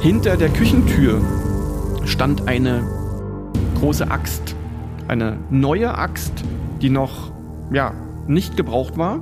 Hinter 0.00 0.38
der 0.38 0.48
Küchentür 0.48 1.20
stand 2.06 2.48
eine 2.48 2.82
große 3.78 4.10
Axt. 4.10 4.56
Eine 5.08 5.36
neue 5.50 5.94
Axt, 5.94 6.32
die 6.80 6.88
noch, 6.88 7.30
ja, 7.70 7.92
nicht 8.26 8.56
gebraucht 8.56 8.96
war. 8.96 9.20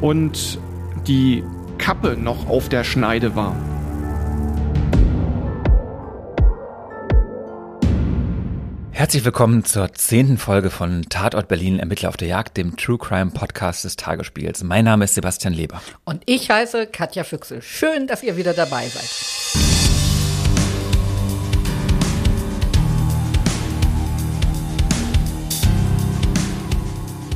Und 0.00 0.60
die 1.08 1.42
Kappe 1.78 2.16
noch 2.16 2.48
auf 2.48 2.68
der 2.68 2.84
Schneide 2.84 3.34
war. 3.34 3.56
Herzlich 8.92 9.24
willkommen 9.24 9.64
zur 9.64 9.92
zehnten 9.94 10.38
Folge 10.38 10.70
von 10.70 11.06
Tatort 11.08 11.48
Berlin 11.48 11.80
Ermittler 11.80 12.08
auf 12.08 12.16
der 12.16 12.28
Jagd, 12.28 12.56
dem 12.56 12.76
True 12.76 12.98
Crime 12.98 13.32
Podcast 13.32 13.82
des 13.82 13.96
Tagesspiels. 13.96 14.62
Mein 14.62 14.84
Name 14.84 15.06
ist 15.06 15.16
Sebastian 15.16 15.54
Leber. 15.54 15.82
Und 16.04 16.22
ich 16.26 16.48
heiße 16.48 16.86
Katja 16.86 17.24
Füchsel. 17.24 17.62
Schön, 17.62 18.06
dass 18.06 18.22
ihr 18.22 18.36
wieder 18.36 18.54
dabei 18.54 18.86
seid. 18.86 19.71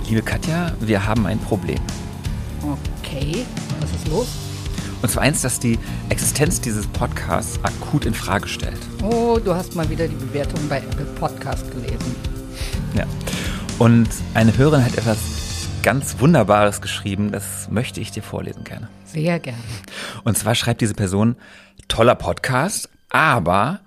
Liebe 0.09 0.23
Katja, 0.23 0.73
wir 0.78 1.05
haben 1.05 1.27
ein 1.27 1.41
Problem. 1.41 1.80
Okay, 2.62 3.45
was 3.80 3.91
ist 3.91 4.06
los? 4.06 4.29
Und 5.02 5.10
zwar 5.10 5.24
eins, 5.24 5.42
das 5.42 5.59
die 5.59 5.80
Existenz 6.10 6.60
dieses 6.60 6.87
Podcasts 6.87 7.59
akut 7.65 8.05
in 8.06 8.15
Frage 8.15 8.46
stellt. 8.46 8.79
Oh, 9.02 9.41
du 9.45 9.52
hast 9.52 9.74
mal 9.74 9.91
wieder 9.91 10.06
die 10.06 10.15
Bewertung 10.15 10.60
bei 10.69 10.79
Apple 10.79 11.06
Podcast 11.19 11.69
gelesen. 11.73 12.15
Ja. 12.95 13.05
Und 13.80 14.09
eine 14.34 14.56
Hörerin 14.56 14.84
hat 14.84 14.96
etwas 14.96 15.19
ganz 15.82 16.20
Wunderbares 16.20 16.80
geschrieben, 16.80 17.32
das 17.32 17.68
möchte 17.68 18.01
ich 18.01 18.12
dir 18.12 18.23
vorlesen 18.23 18.63
gerne. 18.63 18.88
Sehr 19.07 19.41
gerne. 19.41 19.59
Und 20.23 20.38
zwar 20.38 20.54
schreibt 20.54 20.82
diese 20.82 20.95
Person, 20.95 21.35
toller 21.88 22.15
Podcast, 22.15 22.88
aber 23.09 23.80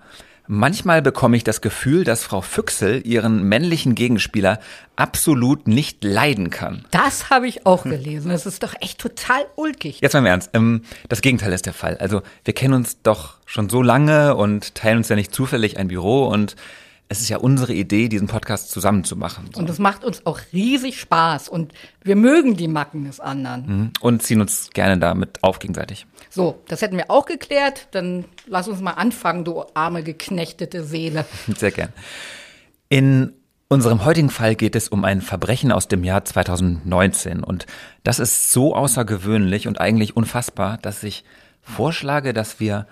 Manchmal 0.52 1.00
bekomme 1.00 1.36
ich 1.36 1.44
das 1.44 1.60
Gefühl, 1.60 2.02
dass 2.02 2.24
Frau 2.24 2.40
Füchsel 2.40 3.06
ihren 3.06 3.44
männlichen 3.44 3.94
Gegenspieler 3.94 4.58
absolut 4.96 5.68
nicht 5.68 6.02
leiden 6.02 6.50
kann. 6.50 6.84
Das 6.90 7.30
habe 7.30 7.46
ich 7.46 7.66
auch 7.66 7.84
gelesen. 7.84 8.30
Das 8.30 8.46
ist 8.46 8.64
doch 8.64 8.74
echt 8.80 8.98
total 8.98 9.46
ulkig. 9.54 10.00
Jetzt 10.00 10.12
mal 10.12 10.18
im 10.18 10.26
Ernst. 10.26 10.50
Ähm, 10.52 10.82
das 11.08 11.20
Gegenteil 11.22 11.52
ist 11.52 11.66
der 11.66 11.72
Fall. 11.72 11.98
Also 11.98 12.22
wir 12.44 12.52
kennen 12.52 12.74
uns 12.74 13.00
doch 13.00 13.36
schon 13.46 13.70
so 13.70 13.80
lange 13.80 14.34
und 14.34 14.74
teilen 14.74 14.98
uns 14.98 15.08
ja 15.08 15.14
nicht 15.14 15.32
zufällig 15.32 15.78
ein 15.78 15.86
Büro 15.86 16.26
und 16.26 16.56
es 17.08 17.20
ist 17.20 17.28
ja 17.28 17.38
unsere 17.38 17.72
Idee, 17.72 18.08
diesen 18.08 18.26
Podcast 18.26 18.72
zusammen 18.72 19.04
zu 19.04 19.14
machen. 19.14 19.50
So. 19.52 19.60
Und 19.60 19.70
es 19.70 19.78
macht 19.78 20.04
uns 20.04 20.26
auch 20.26 20.40
riesig 20.52 20.98
Spaß 20.98 21.48
und 21.48 21.72
wir 22.02 22.16
mögen 22.16 22.56
die 22.56 22.66
Macken 22.66 23.04
des 23.04 23.20
anderen. 23.20 23.66
Mhm. 23.66 23.90
Und 24.00 24.24
ziehen 24.24 24.40
uns 24.40 24.70
gerne 24.74 24.98
damit 24.98 25.42
auf 25.42 25.60
gegenseitig. 25.60 26.06
So, 26.30 26.62
das 26.68 26.80
hätten 26.80 26.96
wir 26.96 27.10
auch 27.10 27.26
geklärt. 27.26 27.88
Dann 27.90 28.24
lass 28.46 28.68
uns 28.68 28.80
mal 28.80 28.92
anfangen, 28.92 29.44
du 29.44 29.64
arme 29.74 30.02
geknechtete 30.02 30.84
Seele. 30.84 31.26
Sehr 31.56 31.72
gern. 31.72 31.92
In 32.88 33.34
unserem 33.68 34.04
heutigen 34.04 34.30
Fall 34.30 34.54
geht 34.54 34.74
es 34.74 34.88
um 34.88 35.04
ein 35.04 35.20
Verbrechen 35.20 35.70
aus 35.70 35.88
dem 35.88 36.02
Jahr 36.02 36.24
2019 36.24 37.44
und 37.44 37.66
das 38.02 38.18
ist 38.18 38.52
so 38.52 38.74
außergewöhnlich 38.74 39.68
und 39.68 39.80
eigentlich 39.80 40.16
unfassbar, 40.16 40.78
dass 40.78 41.04
ich 41.04 41.24
vorschlage, 41.62 42.32
dass 42.32 42.58
wir 42.58 42.86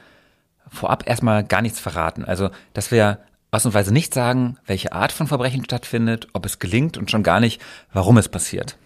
vorab 0.71 1.09
erstmal 1.09 1.43
gar 1.43 1.63
nichts 1.63 1.81
verraten. 1.81 2.25
Also, 2.25 2.51
dass 2.75 2.91
wir 2.91 3.19
ausnahmsweise 3.51 3.93
nicht 3.93 4.15
sagen, 4.15 4.59
welche 4.67 4.93
Art 4.93 5.13
von 5.13 5.27
Verbrechen 5.27 5.65
stattfindet, 5.65 6.29
ob 6.33 6.45
es 6.47 6.59
gelingt 6.59 6.99
und 6.99 7.11
schon 7.11 7.23
gar 7.23 7.41
nicht, 7.41 7.61
warum 7.93 8.19
es 8.19 8.29
passiert. 8.29 8.77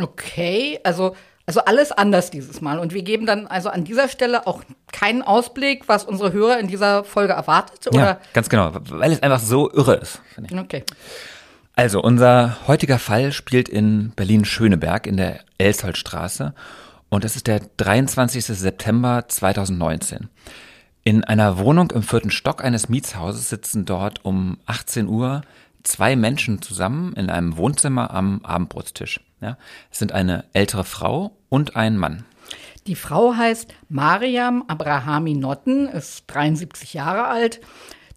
Okay, 0.00 0.80
also, 0.84 1.14
also 1.46 1.60
alles 1.60 1.92
anders 1.92 2.30
dieses 2.30 2.60
Mal. 2.60 2.78
Und 2.78 2.92
wir 2.92 3.02
geben 3.02 3.24
dann 3.24 3.46
also 3.46 3.68
an 3.68 3.84
dieser 3.84 4.08
Stelle 4.08 4.46
auch 4.46 4.62
keinen 4.92 5.22
Ausblick, 5.22 5.88
was 5.88 6.04
unsere 6.04 6.32
Hörer 6.32 6.58
in 6.58 6.66
dieser 6.66 7.04
Folge 7.04 7.32
erwartet, 7.32 7.86
oder? 7.86 7.98
Ja, 7.98 8.20
ganz 8.32 8.48
genau, 8.48 8.72
weil 8.74 9.12
es 9.12 9.22
einfach 9.22 9.40
so 9.40 9.72
irre 9.72 9.94
ist. 9.94 10.20
Okay. 10.52 10.84
Also, 11.76 12.02
unser 12.02 12.56
heutiger 12.66 12.98
Fall 12.98 13.32
spielt 13.32 13.68
in 13.68 14.10
Berlin-Schöneberg 14.16 15.06
in 15.06 15.18
der 15.18 15.40
Elsholtstraße 15.58 16.54
und 17.10 17.24
es 17.24 17.36
ist 17.36 17.46
der 17.46 17.60
23. 17.76 18.44
September 18.44 19.24
2019. 19.28 20.28
In 21.04 21.22
einer 21.22 21.58
Wohnung 21.58 21.92
im 21.92 22.02
vierten 22.02 22.30
Stock 22.30 22.64
eines 22.64 22.88
Mietshauses 22.88 23.50
sitzen 23.50 23.84
dort 23.84 24.24
um 24.24 24.58
18 24.66 25.06
Uhr 25.06 25.42
zwei 25.84 26.16
Menschen 26.16 26.62
zusammen 26.62 27.12
in 27.12 27.30
einem 27.30 27.56
Wohnzimmer 27.56 28.10
am 28.10 28.40
Abendbrotstisch. 28.42 29.20
Ja, 29.40 29.58
es 29.92 29.98
sind 29.98 30.12
eine 30.12 30.44
ältere 30.54 30.84
Frau 30.84 31.36
und 31.48 31.76
ein 31.76 31.96
Mann. 31.96 32.24
Die 32.86 32.94
Frau 32.94 33.34
heißt 33.34 33.74
Mariam 33.88 34.64
Abrahami 34.68 35.34
Notten, 35.34 35.88
ist 35.88 36.24
73 36.28 36.94
Jahre 36.94 37.26
alt, 37.26 37.60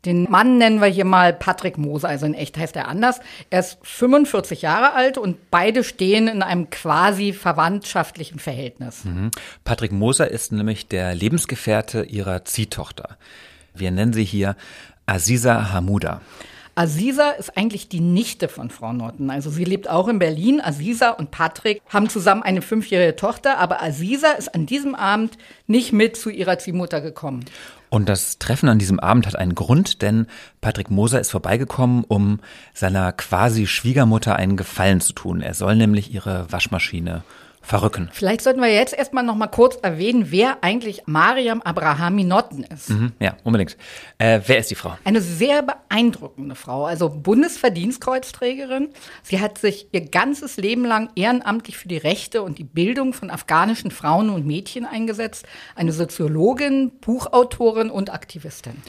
den 0.05 0.29
Mann 0.29 0.57
nennen 0.57 0.79
wir 0.79 0.87
hier 0.87 1.05
mal 1.05 1.33
Patrick 1.33 1.77
Moser, 1.77 2.07
also 2.07 2.25
in 2.25 2.33
echt 2.33 2.57
heißt 2.57 2.75
er 2.75 2.87
anders. 2.87 3.19
Er 3.49 3.59
ist 3.59 3.79
45 3.83 4.61
Jahre 4.61 4.93
alt 4.93 5.17
und 5.17 5.51
beide 5.51 5.83
stehen 5.83 6.27
in 6.27 6.41
einem 6.41 6.69
quasi 6.69 7.33
verwandtschaftlichen 7.33 8.39
Verhältnis. 8.39 9.03
Mhm. 9.03 9.31
Patrick 9.65 9.91
Moser 9.91 10.31
ist 10.31 10.53
nämlich 10.53 10.87
der 10.87 11.15
Lebensgefährte 11.15 12.03
ihrer 12.03 12.45
Ziehtochter. 12.45 13.17
Wir 13.73 13.91
nennen 13.91 14.13
sie 14.13 14.23
hier 14.23 14.55
Aziza 15.05 15.73
Hamuda. 15.73 16.21
Aziza 16.79 17.31
ist 17.31 17.57
eigentlich 17.57 17.89
die 17.89 17.99
Nichte 17.99 18.47
von 18.47 18.69
Frau 18.69 18.93
Norton. 18.93 19.29
Also 19.31 19.49
sie 19.49 19.65
lebt 19.65 19.89
auch 19.89 20.07
in 20.07 20.17
Berlin. 20.17 20.61
Aziza 20.63 21.09
und 21.09 21.29
Patrick 21.29 21.81
haben 21.89 22.07
zusammen 22.07 22.41
eine 22.41 22.61
fünfjährige 22.61 23.17
Tochter, 23.17 23.57
aber 23.57 23.83
Aziza 23.83 24.31
ist 24.31 24.55
an 24.55 24.65
diesem 24.65 24.95
Abend 24.95 25.37
nicht 25.67 25.91
mit 25.91 26.15
zu 26.15 26.29
ihrer 26.29 26.57
Ziehmutter 26.57 27.01
gekommen. 27.01 27.43
Und 27.89 28.07
das 28.07 28.39
Treffen 28.39 28.69
an 28.69 28.79
diesem 28.79 28.97
Abend 28.97 29.27
hat 29.27 29.35
einen 29.35 29.55
Grund, 29.55 30.01
denn 30.01 30.27
Patrick 30.61 30.89
Moser 30.89 31.19
ist 31.19 31.31
vorbeigekommen, 31.31 32.05
um 32.07 32.39
seiner 32.73 33.11
quasi 33.11 33.67
Schwiegermutter 33.67 34.37
einen 34.37 34.55
Gefallen 34.55 35.01
zu 35.01 35.11
tun. 35.11 35.41
Er 35.41 35.55
soll 35.55 35.75
nämlich 35.75 36.13
ihre 36.13 36.49
Waschmaschine 36.49 37.23
verrücken. 37.61 38.09
Vielleicht 38.11 38.41
sollten 38.41 38.61
wir 38.61 38.71
jetzt 38.71 38.93
erstmal 38.93 39.23
noch 39.23 39.35
mal 39.35 39.47
kurz 39.47 39.77
erwähnen, 39.81 40.27
wer 40.29 40.63
eigentlich 40.63 41.03
Mariam 41.05 41.61
Abrahami 41.61 42.23
Notten 42.23 42.63
ist. 42.63 42.89
Mhm, 42.89 43.11
ja, 43.19 43.35
unbedingt. 43.43 43.77
Äh, 44.17 44.41
wer 44.45 44.59
ist 44.59 44.71
die 44.71 44.75
Frau? 44.75 44.97
Eine 45.03 45.21
sehr 45.21 45.61
beeindruckende 45.61 46.55
Frau, 46.55 46.85
also 46.85 47.09
Bundesverdienstkreuzträgerin. 47.09 48.89
Sie 49.23 49.39
hat 49.39 49.57
sich 49.57 49.87
ihr 49.91 50.01
ganzes 50.09 50.57
Leben 50.57 50.85
lang 50.85 51.09
ehrenamtlich 51.15 51.77
für 51.77 51.87
die 51.87 51.97
Rechte 51.97 52.41
und 52.41 52.57
die 52.57 52.63
Bildung 52.63 53.13
von 53.13 53.29
afghanischen 53.29 53.91
Frauen 53.91 54.29
und 54.29 54.45
Mädchen 54.45 54.85
eingesetzt. 54.85 55.45
Eine 55.75 55.91
Soziologin, 55.91 56.91
Buchautorin 57.01 57.89
und 57.89 58.11
Aktivistin. 58.11 58.81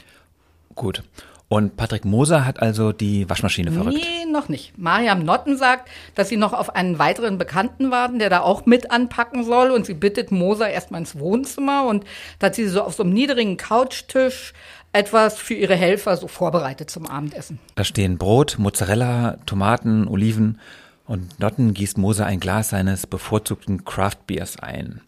Gut. 0.75 1.03
Und 1.51 1.75
Patrick 1.75 2.05
Moser 2.05 2.45
hat 2.45 2.61
also 2.61 2.93
die 2.93 3.29
Waschmaschine 3.29 3.73
verrückt? 3.73 3.97
Nee, 3.97 4.31
noch 4.31 4.47
nicht. 4.47 4.77
Mariam 4.77 5.25
Notten 5.25 5.57
sagt, 5.57 5.89
dass 6.15 6.29
sie 6.29 6.37
noch 6.37 6.53
auf 6.53 6.73
einen 6.73 6.97
weiteren 6.97 7.37
Bekannten 7.37 7.91
warten, 7.91 8.19
der 8.19 8.29
da 8.29 8.39
auch 8.39 8.65
mit 8.65 8.89
anpacken 8.89 9.43
soll. 9.43 9.71
Und 9.71 9.85
sie 9.85 9.93
bittet 9.93 10.31
Moser 10.31 10.69
erstmal 10.69 11.01
ins 11.01 11.19
Wohnzimmer 11.19 11.87
und 11.87 12.05
da 12.39 12.47
hat 12.47 12.55
sie 12.55 12.69
so 12.69 12.81
auf 12.81 12.93
so 12.93 13.03
einem 13.03 13.11
niedrigen 13.11 13.57
Couchtisch 13.57 14.53
etwas 14.93 15.39
für 15.39 15.53
ihre 15.53 15.75
Helfer 15.75 16.15
so 16.15 16.29
vorbereitet 16.29 16.89
zum 16.89 17.05
Abendessen. 17.05 17.59
Da 17.75 17.83
stehen 17.83 18.17
Brot, 18.17 18.55
Mozzarella, 18.57 19.35
Tomaten, 19.45 20.07
Oliven 20.07 20.57
und 21.05 21.37
Notten 21.41 21.73
gießt 21.73 21.97
Moser 21.97 22.27
ein 22.27 22.39
Glas 22.39 22.69
seines 22.69 23.07
bevorzugten 23.07 23.83
Craft 23.83 24.25
Beers 24.25 24.57
ein. 24.57 25.01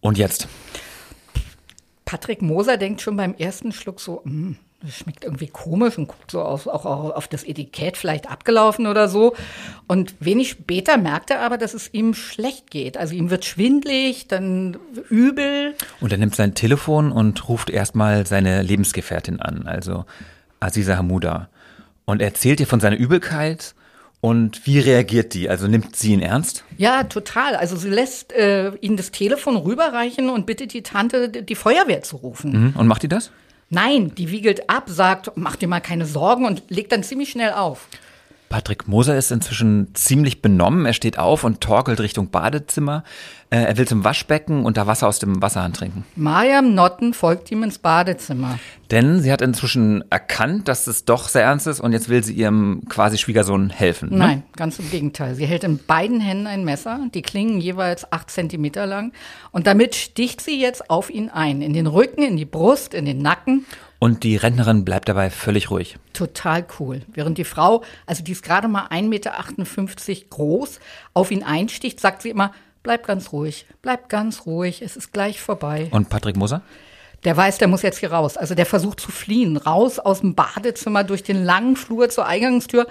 Und 0.00 0.18
jetzt? 0.18 0.46
Patrick 2.04 2.42
Moser 2.42 2.76
denkt 2.76 3.00
schon 3.00 3.16
beim 3.16 3.34
ersten 3.34 3.72
Schluck 3.72 3.98
so, 3.98 4.20
mh, 4.22 4.30
hm, 4.30 4.56
das 4.56 4.63
schmeckt 4.90 5.24
irgendwie 5.24 5.46
komisch 5.46 5.98
und 5.98 6.08
guckt 6.08 6.30
so 6.30 6.42
auf, 6.42 6.66
auch 6.66 6.84
auf 6.84 7.28
das 7.28 7.44
Etikett 7.44 7.96
vielleicht 7.96 8.30
abgelaufen 8.30 8.86
oder 8.86 9.08
so. 9.08 9.34
Und 9.86 10.14
wenig 10.20 10.50
später 10.50 10.96
merkt 10.96 11.30
er 11.30 11.40
aber, 11.40 11.58
dass 11.58 11.74
es 11.74 11.92
ihm 11.92 12.14
schlecht 12.14 12.70
geht. 12.70 12.96
Also 12.96 13.14
ihm 13.14 13.30
wird 13.30 13.44
schwindlig, 13.44 14.28
dann 14.28 14.76
übel. 15.08 15.74
Und 16.00 16.12
er 16.12 16.18
nimmt 16.18 16.34
sein 16.34 16.54
Telefon 16.54 17.12
und 17.12 17.48
ruft 17.48 17.70
erstmal 17.70 18.26
seine 18.26 18.62
Lebensgefährtin 18.62 19.40
an, 19.40 19.66
also 19.66 20.04
Aziza 20.60 20.96
Hamuda. 20.96 21.48
Und 22.04 22.20
er 22.20 22.28
erzählt 22.28 22.60
ihr 22.60 22.66
von 22.66 22.80
seiner 22.80 22.96
Übelkeit 22.96 23.74
und 24.24 24.66
wie 24.66 24.78
reagiert 24.78 25.34
die? 25.34 25.50
Also 25.50 25.68
nimmt 25.68 25.96
sie 25.96 26.14
ihn 26.14 26.20
ernst? 26.20 26.64
Ja, 26.78 27.04
total. 27.04 27.56
Also 27.56 27.76
sie 27.76 27.90
lässt 27.90 28.32
äh, 28.32 28.74
ihn 28.76 28.96
das 28.96 29.10
Telefon 29.10 29.54
rüberreichen 29.54 30.30
und 30.30 30.46
bittet 30.46 30.72
die 30.72 30.82
Tante, 30.82 31.28
die 31.28 31.54
Feuerwehr 31.54 32.02
zu 32.02 32.16
rufen. 32.16 32.68
Mhm. 32.68 32.72
Und 32.74 32.86
macht 32.86 33.02
die 33.02 33.08
das? 33.08 33.30
Nein, 33.70 34.14
die 34.14 34.30
wiegelt 34.30 34.68
ab, 34.70 34.84
sagt, 34.88 35.32
mach 35.36 35.56
dir 35.56 35.68
mal 35.68 35.80
keine 35.80 36.06
Sorgen 36.06 36.46
und 36.46 36.62
legt 36.68 36.92
dann 36.92 37.02
ziemlich 37.02 37.30
schnell 37.30 37.52
auf. 37.52 37.88
Patrick 38.48 38.86
Moser 38.86 39.16
ist 39.16 39.32
inzwischen 39.32 39.92
ziemlich 39.94 40.40
benommen. 40.40 40.86
Er 40.86 40.92
steht 40.92 41.18
auf 41.18 41.42
und 41.42 41.60
torkelt 41.60 41.98
Richtung 41.98 42.30
Badezimmer. 42.30 43.02
Äh, 43.54 43.66
er 43.66 43.76
will 43.78 43.86
zum 43.86 44.02
Waschbecken 44.02 44.66
und 44.66 44.76
da 44.76 44.88
Wasser 44.88 45.06
aus 45.06 45.20
dem 45.20 45.40
Wasserhahn 45.40 45.72
trinken. 45.72 46.04
Mariam 46.16 46.74
Notten 46.74 47.14
folgt 47.14 47.52
ihm 47.52 47.62
ins 47.62 47.78
Badezimmer. 47.78 48.58
Denn 48.90 49.20
sie 49.20 49.30
hat 49.30 49.42
inzwischen 49.42 50.02
erkannt, 50.10 50.66
dass 50.66 50.88
es 50.88 51.04
doch 51.04 51.28
sehr 51.28 51.42
ernst 51.42 51.68
ist 51.68 51.78
und 51.78 51.92
jetzt 51.92 52.08
will 52.08 52.24
sie 52.24 52.34
ihrem 52.34 52.82
quasi 52.88 53.16
Schwiegersohn 53.16 53.70
helfen. 53.70 54.10
Ne? 54.10 54.16
Nein, 54.16 54.42
ganz 54.56 54.80
im 54.80 54.90
Gegenteil. 54.90 55.36
Sie 55.36 55.46
hält 55.46 55.62
in 55.62 55.78
beiden 55.78 56.20
Händen 56.20 56.48
ein 56.48 56.64
Messer, 56.64 56.98
die 57.14 57.22
klingen 57.22 57.60
jeweils 57.60 58.10
acht 58.12 58.28
Zentimeter 58.28 58.86
lang 58.86 59.12
und 59.52 59.68
damit 59.68 59.94
sticht 59.94 60.40
sie 60.40 60.60
jetzt 60.60 60.90
auf 60.90 61.08
ihn 61.08 61.28
ein. 61.28 61.62
In 61.62 61.74
den 61.74 61.86
Rücken, 61.86 62.24
in 62.24 62.36
die 62.36 62.44
Brust, 62.46 62.92
in 62.92 63.04
den 63.04 63.18
Nacken. 63.18 63.66
Und 64.00 64.24
die 64.24 64.36
Rentnerin 64.36 64.84
bleibt 64.84 65.08
dabei 65.08 65.30
völlig 65.30 65.70
ruhig. 65.70 65.96
Total 66.12 66.66
cool. 66.80 67.02
Während 67.06 67.38
die 67.38 67.44
Frau, 67.44 67.84
also 68.04 68.24
die 68.24 68.32
ist 68.32 68.42
gerade 68.42 68.66
mal 68.66 68.88
1,58 68.88 69.04
Meter 69.08 69.32
groß, 70.28 70.80
auf 71.14 71.30
ihn 71.30 71.44
einsticht, 71.44 72.00
sagt 72.00 72.22
sie 72.22 72.30
immer, 72.30 72.52
bleib 72.84 73.04
ganz 73.04 73.32
ruhig, 73.32 73.66
bleib 73.82 74.08
ganz 74.08 74.46
ruhig, 74.46 74.80
es 74.80 74.96
ist 74.96 75.12
gleich 75.12 75.40
vorbei. 75.40 75.88
Und 75.90 76.08
Patrick 76.08 76.36
Moser? 76.36 76.62
Der 77.24 77.36
weiß, 77.36 77.58
der 77.58 77.68
muss 77.68 77.82
jetzt 77.82 77.98
hier 77.98 78.12
raus. 78.12 78.36
Also 78.36 78.54
der 78.54 78.66
versucht 78.66 79.00
zu 79.00 79.10
fliehen, 79.10 79.56
raus 79.56 79.98
aus 79.98 80.20
dem 80.20 80.34
Badezimmer 80.34 81.02
durch 81.02 81.22
den 81.22 81.42
langen 81.42 81.74
Flur 81.74 82.10
zur 82.10 82.26
Eingangstür. 82.26 82.86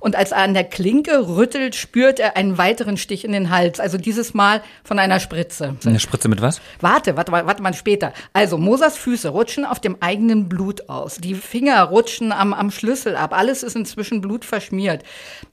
Und 0.00 0.16
als 0.16 0.32
er 0.32 0.38
an 0.38 0.54
der 0.54 0.64
Klinke 0.64 1.28
rüttelt, 1.28 1.74
spürt 1.74 2.20
er 2.20 2.36
einen 2.36 2.58
weiteren 2.58 2.96
Stich 2.96 3.24
in 3.24 3.32
den 3.32 3.50
Hals. 3.50 3.80
Also 3.80 3.98
dieses 3.98 4.34
Mal 4.34 4.62
von 4.84 4.98
einer 4.98 5.20
Spritze. 5.20 5.76
Eine 5.84 6.00
Spritze 6.00 6.28
mit 6.28 6.42
was? 6.42 6.60
Warte, 6.80 7.16
warte, 7.16 7.32
warte 7.32 7.62
mal 7.62 7.74
später. 7.74 8.12
Also 8.32 8.58
Mosas 8.58 8.96
Füße 8.96 9.28
rutschen 9.28 9.64
auf 9.64 9.80
dem 9.80 9.96
eigenen 10.00 10.48
Blut 10.48 10.88
aus. 10.88 11.16
Die 11.16 11.34
Finger 11.34 11.82
rutschen 11.84 12.32
am, 12.32 12.52
am 12.52 12.70
Schlüssel 12.70 13.16
ab. 13.16 13.32
Alles 13.36 13.62
ist 13.62 13.76
inzwischen 13.76 14.20
blutverschmiert. 14.20 15.02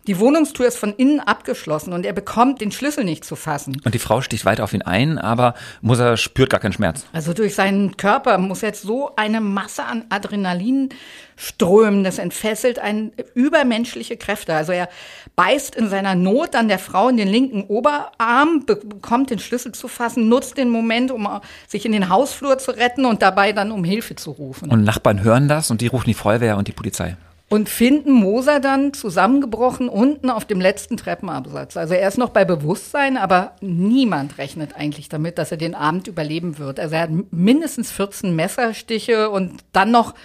Die 0.07 0.19
Wohnungstür 0.19 0.68
ist 0.68 0.77
von 0.77 0.94
innen 0.94 1.19
abgeschlossen 1.19 1.94
und 1.94 2.06
er 2.06 2.13
bekommt 2.13 2.62
den 2.62 2.71
Schlüssel 2.71 3.03
nicht 3.03 3.25
zu 3.25 3.36
fassen. 3.36 3.81
Und 3.83 3.94
die 3.94 4.00
Frau 4.00 4.21
sticht 4.21 4.45
weiter 4.45 4.63
auf 4.63 4.74
ihn 4.74 4.81
ein, 4.81 5.18
aber 5.18 5.56
Moser 5.81 6.18
spürt 6.18 6.50
gar 6.50 6.59
keinen 6.59 6.74
Schmerz. 6.74 7.06
Also 7.13 7.33
durch 7.33 7.56
seinen 7.56 7.97
Körper 7.97 8.38
muss 8.38 8.62
jetzt 8.62 8.83
so 8.83 9.12
eine 9.15 9.42
Masse 9.42 9.83
an 9.83 10.06
Adrenalin 10.09 10.89
strömen. 11.36 12.04
Das 12.04 12.18
entfesselt 12.18 12.80
ein 12.80 13.12
übermenschliche 13.34 14.18
Kräfte. 14.18 14.54
Also 14.54 14.72
er 14.72 14.90
beißt 15.36 15.76
in 15.76 15.90
seiner 15.90 16.16
Not 16.16 16.56
an 16.56 16.68
der 16.68 16.80
Frau 16.80 17.10
in 17.10 17.18
den 17.18 17.28
linken 17.28 17.64
Oberarm, 17.64 18.66
bekommt 18.66 19.30
den 19.30 19.40
Schlüssel 19.40 19.74
zu 19.74 19.88
fassen, 19.88 20.30
nutzt 20.30 20.58
den 20.58 20.70
Moment, 20.70 21.12
um 21.12 21.28
sich 21.68 21.86
in 21.86 21.92
den 21.92 22.10
Hausflur 22.10 22.58
zu 22.58 22.72
retten 22.72 23.06
und 23.06 23.22
dabei 23.22 23.52
dann 23.52 23.72
um 23.72 23.84
Hilfe 23.84 24.16
zu 24.16 24.32
rufen. 24.32 24.70
Und 24.70 24.84
Nachbarn 24.84 25.24
hören 25.24 25.48
das 25.48 25.72
und 25.72 25.82
die 25.82 25.88
rufen 25.88 26.08
die 26.08 26.14
Feuerwehr 26.14 26.58
und 26.58 26.68
die 26.68 26.74
Polizei 26.74 27.18
und 27.48 27.70
finden 27.70 28.12
Moser 28.12 28.60
dann 28.60 28.94
zusammengebrochen 28.94 29.88
unten 29.88 30.30
auf 30.30 30.46
dem 30.46 30.60
letzten 30.60 30.98
Treppenabsatz. 30.98 31.78
Also 31.78 31.94
er 31.94 32.08
ist 32.08 32.18
noch 32.18 32.30
bei 32.30 32.44
Bewusstsein, 32.44 33.18
aber 33.18 33.54
niemand 33.62 34.38
rechnet 34.38 34.76
eigentlich 34.76 35.10
damit, 35.10 35.38
dass 35.38 35.52
er 35.52 35.58
den 35.58 35.76
Abend 35.76 36.08
überleben 36.08 36.58
wird. 36.58 36.80
Also 36.80 36.96
er 36.96 37.02
hat 37.02 37.12
mindestens 37.31 37.92
14 37.92 38.36
Messerstiche 38.36 39.30
und 39.30 39.64
dann 39.74 39.92
noch 39.92 40.16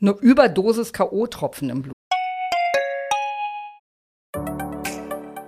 eine 0.00 0.12
Überdosis 0.12 0.92
K.O.-Tropfen 0.92 1.70
im 1.70 1.82
Blut. 1.82 1.92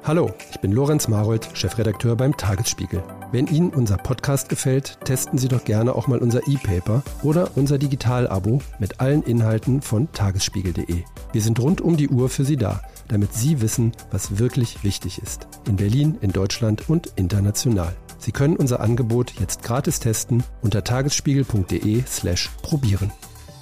Hallo, 0.03 0.33
ich 0.51 0.59
bin 0.59 0.73
Lorenz 0.73 1.07
Marold, 1.07 1.49
Chefredakteur 1.55 2.17
beim 2.17 2.37
Tagesspiegel. 2.37 3.05
Wenn 3.31 3.47
Ihnen 3.47 3.71
unser 3.71 3.97
Podcast 3.97 4.49
gefällt, 4.49 4.99
testen 5.05 5.39
Sie 5.39 5.47
doch 5.47 5.63
gerne 5.63 5.95
auch 5.95 6.09
mal 6.09 6.19
unser 6.19 6.49
E-Paper 6.49 7.05
oder 7.23 7.51
unser 7.55 7.79
Digital-Abo 7.79 8.61
mit 8.81 9.01
allen 9.01 9.23
Inhalten 9.23 9.83
von 9.83 10.11
tagesspiegel.de. 10.11 11.05
Wir 11.33 11.41
sind 11.41 11.61
rund 11.61 11.81
um 11.81 11.97
die 11.97 12.09
Uhr 12.09 12.29
für 12.29 12.45
Sie 12.45 12.57
da, 12.57 12.83
damit 13.07 13.35
Sie 13.35 13.61
wissen, 13.61 13.93
was 14.11 14.41
wirklich 14.41 14.83
wichtig 14.83 15.23
ist. 15.23 15.47
In 15.69 15.77
Berlin, 15.77 16.19
in 16.23 16.33
Deutschland 16.33 16.89
und 16.89 17.13
international. 17.15 17.95
Sie 18.19 18.33
können 18.33 18.57
unser 18.57 18.81
Angebot 18.81 19.35
jetzt 19.39 19.63
gratis 19.63 20.01
testen 20.01 20.43
unter 20.61 20.83
tagesspiegel.de 20.83 22.03
slash 22.09 22.51
probieren. 22.63 23.13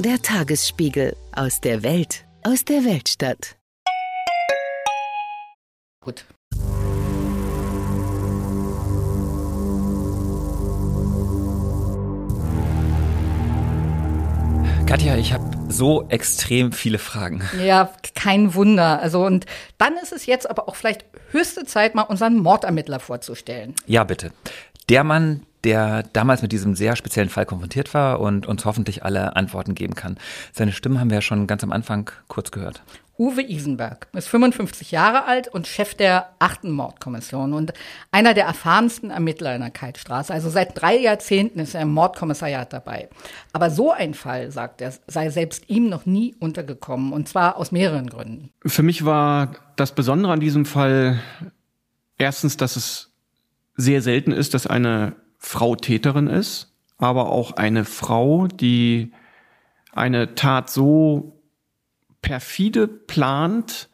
Der 0.00 0.22
Tagesspiegel 0.22 1.16
aus 1.32 1.60
der 1.60 1.82
Welt, 1.82 2.24
aus 2.44 2.64
der 2.64 2.84
Weltstadt. 2.84 3.56
Gut. 6.00 6.24
Katja, 14.86 15.16
ich 15.16 15.32
habe 15.32 15.44
so 15.68 16.08
extrem 16.08 16.70
viele 16.70 16.98
Fragen. 16.98 17.42
Ja, 17.60 17.92
kein 18.14 18.54
Wunder. 18.54 19.00
Also 19.00 19.26
und 19.26 19.46
dann 19.78 19.96
ist 19.96 20.12
es 20.12 20.26
jetzt 20.26 20.48
aber 20.48 20.68
auch 20.68 20.76
vielleicht 20.76 21.06
höchste 21.32 21.64
Zeit, 21.64 21.96
mal 21.96 22.02
unseren 22.02 22.36
Mordermittler 22.38 23.00
vorzustellen. 23.00 23.74
Ja, 23.86 24.04
bitte. 24.04 24.30
Der 24.88 25.02
Mann, 25.02 25.44
der 25.64 26.04
damals 26.12 26.42
mit 26.42 26.52
diesem 26.52 26.74
sehr 26.74 26.96
speziellen 26.96 27.28
Fall 27.28 27.46
konfrontiert 27.46 27.94
war 27.94 28.20
und 28.20 28.46
uns 28.46 28.64
hoffentlich 28.64 29.04
alle 29.04 29.36
Antworten 29.36 29.74
geben 29.74 29.94
kann. 29.94 30.18
Seine 30.52 30.72
Stimme 30.72 31.00
haben 31.00 31.10
wir 31.10 31.16
ja 31.16 31.22
schon 31.22 31.46
ganz 31.46 31.64
am 31.64 31.72
Anfang 31.72 32.10
kurz 32.28 32.50
gehört. 32.50 32.82
Uwe 33.18 33.42
Isenberg 33.42 34.06
ist 34.12 34.28
55 34.28 34.92
Jahre 34.92 35.24
alt 35.24 35.48
und 35.48 35.66
Chef 35.66 35.96
der 35.96 36.28
achten 36.38 36.70
Mordkommission 36.70 37.52
und 37.52 37.72
einer 38.12 38.32
der 38.32 38.44
erfahrensten 38.44 39.10
Ermittler 39.10 39.56
in 39.56 39.60
der 39.60 39.72
Kaltstraße. 39.72 40.32
Also 40.32 40.50
seit 40.50 40.80
drei 40.80 40.96
Jahrzehnten 40.96 41.58
ist 41.58 41.74
er 41.74 41.82
im 41.82 41.92
Mordkommissariat 41.92 42.72
dabei. 42.72 43.08
Aber 43.52 43.70
so 43.70 43.90
ein 43.90 44.14
Fall, 44.14 44.52
sagt 44.52 44.80
er, 44.80 44.94
sei 45.08 45.30
selbst 45.30 45.68
ihm 45.68 45.88
noch 45.88 46.06
nie 46.06 46.36
untergekommen 46.38 47.12
und 47.12 47.28
zwar 47.28 47.56
aus 47.56 47.72
mehreren 47.72 48.08
Gründen. 48.08 48.50
Für 48.64 48.84
mich 48.84 49.04
war 49.04 49.50
das 49.74 49.92
Besondere 49.96 50.32
an 50.32 50.40
diesem 50.40 50.64
Fall 50.64 51.18
erstens, 52.18 52.56
dass 52.56 52.76
es 52.76 53.10
sehr 53.74 54.00
selten 54.00 54.30
ist, 54.30 54.54
dass 54.54 54.68
eine 54.68 55.16
Frau 55.38 55.76
Täterin 55.76 56.26
ist, 56.26 56.74
aber 56.98 57.30
auch 57.30 57.52
eine 57.52 57.84
Frau, 57.84 58.48
die 58.48 59.12
eine 59.92 60.34
Tat 60.34 60.68
so 60.68 61.40
perfide 62.20 62.88
plant, 62.88 63.88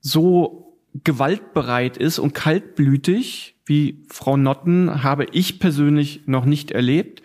so 0.00 0.78
gewaltbereit 1.04 1.96
ist 1.96 2.18
und 2.18 2.34
kaltblütig 2.34 3.56
wie 3.66 4.04
Frau 4.08 4.36
Notten 4.36 5.04
habe 5.04 5.26
ich 5.30 5.60
persönlich 5.60 6.22
noch 6.26 6.44
nicht 6.44 6.72
erlebt, 6.72 7.22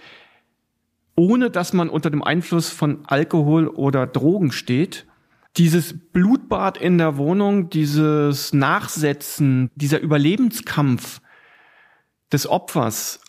ohne 1.15 1.49
dass 1.49 1.73
man 1.73 1.89
unter 1.89 2.11
dem 2.11 2.21
Einfluss 2.21 2.69
von 2.69 3.05
Alkohol 3.07 3.67
oder 3.67 4.05
Drogen 4.05 4.51
steht. 4.51 5.07
Dieses 5.57 5.97
Blutbad 6.11 6.77
in 6.77 6.97
der 6.97 7.17
Wohnung, 7.17 7.69
dieses 7.69 8.53
Nachsetzen, 8.53 9.71
dieser 9.75 10.01
Überlebenskampf 10.01 11.21
des 12.35 12.49
Opfers 12.49 13.21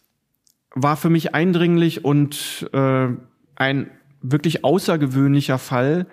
war 0.74 0.96
für 0.96 1.10
mich 1.10 1.32
eindringlich 1.32 2.04
und 2.04 2.68
äh, 2.72 3.08
ein 3.54 3.90
wirklich 4.20 4.64
außergewöhnlicher 4.64 5.58
Fall, 5.58 6.06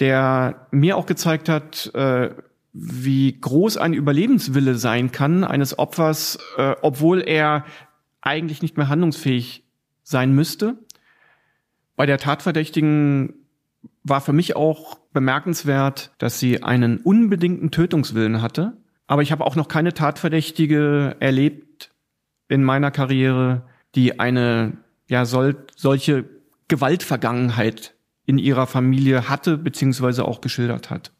der 0.00 0.66
mir 0.70 0.96
auch 0.96 1.04
gezeigt 1.04 1.50
hat, 1.50 1.94
äh, 1.94 2.30
wie 2.72 3.38
groß 3.38 3.76
ein 3.76 3.92
Überlebenswille 3.92 4.76
sein 4.76 5.12
kann 5.12 5.44
eines 5.44 5.78
Opfers, 5.78 6.38
äh, 6.56 6.74
obwohl 6.80 7.20
er 7.20 7.66
eigentlich 8.22 8.62
nicht 8.62 8.78
mehr 8.78 8.88
handlungsfähig 8.88 9.62
sein 10.02 10.34
müsste. 10.34 10.78
Bei 11.94 12.06
der 12.06 12.16
Tatverdächtigen 12.16 13.34
war 14.02 14.22
für 14.22 14.32
mich 14.32 14.56
auch 14.56 14.96
bemerkenswert, 15.12 16.10
dass 16.16 16.40
sie 16.40 16.62
einen 16.62 16.98
unbedingten 16.98 17.70
Tötungswillen 17.70 18.40
hatte. 18.40 18.78
Aber 19.06 19.20
ich 19.20 19.30
habe 19.30 19.44
auch 19.44 19.56
noch 19.56 19.68
keine 19.68 19.92
Tatverdächtige 19.92 21.16
erlebt 21.20 21.73
in 22.54 22.62
meiner 22.62 22.90
Karriere, 22.90 23.62
die 23.94 24.20
eine 24.20 24.78
ja 25.08 25.24
sol 25.26 25.66
solche 25.76 26.24
Gewaltvergangenheit 26.68 27.94
in 28.24 28.38
ihrer 28.38 28.66
Familie 28.66 29.28
hatte 29.28 29.58
beziehungsweise 29.58 30.24
auch 30.24 30.40
geschildert 30.40 30.88
hat. 30.88 31.12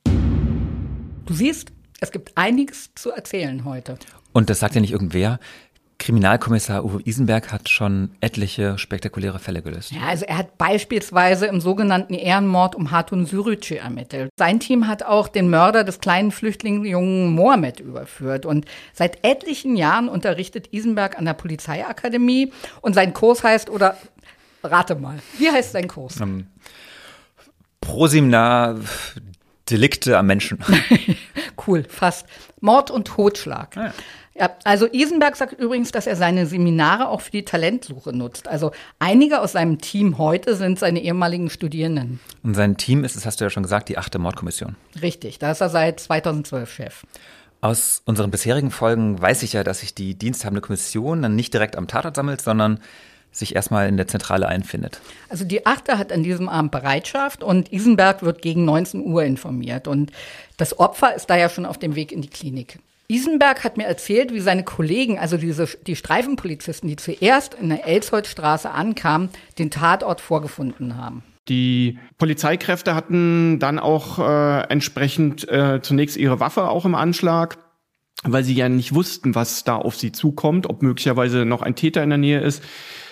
Du 1.27 1.35
siehst, 1.35 1.73
es 2.01 2.13
gibt 2.13 2.33
einiges 2.37 2.95
zu 2.95 3.11
erzählen 3.11 3.65
heute. 3.65 3.99
Und 4.33 4.49
das 4.49 4.61
sagt 4.61 4.75
ja 4.75 4.81
nicht 4.81 4.93
irgendwer. 4.93 5.39
Kriminalkommissar 5.99 6.85
Uwe 6.85 7.01
Isenberg 7.05 7.53
hat 7.53 7.69
schon 7.69 8.11
etliche 8.21 8.79
spektakuläre 8.79 9.39
Fälle 9.39 9.63
gelöst. 9.63 9.93
Ja, 9.93 10.03
also 10.09 10.25
er 10.25 10.39
hat 10.39 10.59
beispielsweise 10.59 11.47
im 11.47 11.61
sogenannten 11.61 12.15
Ehrenmord 12.15 12.75
um 12.75 12.91
Hatun 12.91 13.27
Sürücü 13.27 13.77
ermittelt. 13.77 14.31
Sein 14.37 14.61
Team 14.61 14.89
hat 14.89 15.03
auch 15.03 15.29
den 15.29 15.49
Mörder 15.51 15.85
des 15.85 16.01
kleinen 16.01 16.31
Flüchtlingsjungen 16.31 17.33
Mohammed 17.33 17.81
überführt. 17.81 18.45
Und 18.45 18.67
seit 18.93 19.25
etlichen 19.25 19.77
Jahren 19.77 20.09
unterrichtet 20.09 20.73
Isenberg 20.73 21.19
an 21.19 21.25
der 21.25 21.35
Polizeiakademie. 21.35 22.53
Und 22.81 22.95
sein 22.95 23.15
Kurs 23.15 23.45
heißt, 23.45 23.71
oder 23.71 23.97
rate 24.63 24.97
mal, 24.97 25.19
wie 25.39 25.51
heißt 25.51 25.73
sein 25.73 25.89
Kurs? 25.89 26.21
Ähm, 26.21 26.49
Prosimnar 27.81 28.81
Delikte 29.71 30.19
am 30.19 30.27
Menschen. 30.27 30.59
cool, 31.67 31.85
fast. 31.89 32.27
Mord 32.61 32.91
und 32.91 33.07
Totschlag. 33.07 33.77
Ah, 33.77 33.87
ja. 33.87 33.95
Ja, 34.37 34.51
also 34.65 34.89
Isenberg 34.93 35.37
sagt 35.37 35.53
übrigens, 35.53 35.93
dass 35.93 36.09
er 36.09 36.17
seine 36.17 36.47
Seminare 36.47 37.09
auch 37.09 37.21
für 37.21 37.31
die 37.31 37.45
Talentsuche 37.45 38.13
nutzt. 38.13 38.49
Also 38.49 38.73
einige 38.99 39.41
aus 39.41 39.53
seinem 39.53 39.81
Team 39.81 40.19
heute 40.19 40.57
sind 40.57 40.79
seine 40.79 41.01
ehemaligen 41.01 41.51
Studierenden. 41.51 42.19
Und 42.43 42.55
sein 42.55 42.77
Team 42.77 43.05
ist, 43.05 43.15
das 43.15 43.27
hast 43.27 43.41
du 43.41 43.45
ja 43.45 43.51
schon 43.51 43.63
gesagt, 43.63 43.89
die 43.89 43.97
achte 43.97 44.19
Mordkommission. 44.19 44.75
Richtig, 45.01 45.39
da 45.39 45.53
ist 45.53 45.61
er 45.61 45.69
seit 45.69 46.01
2012 46.01 46.73
Chef. 46.73 47.03
Aus 47.61 48.03
unseren 48.05 48.33
bisherigen 48.33 48.73
Folgen 48.73 49.23
weiß 49.23 49.45
ich 49.45 49.53
ja, 49.53 49.63
dass 49.63 49.81
sich 49.81 49.95
die 49.95 50.17
diensthabende 50.17 50.61
Kommission 50.61 51.23
dann 51.23 51.37
nicht 51.37 51.55
direkt 51.55 51.77
am 51.77 51.87
Tatort 51.87 52.17
sammelt, 52.17 52.41
sondern 52.41 52.81
sich 53.31 53.55
erstmal 53.55 53.89
in 53.89 53.97
der 53.97 54.09
Zentrale 54.09 54.49
einfindet. 54.49 55.01
Also 55.29 55.45
die 55.45 55.65
Achte 55.65 55.97
hat 55.97 56.13
an 56.13 56.25
diesem 56.25 56.49
Abend 56.49 56.73
Bereitschaft 56.73 57.43
und 57.43 57.73
Isenberg 57.73 58.23
wird 58.23 58.43
gegen 58.43 58.65
19 58.65 59.05
Uhr 59.07 59.25
informiert. 59.25 59.89
Und 59.89 60.13
das 60.57 60.79
Opfer 60.79 61.15
ist 61.15 61.31
da 61.31 61.37
ja 61.37 61.49
schon 61.49 61.67
auf 61.67 61.79
dem 61.79 61.95
Weg 61.95 62.13
in 62.13 62.21
die 62.21 62.29
Klinik. 62.29 62.81
Isenberg 63.09 63.65
hat 63.65 63.77
mir 63.77 63.85
erzählt, 63.85 64.33
wie 64.33 64.41
seine 64.41 64.65
Kollegen, 64.65 65.19
also 65.19 65.37
diese, 65.37 65.69
die 65.87 65.97
Streifenpolizisten, 65.97 66.89
die 66.89 66.97
zuerst 66.97 67.55
in 67.55 67.69
der 67.69 67.87
Elsholzstraße 67.87 68.71
ankamen, 68.71 69.29
den 69.59 69.71
Tatort 69.71 70.21
vorgefunden 70.21 70.97
haben. 70.97 71.23
Die 71.49 71.99
Polizeikräfte 72.17 72.95
hatten 72.95 73.59
dann 73.59 73.79
auch 73.79 74.19
äh, 74.19 74.63
entsprechend 74.71 75.47
äh, 75.49 75.81
zunächst 75.83 76.17
ihre 76.17 76.41
Waffe 76.41 76.71
auch 76.71 76.87
im 76.87 76.95
Anschlag, 76.95 77.59
weil 78.23 78.43
sie 78.43 78.55
ja 78.55 78.71
nicht 78.71 78.95
wussten, 78.95 79.35
was 79.35 79.65
da 79.65 79.77
auf 79.77 79.97
sie 79.97 80.11
zukommt, 80.11 80.67
ob 80.71 80.83
möglicherweise 80.83 81.45
noch 81.45 81.61
ein 81.61 81.75
Täter 81.75 82.03
in 82.03 82.09
der 82.09 82.19
Nähe 82.19 82.41
ist. 82.41 82.63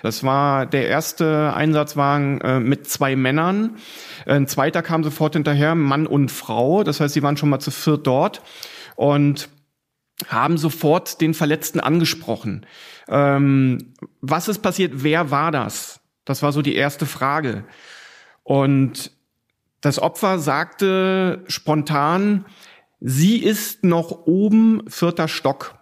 Das 0.03 0.25
war 0.25 0.65
der 0.65 0.89
erste 0.89 1.53
Einsatzwagen 1.55 2.41
äh, 2.41 2.61
mit 2.61 2.89
zwei 2.89 3.15
Männern. 3.15 3.77
Ein 4.25 4.47
zweiter 4.47 4.81
kam 4.81 5.05
sofort 5.05 5.35
hinterher, 5.35 5.75
Mann 5.75 6.07
und 6.07 6.31
Frau. 6.31 6.83
Das 6.85 7.01
heißt, 7.01 7.13
sie 7.13 7.23
waren 7.23 7.37
schon 7.37 7.51
mal 7.51 7.61
zu 7.61 7.71
viert 7.71 8.07
dort 8.07 8.41
und 8.97 9.51
haben 10.29 10.59
sofort 10.59 11.21
den 11.21 11.35
Verletzten 11.35 11.81
angesprochen. 11.81 12.67
Ähm, 13.09 13.95
was 14.21 14.49
ist 14.49 14.61
passiert? 14.61 15.03
Wer 15.03 15.31
war 15.31 15.51
das? 15.51 16.01
Das 16.25 16.43
war 16.43 16.53
so 16.53 16.63
die 16.63 16.75
erste 16.75 17.07
Frage. 17.07 17.65
Und 18.43 19.13
das 19.81 19.99
Opfer 19.99 20.39
sagte 20.39 21.45
spontan, 21.49 22.47
sie 23.01 23.39
ist 23.39 23.85
noch 23.85 24.27
oben 24.27 24.83
vierter 24.89 25.29
Stock. 25.29 25.75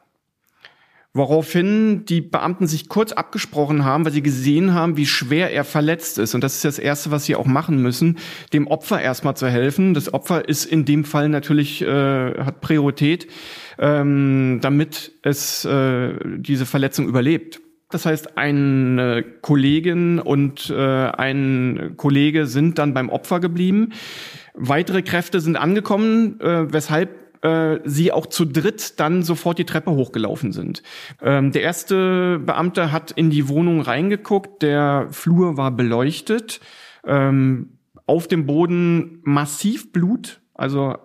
Woraufhin 1.12 2.05
die 2.05 2.21
Beamten 2.21 2.69
sich 2.69 2.88
kurz 2.88 3.11
abgesprochen 3.11 3.85
haben, 3.85 4.05
weil 4.05 4.12
sie 4.12 4.23
gesehen 4.23 4.75
haben, 4.75 4.97
wie 4.97 5.07
schwer 5.07 5.52
er 5.52 5.64
verletzt 5.64 6.19
ist. 6.19 6.37
Und 6.37 6.45
das 6.45 6.55
ist 6.55 6.64
das 6.64 6.79
Erste, 6.79 7.11
was 7.11 7.25
sie 7.25 7.35
auch 7.35 7.47
machen 7.47 7.83
müssen, 7.83 8.19
dem 8.52 8.69
Opfer 8.69 9.00
erstmal 9.00 9.37
zu 9.37 9.49
helfen. 9.49 9.93
Das 9.93 10.14
Opfer 10.14 10.49
ist 10.49 10.67
in 10.67 10.85
dem 10.85 11.05
Fall 11.05 11.29
natürlich, 11.29 11.83
äh, 11.83 12.45
hat 12.45 12.61
Priorität, 12.61 13.26
ähm, 13.81 14.61
damit 14.62 15.12
es 15.23 15.64
äh, 15.64 16.14
diese 16.38 16.64
Verletzung 16.64 17.09
überlebt. 17.09 17.61
Das 17.90 18.07
heißt, 18.07 18.38
eine 18.38 19.25
Kollegin 19.40 20.21
und 20.21 20.71
äh, 20.71 20.76
ein 20.76 21.95
Kollege 21.97 22.47
sind 22.47 22.79
dann 22.79 22.95
beim 22.95 23.09
Opfer 23.09 23.40
geblieben. 23.40 23.93
Weitere 24.55 25.02
Kräfte 25.02 25.40
sind 25.40 25.57
angekommen, 25.57 26.40
äh, 26.40 26.73
weshalb 26.73 27.20
äh, 27.42 27.78
sie 27.85 28.12
auch 28.12 28.26
zu 28.26 28.44
dritt 28.44 29.00
dann 29.00 29.23
sofort 29.23 29.59
die 29.59 29.64
Treppe 29.64 29.92
hochgelaufen 29.92 30.52
sind. 30.52 30.82
Ähm, 31.23 31.52
der 31.52 31.62
erste 31.62 32.38
Beamte 32.38 32.92
hat 32.92 33.11
in 33.11 33.30
die 33.30 33.49
Wohnung 33.49 33.80
reingeguckt, 33.80 34.62
der 34.62 35.09
Flur 35.11 35.56
war 35.56 35.70
beleuchtet, 35.70 36.61
ähm, 37.04 37.78
auf 38.06 38.28
dem 38.28 38.47
Boden 38.47 39.20
massiv 39.23 39.92
Blut, 39.92 40.40
also 40.54 40.97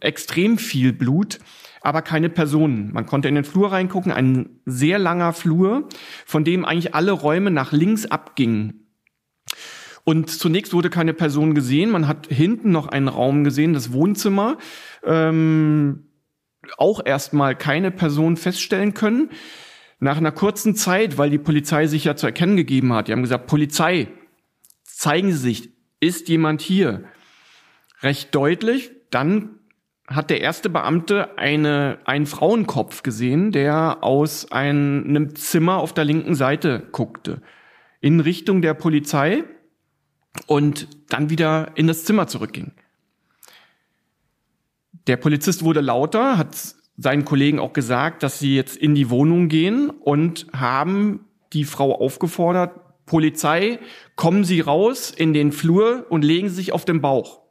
extrem 0.00 0.58
viel 0.58 0.92
Blut 0.92 1.38
aber 1.82 2.02
keine 2.02 2.28
Personen. 2.28 2.92
Man 2.92 3.06
konnte 3.06 3.28
in 3.28 3.34
den 3.34 3.44
Flur 3.44 3.72
reingucken, 3.72 4.12
ein 4.12 4.60
sehr 4.64 4.98
langer 4.98 5.32
Flur, 5.32 5.88
von 6.24 6.44
dem 6.44 6.64
eigentlich 6.64 6.94
alle 6.94 7.12
Räume 7.12 7.50
nach 7.50 7.72
links 7.72 8.06
abgingen. 8.06 8.81
Und 10.04 10.30
zunächst 10.30 10.72
wurde 10.74 10.90
keine 10.90 11.14
Person 11.14 11.54
gesehen. 11.54 11.90
Man 11.90 12.08
hat 12.08 12.26
hinten 12.26 12.72
noch 12.72 12.88
einen 12.88 13.08
Raum 13.08 13.44
gesehen, 13.44 13.72
das 13.72 13.92
Wohnzimmer. 13.92 14.58
Ähm, 15.04 16.08
auch 16.76 17.04
erstmal 17.04 17.56
keine 17.56 17.90
Person 17.90 18.36
feststellen 18.36 18.94
können. 18.94 19.30
Nach 20.00 20.16
einer 20.16 20.32
kurzen 20.32 20.74
Zeit, 20.74 21.18
weil 21.18 21.30
die 21.30 21.38
Polizei 21.38 21.86
sich 21.86 22.04
ja 22.04 22.16
zu 22.16 22.26
erkennen 22.26 22.56
gegeben 22.56 22.92
hat, 22.92 23.06
die 23.06 23.12
haben 23.12 23.22
gesagt, 23.22 23.46
Polizei, 23.46 24.08
zeigen 24.82 25.30
Sie 25.30 25.38
sich, 25.38 25.70
ist 26.00 26.28
jemand 26.28 26.60
hier? 26.60 27.04
Recht 28.02 28.34
deutlich. 28.34 28.90
Dann 29.10 29.60
hat 30.08 30.30
der 30.30 30.40
erste 30.40 30.68
Beamte 30.68 31.38
eine, 31.38 31.98
einen 32.04 32.26
Frauenkopf 32.26 33.04
gesehen, 33.04 33.52
der 33.52 34.02
aus 34.02 34.50
einem 34.50 35.36
Zimmer 35.36 35.76
auf 35.78 35.92
der 35.92 36.04
linken 36.04 36.34
Seite 36.34 36.88
guckte. 36.90 37.40
In 38.00 38.18
Richtung 38.18 38.62
der 38.62 38.74
Polizei 38.74 39.44
und 40.46 40.88
dann 41.08 41.30
wieder 41.30 41.72
in 41.74 41.86
das 41.86 42.04
Zimmer 42.04 42.26
zurückging. 42.26 42.72
Der 45.06 45.16
Polizist 45.16 45.64
wurde 45.64 45.80
lauter, 45.80 46.38
hat 46.38 46.56
seinen 46.96 47.24
Kollegen 47.24 47.58
auch 47.58 47.72
gesagt, 47.72 48.22
dass 48.22 48.38
sie 48.38 48.54
jetzt 48.54 48.76
in 48.76 48.94
die 48.94 49.10
Wohnung 49.10 49.48
gehen 49.48 49.90
und 49.90 50.46
haben 50.52 51.24
die 51.52 51.64
Frau 51.64 51.94
aufgefordert, 52.00 52.78
Polizei, 53.04 53.78
kommen 54.16 54.44
Sie 54.44 54.60
raus 54.60 55.10
in 55.10 55.32
den 55.32 55.52
Flur 55.52 56.06
und 56.08 56.22
legen 56.22 56.48
Sie 56.48 56.54
sich 56.54 56.72
auf 56.72 56.84
den 56.84 57.00
Bauch 57.00 57.42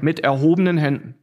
mit 0.00 0.20
erhobenen 0.20 0.78
Händen. 0.78 1.16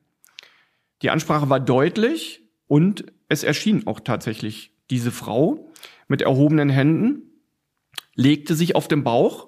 Die 1.02 1.10
Ansprache 1.10 1.50
war 1.50 1.60
deutlich 1.60 2.42
und 2.68 3.06
es 3.30 3.44
erschien 3.44 3.88
auch 3.88 4.00
tatsächlich 4.00 4.74
diese 4.90 5.12
Frau 5.12 5.72
mit 6.08 6.22
erhobenen 6.22 6.70
Händen, 6.70 7.42
legte 8.16 8.56
sich 8.56 8.76
auf 8.76 8.88
den 8.88 9.04
Bauch. 9.04 9.48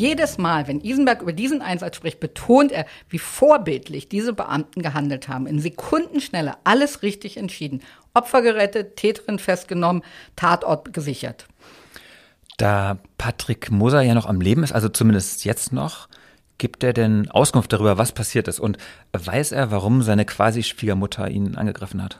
Jedes 0.00 0.38
Mal, 0.38 0.66
wenn 0.66 0.80
Isenberg 0.80 1.20
über 1.20 1.34
diesen 1.34 1.60
Einsatz 1.60 1.96
spricht, 1.96 2.20
betont 2.20 2.72
er, 2.72 2.86
wie 3.10 3.18
vorbildlich 3.18 4.08
diese 4.08 4.32
Beamten 4.32 4.80
gehandelt 4.80 5.28
haben. 5.28 5.46
In 5.46 5.60
Sekundenschnelle 5.60 6.54
alles 6.64 7.02
richtig 7.02 7.36
entschieden. 7.36 7.82
Opfer 8.14 8.40
gerettet, 8.40 8.96
Täterin 8.96 9.38
festgenommen, 9.38 10.02
Tatort 10.36 10.94
gesichert. 10.94 11.46
Da 12.56 12.96
Patrick 13.18 13.70
Moser 13.70 14.00
ja 14.00 14.14
noch 14.14 14.24
am 14.24 14.40
Leben 14.40 14.64
ist, 14.64 14.72
also 14.72 14.88
zumindest 14.88 15.44
jetzt 15.44 15.70
noch, 15.70 16.08
gibt 16.56 16.82
er 16.82 16.94
denn 16.94 17.30
Auskunft 17.30 17.70
darüber, 17.70 17.98
was 17.98 18.12
passiert 18.12 18.48
ist? 18.48 18.58
Und 18.58 18.78
weiß 19.12 19.52
er, 19.52 19.70
warum 19.70 20.00
seine 20.00 20.24
quasi 20.24 20.62
Schwiegermutter 20.62 21.28
ihn 21.28 21.56
angegriffen 21.56 22.02
hat? 22.02 22.18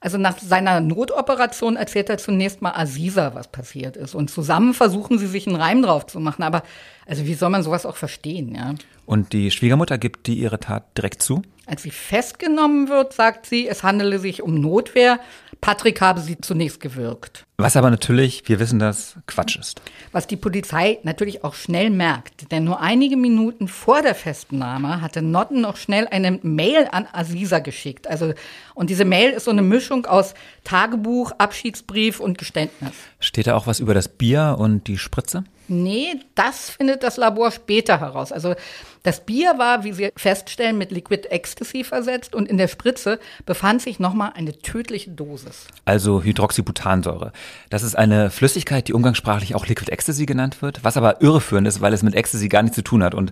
Also 0.00 0.16
nach 0.16 0.38
seiner 0.38 0.80
Notoperation 0.80 1.76
erzählt 1.76 2.08
er 2.08 2.16
zunächst 2.16 2.62
mal 2.62 2.72
Aziza, 2.72 3.34
was 3.34 3.48
passiert 3.48 3.98
ist. 3.98 4.14
Und 4.14 4.30
zusammen 4.30 4.72
versuchen 4.72 5.18
sie 5.18 5.26
sich 5.26 5.46
einen 5.46 5.56
Reim 5.56 5.82
drauf 5.82 6.06
zu 6.06 6.20
machen. 6.20 6.42
Aber 6.42 6.62
also 7.06 7.26
wie 7.26 7.34
soll 7.34 7.50
man 7.50 7.62
sowas 7.62 7.84
auch 7.84 7.96
verstehen, 7.96 8.54
ja? 8.54 8.74
Und 9.04 9.32
die 9.34 9.50
Schwiegermutter 9.50 9.98
gibt 9.98 10.26
die 10.26 10.34
ihre 10.34 10.58
Tat 10.58 10.96
direkt 10.96 11.22
zu? 11.22 11.42
Als 11.66 11.82
sie 11.82 11.90
festgenommen 11.90 12.88
wird, 12.88 13.12
sagt 13.12 13.44
sie, 13.44 13.68
es 13.68 13.82
handele 13.82 14.18
sich 14.18 14.42
um 14.42 14.54
Notwehr. 14.54 15.20
Patrick 15.60 16.00
habe 16.00 16.20
sie 16.20 16.40
zunächst 16.40 16.80
gewirkt. 16.80 17.44
Was 17.58 17.76
aber 17.76 17.90
natürlich, 17.90 18.48
wir 18.48 18.58
wissen 18.60 18.78
das, 18.78 19.16
Quatsch 19.26 19.58
ist. 19.58 19.82
Was 20.12 20.26
die 20.26 20.36
Polizei 20.36 20.98
natürlich 21.02 21.44
auch 21.44 21.54
schnell 21.54 21.90
merkt, 21.90 22.50
denn 22.50 22.64
nur 22.64 22.80
einige 22.80 23.16
Minuten 23.16 23.68
vor 23.68 24.00
der 24.00 24.14
Festnahme 24.14 25.02
hatte 25.02 25.20
Notten 25.20 25.60
noch 25.60 25.76
schnell 25.76 26.08
eine 26.08 26.38
Mail 26.42 26.88
an 26.90 27.06
Aziza 27.12 27.58
geschickt. 27.58 28.06
Also, 28.06 28.32
und 28.74 28.88
diese 28.88 29.04
Mail 29.04 29.30
ist 29.32 29.44
so 29.44 29.50
eine 29.50 29.62
Mischung 29.62 30.06
aus 30.06 30.34
Tagebuch, 30.64 31.32
Abschiedsbrief 31.38 32.20
und 32.20 32.38
Geständnis. 32.38 32.92
Steht 33.18 33.46
da 33.46 33.56
auch 33.56 33.66
was 33.66 33.80
über 33.80 33.92
das 33.92 34.08
Bier 34.08 34.56
und 34.58 34.86
die 34.86 34.96
Spritze? 34.96 35.44
Nee, 35.70 36.16
das 36.34 36.68
findet 36.68 37.04
das 37.04 37.16
Labor 37.16 37.52
später 37.52 38.00
heraus. 38.00 38.32
Also 38.32 38.56
das 39.04 39.24
Bier 39.24 39.54
war, 39.56 39.84
wie 39.84 39.92
Sie 39.92 40.10
feststellen, 40.16 40.76
mit 40.76 40.90
Liquid 40.90 41.28
Ecstasy 41.28 41.84
versetzt 41.84 42.34
und 42.34 42.48
in 42.48 42.58
der 42.58 42.66
Spritze 42.66 43.20
befand 43.46 43.80
sich 43.80 44.00
nochmal 44.00 44.32
eine 44.34 44.58
tödliche 44.58 45.10
Dosis. 45.10 45.68
Also 45.84 46.24
Hydroxybutansäure. 46.24 47.32
Das 47.70 47.84
ist 47.84 47.96
eine 47.96 48.30
Flüssigkeit, 48.30 48.88
die 48.88 48.92
umgangssprachlich 48.92 49.54
auch 49.54 49.66
Liquid 49.66 49.92
Ecstasy 49.92 50.26
genannt 50.26 50.60
wird, 50.60 50.82
was 50.82 50.96
aber 50.96 51.22
irreführend 51.22 51.68
ist, 51.68 51.80
weil 51.80 51.92
es 51.92 52.02
mit 52.02 52.16
Ecstasy 52.16 52.48
gar 52.48 52.62
nichts 52.62 52.74
zu 52.74 52.82
tun 52.82 53.04
hat 53.04 53.14
und 53.14 53.30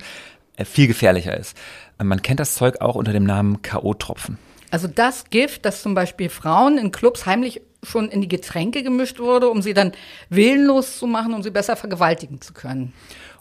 äh, 0.57 0.65
viel 0.65 0.87
gefährlicher 0.87 1.37
ist. 1.37 1.57
Man 2.01 2.23
kennt 2.23 2.39
das 2.39 2.55
Zeug 2.55 2.81
auch 2.81 2.95
unter 2.95 3.13
dem 3.13 3.25
Namen 3.25 3.63
K.O.-Tropfen. 3.63 4.37
Also 4.71 4.87
das 4.87 5.25
Gift, 5.31 5.65
das 5.65 5.83
zum 5.83 5.95
Beispiel 5.95 6.29
Frauen 6.29 6.79
in 6.79 6.93
Clubs 6.93 7.27
heimlich 7.27 7.63
schon 7.89 8.09
in 8.09 8.21
die 8.21 8.29
Getränke 8.29 8.83
gemischt 8.83 9.19
wurde, 9.19 9.49
um 9.49 9.63
sie 9.63 9.75
dann 9.75 9.93
willenlos 10.29 10.99
zu 10.99 11.07
machen, 11.07 11.35
um 11.35 11.43
sie 11.43 11.51
besser 11.51 11.77
vergewaltigen 11.77 12.41
zu 12.41 12.53
können. 12.53 12.93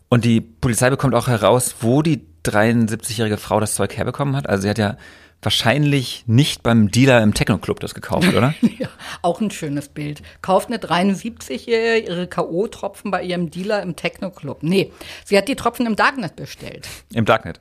Und 0.09 0.25
die 0.25 0.41
Polizei 0.41 0.89
bekommt 0.89 1.15
auch 1.15 1.27
heraus, 1.27 1.75
wo 1.81 2.01
die 2.01 2.25
73-jährige 2.45 3.37
Frau 3.37 3.59
das 3.59 3.75
Zeug 3.75 3.95
herbekommen 3.97 4.35
hat. 4.35 4.47
Also 4.47 4.63
sie 4.63 4.69
hat 4.69 4.77
ja 4.77 4.97
wahrscheinlich 5.41 6.23
nicht 6.25 6.63
beim 6.63 6.89
Dealer 6.89 7.21
im 7.21 7.33
Techno-Club 7.33 7.79
das 7.79 7.93
gekauft, 7.93 8.29
oder? 8.29 8.55
ja, 8.79 8.89
auch 9.21 9.39
ein 9.39 9.51
schönes 9.51 9.89
Bild. 9.89 10.21
Kauft 10.41 10.67
eine 10.67 10.77
73-Jährige 10.77 12.07
ihre 12.07 12.27
K.O.-Tropfen 12.27 13.11
bei 13.11 13.23
ihrem 13.23 13.51
Dealer 13.51 13.83
im 13.83 13.95
Techno-Club. 13.95 14.59
Nee, 14.61 14.91
sie 15.25 15.37
hat 15.37 15.47
die 15.47 15.55
Tropfen 15.55 15.85
im 15.85 15.95
Darknet 15.95 16.35
bestellt. 16.35 16.87
Im 17.13 17.25
Darknet. 17.25 17.59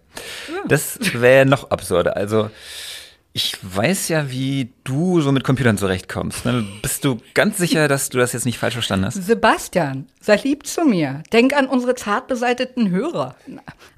Ja. 0.49 0.69
Das 0.69 0.99
wäre 1.13 1.45
noch 1.45 1.71
absurder. 1.71 2.17
Also 2.17 2.51
Ich 3.37 3.59
weiß 3.61 4.09
ja, 4.09 4.31
wie 4.31 4.71
du 4.85 5.21
so 5.21 5.31
mit 5.31 5.45
Computern 5.45 5.77
zurechtkommst. 5.77 6.47
Ne? 6.47 6.65
Bist 6.81 7.05
du 7.05 7.19
ganz 7.35 7.59
sicher, 7.59 7.87
dass 7.87 8.09
du 8.09 8.17
das 8.17 8.33
jetzt 8.33 8.47
nicht 8.47 8.57
falsch 8.57 8.73
verstanden 8.73 9.05
hast? 9.05 9.23
Sebastian, 9.23 10.07
sei 10.23 10.37
lieb 10.37 10.67
zu 10.67 10.87
mir. 10.87 11.23
Denk 11.35 11.55
an 11.55 11.67
unsere 11.67 11.95
zart 11.97 12.29
beseiteten 12.29 12.89
Hörer. 12.89 13.35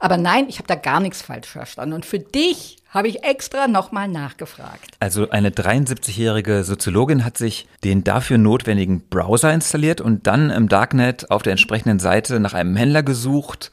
Aber 0.00 0.16
nein, 0.16 0.46
ich 0.48 0.58
habe 0.58 0.66
da 0.66 0.74
gar 0.74 0.98
nichts 0.98 1.22
falsch 1.22 1.46
verstanden. 1.46 1.94
Und 1.94 2.04
für 2.04 2.18
dich 2.18 2.78
habe 2.90 3.06
ich 3.06 3.22
extra 3.22 3.68
nochmal 3.68 4.08
nachgefragt. 4.08 4.96
Also 4.98 5.30
eine 5.30 5.50
73-jährige 5.50 6.64
Soziologin 6.64 7.24
hat 7.24 7.38
sich 7.38 7.68
den 7.84 8.02
dafür 8.02 8.38
notwendigen 8.38 9.02
Browser 9.08 9.54
installiert 9.54 10.00
und 10.00 10.26
dann 10.26 10.50
im 10.50 10.68
Darknet 10.68 11.30
auf 11.30 11.44
der 11.44 11.52
entsprechenden 11.52 12.00
Seite 12.00 12.40
nach 12.40 12.54
einem 12.54 12.74
Händler 12.74 13.04
gesucht, 13.04 13.70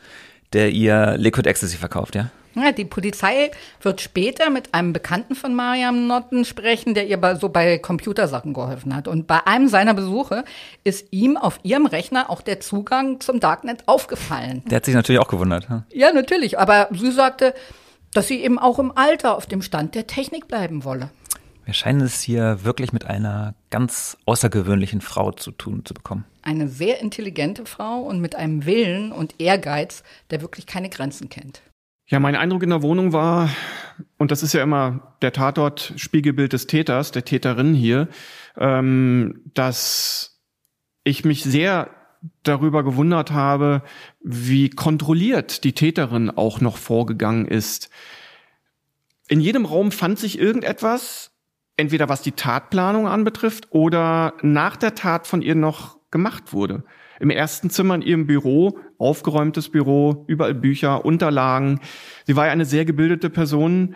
der 0.54 0.70
ihr 0.70 1.18
Liquid 1.18 1.50
Ecstasy 1.50 1.78
verkauft, 1.78 2.14
ja? 2.14 2.30
Ja, 2.56 2.72
die 2.72 2.86
Polizei 2.86 3.52
wird 3.82 4.02
später 4.02 4.50
mit 4.50 4.74
einem 4.74 4.94
Bekannten 4.94 5.36
von 5.36 5.54
Mariam 5.54 6.08
Notten 6.08 6.46
sprechen, 6.46 6.94
der 6.94 7.08
ihr 7.08 7.20
bei, 7.20 7.36
so 7.36 7.50
bei 7.50 7.78
Computersachen 7.78 8.54
geholfen 8.54 8.96
hat. 8.96 9.08
Und 9.08 9.28
bei 9.28 9.46
einem 9.46 9.68
seiner 9.68 9.94
Besuche 9.94 10.46
ist 10.84 11.08
ihm 11.12 11.36
auf 11.36 11.60
ihrem 11.64 11.86
Rechner 11.86 12.30
auch 12.30 12.42
der 12.42 12.62
Zugang 12.62 13.20
zum 13.20 13.40
Darknet 13.40 13.84
aufgefallen. 13.88 14.64
Der 14.70 14.78
hat 14.78 14.86
sich 14.86 14.96
natürlich 14.96 15.20
auch 15.20 15.28
gewundert. 15.28 15.70
Hm? 15.70 15.84
Ja, 15.92 16.14
natürlich. 16.14 16.58
Aber 16.58 16.88
sie 16.92 17.12
sagte, 17.12 17.54
dass 18.14 18.28
sie 18.28 18.42
eben 18.42 18.58
auch 18.58 18.80
im 18.80 18.98
Alter 18.98 19.36
auf 19.36 19.46
dem 19.46 19.62
Stand 19.62 19.94
der 19.94 20.08
Technik 20.08 20.48
bleiben 20.48 20.86
wolle. 20.86 21.10
Wir 21.66 21.74
scheinen 21.74 22.02
es 22.02 22.22
hier 22.22 22.64
wirklich 22.64 22.94
mit 22.94 23.06
einer 23.06 23.56
ganz 23.72 24.18
außergewöhnlichen 24.26 25.02
Frau 25.02 25.32
zu 25.32 25.52
tun 25.52 25.84
zu 25.84 25.96
bekommen. 25.96 26.24
Eine 26.44 26.68
sehr 26.68 27.02
intelligente 27.02 27.66
Frau 27.66 28.02
und 28.02 28.22
mit 28.22 28.36
einem 28.36 28.66
Willen 28.66 29.12
und 29.12 29.42
Ehrgeiz, 29.42 30.04
der 30.30 30.42
wirklich 30.42 30.68
keine 30.68 30.90
Grenzen 30.90 31.28
kennt. 31.28 31.64
Ja, 32.08 32.20
mein 32.20 32.36
Eindruck 32.36 32.62
in 32.62 32.70
der 32.70 32.84
Wohnung 32.84 33.14
war, 33.14 33.50
und 34.20 34.30
das 34.30 34.44
ist 34.44 34.54
ja 34.54 34.62
immer 34.62 35.18
der 35.24 35.34
Tatort 35.34 35.94
Spiegelbild 35.96 36.54
des 36.54 36.68
Täters, 36.68 37.12
der 37.12 37.26
Täterin 37.26 37.74
hier, 37.74 38.10
ähm, 38.58 39.42
dass 39.56 40.40
ich 41.04 41.26
mich 41.26 41.44
sehr 41.44 41.90
darüber 42.44 42.84
gewundert 42.84 43.32
habe, 43.32 43.82
wie 44.22 44.70
kontrolliert 44.70 45.64
die 45.64 45.74
Täterin 45.74 46.30
auch 46.30 46.62
noch 46.62 46.78
vorgegangen 46.78 47.48
ist. 47.48 47.90
In 49.28 49.40
jedem 49.40 49.66
Raum 49.66 49.92
fand 49.92 50.20
sich 50.20 50.38
irgendetwas, 50.38 51.32
entweder 51.76 52.08
was 52.08 52.22
die 52.22 52.34
Tatplanung 52.34 53.08
anbetrifft 53.08 53.70
oder 53.72 54.36
nach 54.44 54.76
der 54.78 54.94
Tat 54.94 55.26
von 55.26 55.42
ihr 55.42 55.56
noch 55.56 55.98
gemacht 56.12 56.54
wurde. 56.54 56.84
Im 57.20 57.32
ersten 57.32 57.72
Zimmer 57.72 57.96
in 57.96 58.02
ihrem 58.04 58.28
Büro, 58.28 58.78
aufgeräumtes 58.98 59.70
Büro, 59.70 60.26
überall 60.28 60.54
Bücher, 60.54 61.06
Unterlagen. 61.06 61.80
Sie 62.26 62.36
war 62.36 62.48
ja 62.48 62.52
eine 62.52 62.66
sehr 62.66 62.86
gebildete 62.86 63.30
Person, 63.30 63.96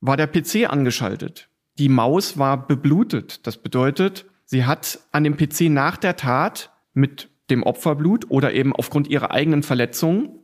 war 0.00 0.16
der 0.16 0.26
PC 0.26 0.70
angeschaltet. 0.70 1.48
Die 1.78 1.88
Maus 1.88 2.38
war 2.38 2.66
beblutet. 2.66 3.46
Das 3.46 3.56
bedeutet, 3.56 4.26
sie 4.44 4.64
hat 4.64 5.00
an 5.12 5.24
dem 5.24 5.36
PC 5.36 5.62
nach 5.70 5.96
der 5.96 6.16
Tat 6.16 6.70
mit 6.92 7.30
dem 7.50 7.62
Opferblut 7.62 8.30
oder 8.30 8.52
eben 8.52 8.74
aufgrund 8.74 9.08
ihrer 9.08 9.30
eigenen 9.30 9.62
Verletzungen, 9.62 10.38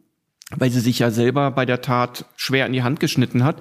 weil 0.51 0.71
sie 0.71 0.81
sich 0.81 0.99
ja 0.99 1.11
selber 1.11 1.51
bei 1.51 1.67
der 1.67 1.81
Tat 1.81 2.27
schwer 2.37 2.67
in 2.67 2.73
die 2.73 2.83
Hand 2.83 3.01
geschnitten 3.01 3.45
hat, 3.45 3.61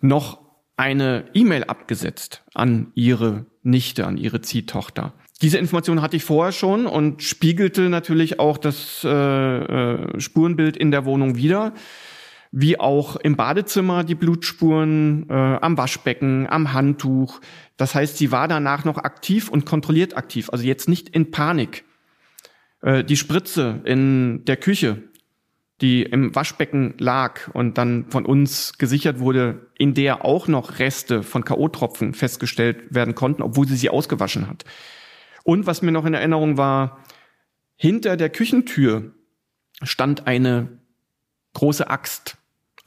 noch 0.00 0.40
eine 0.76 1.24
E-Mail 1.32 1.64
abgesetzt 1.64 2.44
an 2.54 2.92
ihre 2.94 3.46
Nichte, 3.62 4.06
an 4.06 4.18
ihre 4.18 4.42
Ziehtochter. 4.42 5.14
Diese 5.42 5.58
Information 5.58 6.00
hatte 6.00 6.16
ich 6.16 6.24
vorher 6.24 6.52
schon 6.52 6.86
und 6.86 7.22
spiegelte 7.22 7.90
natürlich 7.90 8.40
auch 8.40 8.56
das 8.56 9.04
äh, 9.04 9.08
äh, 9.10 10.20
Spurenbild 10.20 10.78
in 10.78 10.90
der 10.90 11.04
Wohnung 11.04 11.36
wieder, 11.36 11.74
wie 12.52 12.80
auch 12.80 13.16
im 13.16 13.36
Badezimmer 13.36 14.02
die 14.02 14.14
Blutspuren, 14.14 15.28
äh, 15.28 15.34
am 15.34 15.76
Waschbecken, 15.76 16.46
am 16.48 16.72
Handtuch. 16.72 17.40
Das 17.76 17.94
heißt, 17.94 18.16
sie 18.16 18.32
war 18.32 18.48
danach 18.48 18.86
noch 18.86 18.96
aktiv 18.96 19.50
und 19.50 19.66
kontrolliert 19.66 20.16
aktiv, 20.16 20.48
also 20.50 20.64
jetzt 20.64 20.88
nicht 20.88 21.10
in 21.10 21.30
Panik. 21.30 21.84
Äh, 22.80 23.04
die 23.04 23.16
Spritze 23.16 23.82
in 23.84 24.42
der 24.46 24.56
Küche, 24.56 25.02
die 25.82 26.02
im 26.02 26.34
Waschbecken 26.34 26.94
lag 26.96 27.48
und 27.52 27.76
dann 27.76 28.06
von 28.08 28.24
uns 28.24 28.78
gesichert 28.78 29.18
wurde, 29.18 29.66
in 29.76 29.92
der 29.92 30.24
auch 30.24 30.48
noch 30.48 30.78
Reste 30.78 31.22
von 31.22 31.44
K.O.-Tropfen 31.44 32.14
festgestellt 32.14 32.94
werden 32.94 33.14
konnten, 33.14 33.42
obwohl 33.42 33.68
sie 33.68 33.76
sie 33.76 33.90
ausgewaschen 33.90 34.48
hat. 34.48 34.64
Und 35.46 35.64
was 35.64 35.80
mir 35.80 35.92
noch 35.92 36.04
in 36.04 36.14
Erinnerung 36.14 36.56
war, 36.56 36.98
hinter 37.76 38.16
der 38.16 38.30
Küchentür 38.30 39.12
stand 39.80 40.26
eine 40.26 40.80
große 41.52 41.88
Axt, 41.88 42.36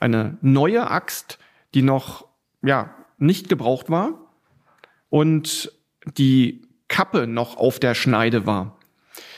eine 0.02 0.38
neue 0.42 0.92
Axt, 0.92 1.40
die 1.74 1.84
noch 1.84 2.28
ja 2.62 2.94
nicht 3.18 3.48
gebraucht 3.48 3.90
war 3.90 4.34
und 5.08 5.72
die 6.18 6.64
Kappe 6.90 7.28
noch 7.28 7.56
auf 7.56 7.80
der 7.80 7.96
Schneide 7.96 8.46
war. 8.46 8.78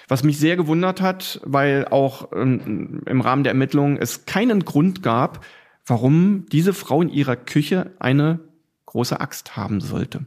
Was 0.07 0.23
mich 0.23 0.39
sehr 0.39 0.55
gewundert 0.57 0.99
hat, 0.99 1.41
weil 1.43 1.87
auch 1.89 2.31
ähm, 2.33 3.03
im 3.05 3.21
Rahmen 3.21 3.43
der 3.43 3.51
Ermittlungen 3.51 3.97
es 3.97 4.25
keinen 4.25 4.65
Grund 4.65 5.03
gab, 5.03 5.45
warum 5.85 6.47
diese 6.51 6.73
Frau 6.73 7.03
in 7.03 7.09
ihrer 7.09 7.35
Küche 7.35 7.91
eine 7.99 8.39
große 8.87 9.19
Axt 9.19 9.55
haben 9.55 9.79
sollte. 9.79 10.25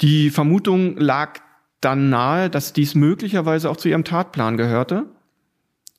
Die 0.00 0.30
Vermutung 0.30 0.96
lag 0.96 1.38
dann 1.80 2.10
nahe, 2.10 2.50
dass 2.50 2.72
dies 2.72 2.94
möglicherweise 2.94 3.70
auch 3.70 3.76
zu 3.76 3.88
ihrem 3.88 4.04
Tatplan 4.04 4.56
gehörte 4.56 5.06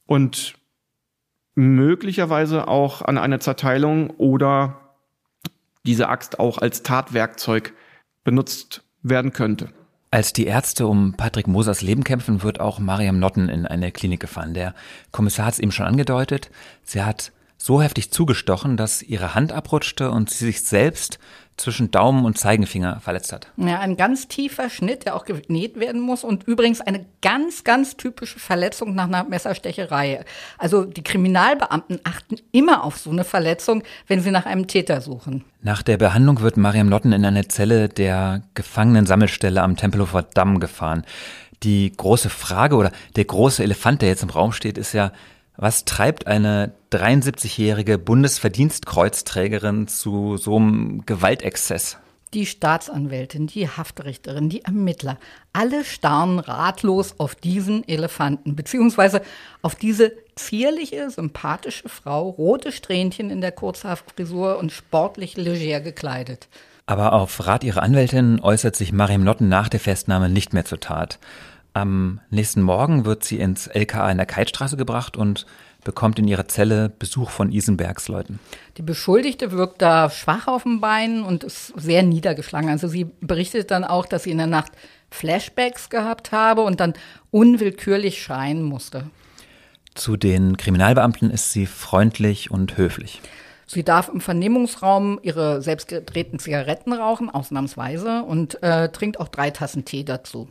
und 0.05 0.55
möglicherweise 1.55 2.67
auch 2.67 3.01
an 3.01 3.17
eine 3.17 3.39
Zerteilung 3.39 4.09
oder 4.11 4.81
diese 5.85 6.09
Axt 6.09 6.39
auch 6.39 6.57
als 6.57 6.83
Tatwerkzeug 6.83 7.73
benutzt 8.23 8.83
werden 9.03 9.31
könnte. 9.31 9.69
Als 10.11 10.33
die 10.33 10.45
Ärzte 10.45 10.87
um 10.87 11.13
Patrick 11.13 11.47
Mosers 11.47 11.81
Leben 11.81 12.03
kämpfen, 12.03 12.41
wird 12.41 12.59
auch 12.59 12.79
Mariam 12.79 13.19
Notten 13.19 13.49
in 13.49 13.65
eine 13.65 13.91
Klinik 13.91 14.19
gefahren. 14.19 14.53
Der 14.53 14.73
Kommissar 15.11 15.47
hat 15.47 15.53
es 15.55 15.59
eben 15.59 15.71
schon 15.71 15.85
angedeutet. 15.85 16.49
Sie 16.83 17.03
hat 17.03 17.31
so 17.57 17.81
heftig 17.81 18.11
zugestochen, 18.11 18.77
dass 18.77 19.01
ihre 19.01 19.35
Hand 19.35 19.51
abrutschte 19.51 20.11
und 20.11 20.29
sie 20.29 20.45
sich 20.45 20.61
selbst 20.61 21.19
zwischen 21.57 21.89
Daumen 21.91 22.25
und 22.25 22.37
Zeigefinger 22.37 22.99
verletzt 22.99 23.31
hat. 23.31 23.47
Ja, 23.57 23.79
ein 23.79 23.95
ganz 23.95 24.27
tiefer 24.27 24.69
Schnitt, 24.69 25.05
der 25.05 25.15
auch 25.15 25.25
genäht 25.25 25.79
werden 25.79 26.01
muss 26.01 26.23
und 26.23 26.43
übrigens 26.43 26.81
eine 26.81 27.05
ganz, 27.21 27.63
ganz 27.63 27.95
typische 27.95 28.39
Verletzung 28.39 28.93
nach 28.93 29.05
einer 29.05 29.23
Messerstecherei. 29.23 30.25
Also 30.57 30.83
die 30.83 31.03
Kriminalbeamten 31.03 31.99
achten 32.03 32.37
immer 32.51 32.83
auf 32.83 32.97
so 32.97 33.09
eine 33.09 33.23
Verletzung, 33.23 33.83
wenn 34.07 34.21
sie 34.21 34.31
nach 34.31 34.45
einem 34.45 34.67
Täter 34.67 34.99
suchen. 35.01 35.45
Nach 35.61 35.81
der 35.81 35.97
Behandlung 35.97 36.41
wird 36.41 36.57
Mariam 36.57 36.89
Lotten 36.89 37.13
in 37.13 37.25
eine 37.25 37.47
Zelle 37.47 37.87
der 37.89 38.41
Gefangenensammelstelle 38.53 39.61
am 39.61 39.77
Tempelhofer 39.77 40.23
Damm 40.23 40.59
gefahren. 40.59 41.05
Die 41.63 41.91
große 41.95 42.29
Frage 42.29 42.75
oder 42.75 42.91
der 43.15 43.25
große 43.25 43.63
Elefant, 43.63 44.01
der 44.01 44.09
jetzt 44.09 44.23
im 44.23 44.29
Raum 44.29 44.51
steht, 44.51 44.77
ist 44.77 44.93
ja, 44.93 45.11
was 45.57 45.85
treibt 45.85 46.27
eine 46.27 46.73
73-jährige 46.91 47.97
Bundesverdienstkreuzträgerin 47.97 49.87
zu 49.87 50.37
so 50.37 50.57
einem 50.57 51.05
Gewaltexzess? 51.05 51.97
Die 52.33 52.45
Staatsanwältin, 52.45 53.47
die 53.47 53.69
Haftrichterin, 53.69 54.49
die 54.49 54.65
Ermittler, 54.65 55.17
alle 55.53 55.85
starren 55.85 56.39
ratlos 56.39 57.15
auf 57.17 57.35
diesen 57.35 57.87
Elefanten, 57.87 58.55
beziehungsweise 58.55 59.21
auf 59.61 59.75
diese 59.75 60.11
zierliche, 60.35 61.09
sympathische 61.09 61.87
Frau, 61.87 62.29
rote 62.29 62.73
Strähnchen 62.73 63.29
in 63.29 63.39
der 63.39 63.53
Kurzhaarfrisur 63.53 64.57
und 64.57 64.73
sportlich 64.73 65.37
leger 65.37 65.79
gekleidet. 65.79 66.49
Aber 66.87 67.13
auf 67.13 67.47
Rat 67.47 67.63
ihrer 67.63 67.81
Anwältin 67.81 68.39
äußert 68.41 68.75
sich 68.75 68.91
Mariam 68.91 69.23
Notten 69.23 69.47
nach 69.47 69.69
der 69.69 69.79
Festnahme 69.79 70.29
nicht 70.29 70.53
mehr 70.53 70.65
zur 70.65 70.79
Tat. 70.79 71.19
Am 71.75 72.21
nächsten 72.29 72.61
Morgen 72.61 73.03
wird 73.03 73.25
sie 73.25 73.37
ins 73.37 73.67
LKA 73.67 74.09
in 74.09 74.15
der 74.15 74.25
Keitstraße 74.25 74.77
gebracht 74.77 75.17
und 75.17 75.45
bekommt 75.83 76.17
in 76.17 76.25
ihrer 76.25 76.47
Zelle 76.47 76.87
Besuch 76.87 77.29
von 77.29 77.51
Isenbergs 77.51 78.07
Leuten. 78.07 78.39
Die 78.77 78.81
Beschuldigte 78.81 79.51
wirkt 79.51 79.81
da 79.81 80.09
schwach 80.09 80.47
auf 80.47 80.63
dem 80.63 80.79
Bein 80.79 81.21
und 81.21 81.43
ist 81.43 81.73
sehr 81.75 82.01
niedergeschlagen. 82.01 82.69
Also 82.69 82.87
sie 82.87 83.07
berichtet 83.19 83.71
dann 83.71 83.83
auch, 83.83 84.05
dass 84.05 84.23
sie 84.23 84.31
in 84.31 84.37
der 84.37 84.47
Nacht 84.47 84.71
Flashbacks 85.11 85.89
gehabt 85.89 86.31
habe 86.31 86.61
und 86.61 86.79
dann 86.79 86.93
unwillkürlich 87.29 88.23
schreien 88.23 88.63
musste. 88.63 89.09
Zu 89.95 90.15
den 90.15 90.55
Kriminalbeamten 90.55 91.29
ist 91.29 91.51
sie 91.51 91.65
freundlich 91.65 92.51
und 92.51 92.77
höflich. 92.77 93.21
Sie 93.67 93.83
darf 93.83 94.07
im 94.07 94.21
Vernehmungsraum 94.21 95.19
ihre 95.23 95.61
selbstgedrehten 95.61 96.39
Zigaretten 96.39 96.93
rauchen, 96.93 97.29
ausnahmsweise, 97.29 98.23
und 98.23 98.63
äh, 98.63 98.87
trinkt 98.87 99.19
auch 99.19 99.27
drei 99.27 99.51
Tassen 99.51 99.83
Tee 99.83 100.05
dazu. 100.05 100.47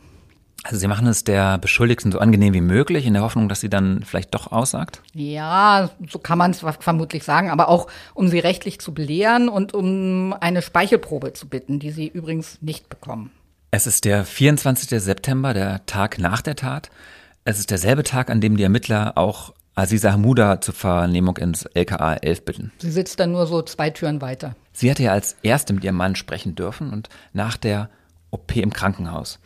Also 0.65 0.79
Sie 0.79 0.87
machen 0.87 1.05
es 1.05 1.23
der 1.23 1.59
Beschuldigten 1.59 2.11
so 2.11 2.17
angenehm 2.17 2.55
wie 2.55 2.61
möglich, 2.61 3.05
in 3.05 3.13
der 3.13 3.21
Hoffnung, 3.21 3.49
dass 3.49 3.59
sie 3.59 3.69
dann 3.69 4.01
vielleicht 4.03 4.33
doch 4.33 4.51
aussagt? 4.51 4.99
Ja, 5.13 5.91
so 6.09 6.17
kann 6.17 6.39
man 6.39 6.49
es 6.49 6.65
vermutlich 6.79 7.23
sagen, 7.23 7.51
aber 7.51 7.69
auch 7.69 7.85
um 8.15 8.29
sie 8.29 8.39
rechtlich 8.39 8.79
zu 8.79 8.91
belehren 8.91 9.47
und 9.47 9.75
um 9.75 10.33
eine 10.33 10.63
Speichelprobe 10.63 11.33
zu 11.33 11.47
bitten, 11.47 11.77
die 11.77 11.91
sie 11.91 12.07
übrigens 12.07 12.57
nicht 12.63 12.89
bekommen. 12.89 13.29
Es 13.69 13.85
ist 13.85 14.05
der 14.05 14.25
24. 14.25 14.99
September, 14.99 15.53
der 15.53 15.85
Tag 15.85 16.17
nach 16.17 16.41
der 16.41 16.55
Tat. 16.55 16.89
Es 17.43 17.59
ist 17.59 17.69
derselbe 17.69 18.01
Tag, 18.01 18.31
an 18.31 18.41
dem 18.41 18.57
die 18.57 18.63
Ermittler 18.63 19.19
auch 19.19 19.53
Aziza 19.75 20.13
Hamuda 20.13 20.61
zur 20.61 20.73
Vernehmung 20.73 21.37
ins 21.37 21.65
LKA 21.75 22.15
11 22.15 22.43
bitten. 22.43 22.71
Sie 22.79 22.89
sitzt 22.89 23.19
dann 23.19 23.33
nur 23.33 23.45
so 23.45 23.61
zwei 23.61 23.91
Türen 23.91 24.19
weiter. 24.19 24.55
Sie 24.73 24.89
hatte 24.89 25.03
ja 25.03 25.11
als 25.11 25.35
erste 25.43 25.73
mit 25.73 25.83
ihrem 25.83 25.97
Mann 25.97 26.15
sprechen 26.15 26.55
dürfen 26.55 26.91
und 26.91 27.09
nach 27.33 27.55
der 27.55 27.91
OP 28.31 28.55
im 28.55 28.73
Krankenhaus. 28.73 29.39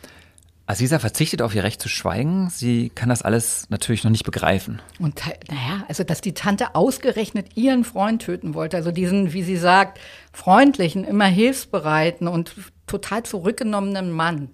Aziza 0.69 0.99
verzichtet 0.99 1.41
auf 1.41 1.55
ihr 1.55 1.63
Recht 1.63 1.81
zu 1.81 1.89
schweigen. 1.89 2.51
Sie 2.51 2.91
kann 2.93 3.09
das 3.09 3.23
alles 3.23 3.65
natürlich 3.71 4.03
noch 4.03 4.11
nicht 4.11 4.23
begreifen. 4.23 4.79
Und 4.99 5.19
naja, 5.49 5.83
also 5.87 6.03
dass 6.03 6.21
die 6.21 6.35
Tante 6.35 6.75
ausgerechnet 6.75 7.57
ihren 7.57 7.83
Freund 7.83 8.21
töten 8.21 8.53
wollte, 8.53 8.77
also 8.77 8.91
diesen, 8.91 9.33
wie 9.33 9.41
sie 9.41 9.57
sagt, 9.57 9.99
freundlichen, 10.31 11.05
immer 11.05 11.25
hilfsbereiten 11.25 12.27
und 12.27 12.53
total 12.85 13.23
zurückgenommenen 13.23 14.11
Mann. 14.11 14.49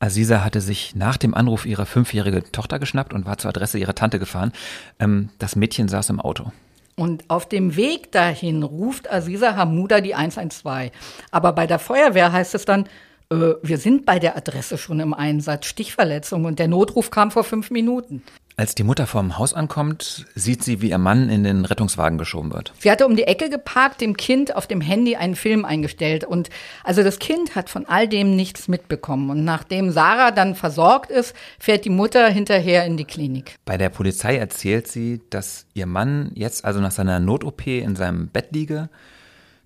Aziza 0.00 0.44
hatte 0.44 0.60
sich 0.60 0.94
nach 0.94 1.16
dem 1.16 1.32
Anruf 1.32 1.64
ihre 1.64 1.86
fünfjährige 1.86 2.52
Tochter 2.52 2.78
geschnappt 2.78 3.14
und 3.14 3.24
war 3.24 3.38
zur 3.38 3.48
Adresse 3.48 3.78
ihrer 3.78 3.94
Tante 3.94 4.18
gefahren. 4.18 4.52
Ähm, 4.98 5.30
das 5.38 5.56
Mädchen 5.56 5.88
saß 5.88 6.10
im 6.10 6.20
Auto. 6.20 6.52
Und 6.94 7.24
auf 7.30 7.48
dem 7.48 7.74
Weg 7.74 8.12
dahin 8.12 8.62
ruft 8.62 9.10
Aziza 9.10 9.56
Hamuda 9.56 10.02
die 10.02 10.14
112. 10.14 10.90
Aber 11.30 11.52
bei 11.52 11.66
der 11.66 11.78
Feuerwehr 11.78 12.32
heißt 12.32 12.54
es 12.54 12.66
dann, 12.66 12.86
äh, 13.30 13.54
wir 13.62 13.78
sind 13.78 14.06
bei 14.06 14.18
der 14.18 14.36
Adresse 14.36 14.78
schon 14.78 15.00
im 15.00 15.14
Einsatz, 15.14 15.66
Stichverletzung 15.66 16.44
und 16.44 16.58
der 16.58 16.68
Notruf 16.68 17.10
kam 17.10 17.30
vor 17.30 17.44
fünf 17.44 17.70
Minuten. 17.70 18.22
Als 18.56 18.74
die 18.74 18.82
Mutter 18.82 19.06
vorm 19.06 19.38
Haus 19.38 19.54
ankommt, 19.54 20.26
sieht 20.34 20.64
sie, 20.64 20.82
wie 20.82 20.90
ihr 20.90 20.98
Mann 20.98 21.28
in 21.28 21.44
den 21.44 21.64
Rettungswagen 21.64 22.18
geschoben 22.18 22.52
wird. 22.52 22.72
Sie 22.80 22.90
hatte 22.90 23.06
um 23.06 23.14
die 23.14 23.22
Ecke 23.22 23.50
geparkt, 23.50 24.00
dem 24.00 24.16
Kind 24.16 24.56
auf 24.56 24.66
dem 24.66 24.80
Handy 24.80 25.14
einen 25.14 25.36
Film 25.36 25.64
eingestellt. 25.64 26.24
Und 26.24 26.50
also 26.82 27.04
das 27.04 27.20
Kind 27.20 27.54
hat 27.54 27.70
von 27.70 27.86
all 27.86 28.08
dem 28.08 28.34
nichts 28.34 28.66
mitbekommen. 28.66 29.30
Und 29.30 29.44
nachdem 29.44 29.92
Sarah 29.92 30.32
dann 30.32 30.56
versorgt 30.56 31.12
ist, 31.12 31.36
fährt 31.60 31.84
die 31.84 31.90
Mutter 31.90 32.28
hinterher 32.30 32.84
in 32.84 32.96
die 32.96 33.04
Klinik. 33.04 33.54
Bei 33.64 33.76
der 33.76 33.90
Polizei 33.90 34.36
erzählt 34.36 34.88
sie, 34.88 35.20
dass 35.30 35.66
ihr 35.74 35.86
Mann 35.86 36.32
jetzt 36.34 36.64
also 36.64 36.80
nach 36.80 36.90
seiner 36.90 37.20
Not-OP 37.20 37.64
in 37.64 37.94
seinem 37.94 38.26
Bett 38.26 38.48
liege, 38.50 38.88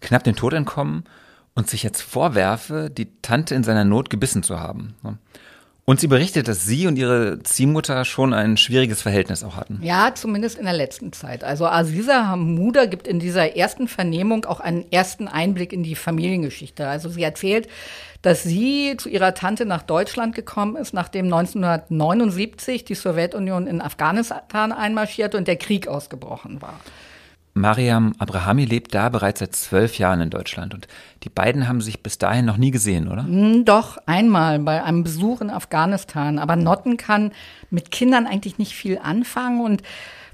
knapp 0.02 0.22
dem 0.22 0.36
Tod 0.36 0.52
entkommen 0.52 1.04
und 1.54 1.68
sich 1.68 1.82
jetzt 1.82 2.02
vorwerfe, 2.02 2.90
die 2.90 3.08
Tante 3.20 3.54
in 3.54 3.64
seiner 3.64 3.84
Not 3.84 4.10
gebissen 4.10 4.42
zu 4.42 4.58
haben. 4.58 4.94
Und 5.84 5.98
sie 5.98 6.06
berichtet, 6.06 6.46
dass 6.46 6.64
sie 6.64 6.86
und 6.86 6.96
ihre 6.96 7.42
Ziehmutter 7.42 8.04
schon 8.04 8.32
ein 8.32 8.56
schwieriges 8.56 9.02
Verhältnis 9.02 9.42
auch 9.42 9.56
hatten. 9.56 9.80
Ja, 9.82 10.14
zumindest 10.14 10.56
in 10.56 10.64
der 10.64 10.74
letzten 10.74 11.12
Zeit. 11.12 11.42
Also 11.42 11.66
Aziza 11.66 12.28
Hamuda 12.28 12.86
gibt 12.86 13.08
in 13.08 13.18
dieser 13.18 13.56
ersten 13.56 13.88
Vernehmung 13.88 14.44
auch 14.44 14.60
einen 14.60 14.90
ersten 14.92 15.26
Einblick 15.26 15.72
in 15.72 15.82
die 15.82 15.96
Familiengeschichte. 15.96 16.86
Also 16.86 17.08
sie 17.08 17.24
erzählt, 17.24 17.66
dass 18.22 18.44
sie 18.44 18.96
zu 18.96 19.08
ihrer 19.08 19.34
Tante 19.34 19.66
nach 19.66 19.82
Deutschland 19.82 20.36
gekommen 20.36 20.76
ist, 20.76 20.94
nachdem 20.94 21.24
1979 21.24 22.84
die 22.84 22.94
Sowjetunion 22.94 23.66
in 23.66 23.82
Afghanistan 23.82 24.70
einmarschierte 24.70 25.36
und 25.36 25.48
der 25.48 25.56
Krieg 25.56 25.88
ausgebrochen 25.88 26.62
war. 26.62 26.78
Mariam 27.54 28.14
Abrahami 28.18 28.64
lebt 28.64 28.94
da 28.94 29.10
bereits 29.10 29.40
seit 29.40 29.54
zwölf 29.54 29.98
Jahren 29.98 30.22
in 30.22 30.30
Deutschland 30.30 30.72
und 30.72 30.88
die 31.22 31.28
beiden 31.28 31.68
haben 31.68 31.82
sich 31.82 32.02
bis 32.02 32.16
dahin 32.16 32.46
noch 32.46 32.56
nie 32.56 32.70
gesehen, 32.70 33.08
oder? 33.08 33.24
Hm, 33.24 33.64
doch, 33.66 33.98
einmal 34.06 34.58
bei 34.58 34.82
einem 34.82 35.04
Besuch 35.04 35.42
in 35.42 35.50
Afghanistan. 35.50 36.38
Aber 36.38 36.56
Notten 36.56 36.96
kann 36.96 37.32
mit 37.70 37.90
Kindern 37.90 38.26
eigentlich 38.26 38.56
nicht 38.56 38.72
viel 38.72 38.98
anfangen 38.98 39.60
und 39.60 39.82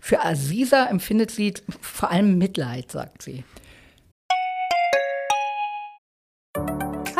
für 0.01 0.25
Aziza 0.25 0.87
empfindet 0.87 1.33
sie 1.33 1.55
vor 1.81 2.11
allem 2.13 2.39
Mitleid, 2.39 2.93
sagt 2.93 3.23
sie. 3.23 3.43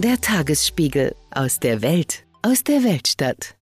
Der 0.00 0.20
Tagesspiegel 0.20 1.16
aus 1.32 1.58
der 1.58 1.82
Welt, 1.82 2.24
aus 2.42 2.62
der 2.62 2.84
Weltstadt. 2.84 3.57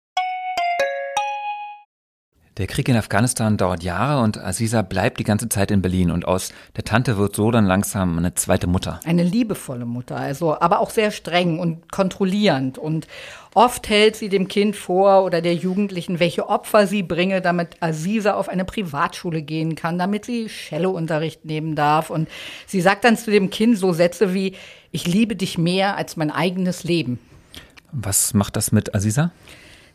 Der 2.59 2.67
Krieg 2.67 2.87
in 2.87 2.97
Afghanistan 2.97 3.57
dauert 3.57 3.83
Jahre 3.83 4.23
und 4.23 4.37
Aziza 4.37 4.83
bleibt 4.83 5.19
die 5.19 5.25
ganze 5.25 5.49
Zeit 5.49 5.71
in 5.71 5.81
Berlin 5.81 6.11
und 6.11 6.27
aus 6.27 6.53
der 6.77 6.85
Tante 6.85 7.17
wird 7.17 7.35
so 7.35 7.51
dann 7.51 7.65
langsam 7.65 8.19
eine 8.19 8.35
zweite 8.35 8.67
Mutter. 8.67 9.01
Eine 9.07 9.23
liebevolle 9.23 9.87
Mutter, 9.87 10.17
also 10.17 10.61
aber 10.61 10.81
auch 10.81 10.91
sehr 10.91 11.13
streng 11.13 11.59
und 11.59 11.91
kontrollierend 11.91 12.77
und 12.77 13.07
oft 13.55 13.89
hält 13.89 14.17
sie 14.17 14.29
dem 14.29 14.49
Kind 14.49 14.77
vor 14.77 15.25
oder 15.25 15.41
der 15.41 15.55
Jugendlichen, 15.55 16.21
welche 16.21 16.47
Opfer 16.47 16.87
sie 16.87 17.03
bringe, 17.03 17.41
damit 17.41 17.77
Aziza 17.81 18.35
auf 18.35 18.51
eine 18.51 18.67
Privatschule 18.67 19.41
gehen 19.41 19.75
kann, 19.75 19.99
damit 19.99 20.27
sie 20.27 20.47
Cellounterricht 20.49 21.47
nehmen 21.47 21.75
darf 21.75 22.11
und 22.11 22.29
sie 22.67 22.83
sagt 22.83 23.05
dann 23.05 23.17
zu 23.17 23.31
dem 23.31 23.49
Kind 23.49 23.79
so 23.79 23.95
Sätze 23.95 24.35
wie 24.35 24.57
ich 24.91 25.07
liebe 25.07 25.37
dich 25.37 25.57
mehr 25.57 25.97
als 25.97 26.19
mein 26.19 26.31
eigenes 26.31 26.85
Leben. 26.85 27.19
Was 27.93 28.35
macht 28.35 28.57
das 28.57 28.73
mit 28.73 28.95
Aziza? 28.95 29.33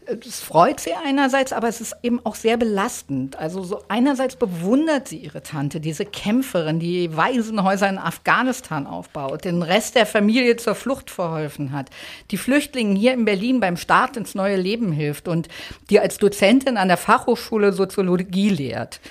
Es 0.07 0.39
freut 0.39 0.79
sie 0.79 0.93
einerseits, 0.93 1.51
aber 1.51 1.67
es 1.67 1.81
ist 1.81 1.93
eben 2.01 2.25
auch 2.25 2.35
sehr 2.35 2.55
belastend. 2.55 3.37
Also 3.37 3.63
so 3.63 3.83
einerseits 3.89 4.37
bewundert 4.37 5.09
sie 5.09 5.17
ihre 5.17 5.43
Tante, 5.43 5.81
diese 5.81 6.05
Kämpferin, 6.05 6.79
die 6.79 7.15
Waisenhäuser 7.17 7.89
in 7.89 7.97
Afghanistan 7.97 8.87
aufbaut, 8.87 9.43
den 9.43 9.61
Rest 9.63 9.95
der 9.95 10.05
Familie 10.05 10.55
zur 10.55 10.75
Flucht 10.75 11.11
verholfen 11.11 11.73
hat, 11.73 11.89
die 12.31 12.37
Flüchtlingen 12.37 12.95
hier 12.95 13.13
in 13.13 13.25
Berlin 13.25 13.59
beim 13.59 13.75
Start 13.75 14.15
ins 14.15 14.33
neue 14.33 14.55
Leben 14.55 14.93
hilft 14.93 15.27
und 15.27 15.49
die 15.89 15.99
als 15.99 16.17
Dozentin 16.17 16.77
an 16.77 16.87
der 16.87 16.97
Fachhochschule 16.97 17.73
Soziologie 17.73 18.49
lehrt. 18.49 19.01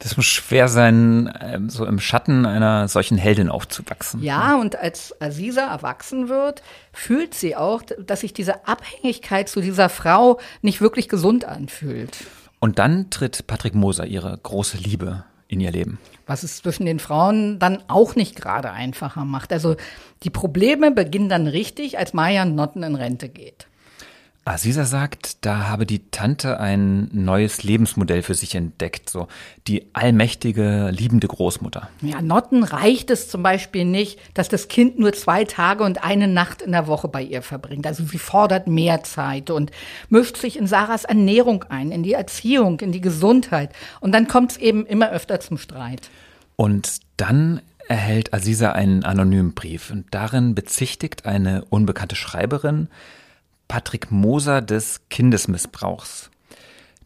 Das 0.00 0.16
muss 0.16 0.26
schwer 0.26 0.68
sein, 0.68 1.32
ähm, 1.40 1.70
so 1.70 1.84
im 1.84 1.98
Schatten 1.98 2.46
einer 2.46 2.86
solchen 2.86 3.18
Heldin 3.18 3.48
aufzuwachsen. 3.48 4.22
Ja, 4.22 4.56
und 4.56 4.76
als 4.76 5.20
Aziza 5.20 5.62
erwachsen 5.62 6.28
wird, 6.28 6.62
fühlt 6.92 7.34
sie 7.34 7.56
auch, 7.56 7.82
dass 7.82 8.20
sich 8.20 8.32
diese 8.32 8.66
Abhängigkeit 8.66 9.48
zu 9.48 9.60
dieser 9.60 9.88
Frau 9.88 10.38
nicht 10.62 10.80
wirklich 10.80 11.08
gesund 11.08 11.44
anfühlt. 11.44 12.16
Und 12.60 12.78
dann 12.78 13.10
tritt 13.10 13.46
Patrick 13.46 13.74
Moser, 13.74 14.06
ihre 14.06 14.36
große 14.40 14.78
Liebe, 14.78 15.24
in 15.48 15.60
ihr 15.60 15.70
Leben. 15.70 15.98
Was 16.26 16.42
es 16.42 16.58
zwischen 16.58 16.86
den 16.86 16.98
Frauen 16.98 17.58
dann 17.58 17.82
auch 17.88 18.14
nicht 18.14 18.36
gerade 18.36 18.70
einfacher 18.70 19.24
macht. 19.24 19.52
Also 19.52 19.76
die 20.22 20.30
Probleme 20.30 20.90
beginnen 20.90 21.28
dann 21.28 21.46
richtig, 21.46 21.98
als 21.98 22.12
Marian 22.12 22.54
Notten 22.54 22.82
in 22.82 22.94
Rente 22.94 23.28
geht. 23.28 23.67
Aziza 24.52 24.84
sagt, 24.84 25.44
da 25.44 25.68
habe 25.68 25.86
die 25.86 26.10
Tante 26.10 26.60
ein 26.60 27.08
neues 27.12 27.62
Lebensmodell 27.62 28.22
für 28.22 28.34
sich 28.34 28.54
entdeckt, 28.54 29.10
so 29.10 29.28
die 29.66 29.86
allmächtige, 29.94 30.90
liebende 30.90 31.28
Großmutter. 31.28 31.88
Ja, 32.02 32.22
Notten 32.22 32.64
reicht 32.64 33.10
es 33.10 33.28
zum 33.28 33.42
Beispiel 33.42 33.84
nicht, 33.84 34.18
dass 34.34 34.48
das 34.48 34.68
Kind 34.68 34.98
nur 34.98 35.12
zwei 35.12 35.44
Tage 35.44 35.84
und 35.84 36.04
eine 36.04 36.28
Nacht 36.28 36.62
in 36.62 36.72
der 36.72 36.86
Woche 36.86 37.08
bei 37.08 37.22
ihr 37.22 37.42
verbringt. 37.42 37.86
Also 37.86 38.04
sie 38.04 38.18
fordert 38.18 38.66
mehr 38.66 39.02
Zeit 39.02 39.50
und 39.50 39.70
mischt 40.08 40.36
sich 40.36 40.58
in 40.58 40.66
Sarahs 40.66 41.04
Ernährung 41.04 41.64
ein, 41.68 41.90
in 41.90 42.02
die 42.02 42.14
Erziehung, 42.14 42.80
in 42.80 42.92
die 42.92 43.00
Gesundheit. 43.00 43.70
Und 44.00 44.12
dann 44.12 44.28
kommt 44.28 44.52
es 44.52 44.56
eben 44.56 44.86
immer 44.86 45.10
öfter 45.10 45.40
zum 45.40 45.58
Streit. 45.58 46.10
Und 46.56 47.00
dann 47.16 47.60
erhält 47.88 48.34
Aziza 48.34 48.72
einen 48.72 49.04
anonymen 49.04 49.54
Brief 49.54 49.90
und 49.90 50.06
darin 50.10 50.54
bezichtigt 50.54 51.26
eine 51.26 51.64
unbekannte 51.70 52.16
Schreiberin, 52.16 52.88
Patrick 53.68 54.10
Moser 54.10 54.62
des 54.62 55.02
Kindesmissbrauchs. 55.10 56.30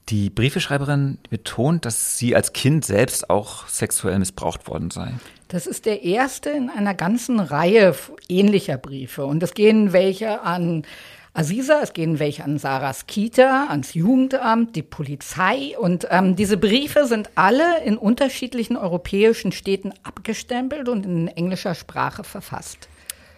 Die 0.09 0.31
Briefeschreiberin 0.31 1.18
betont, 1.31 1.85
dass 1.85 2.18
sie 2.18 2.35
als 2.35 2.53
Kind 2.53 2.85
selbst 2.85 3.31
auch 3.31 3.68
sexuell 3.68 4.18
missbraucht 4.18 4.66
worden 4.66 4.90
sei. 4.90 5.12
Das 5.48 5.66
ist 5.66 5.87
der 5.87 6.03
erste 6.03 6.51
in 6.51 6.70
einer 6.70 6.94
ganzen 6.94 7.38
Reihe 7.38 7.94
ähnlicher 8.29 8.79
Briefe. 8.79 9.27
Und 9.27 9.42
es 9.42 9.55
gehen 9.55 9.92
welche 9.92 10.42
an 10.42 10.85
Aziza, 11.35 11.81
es 11.83 11.92
gehen 11.92 12.18
welche 12.18 12.44
an 12.44 12.59
Sarahs 12.59 13.07
Kita, 13.07 13.68
ans 13.68 13.94
Jugendamt, 13.94 14.77
die 14.77 14.83
Polizei. 14.83 15.79
Und 15.79 16.07
ähm, 16.11 16.37
diese 16.37 16.57
Briefe 16.57 17.07
sind 17.07 17.31
alle 17.37 17.83
in 17.85 17.96
unterschiedlichen 17.96 18.77
europäischen 18.77 19.53
Städten 19.53 19.92
abgestempelt 20.03 20.88
und 20.88 21.07
in 21.07 21.29
englischer 21.29 21.75
Sprache 21.75 22.25
verfasst. 22.25 22.88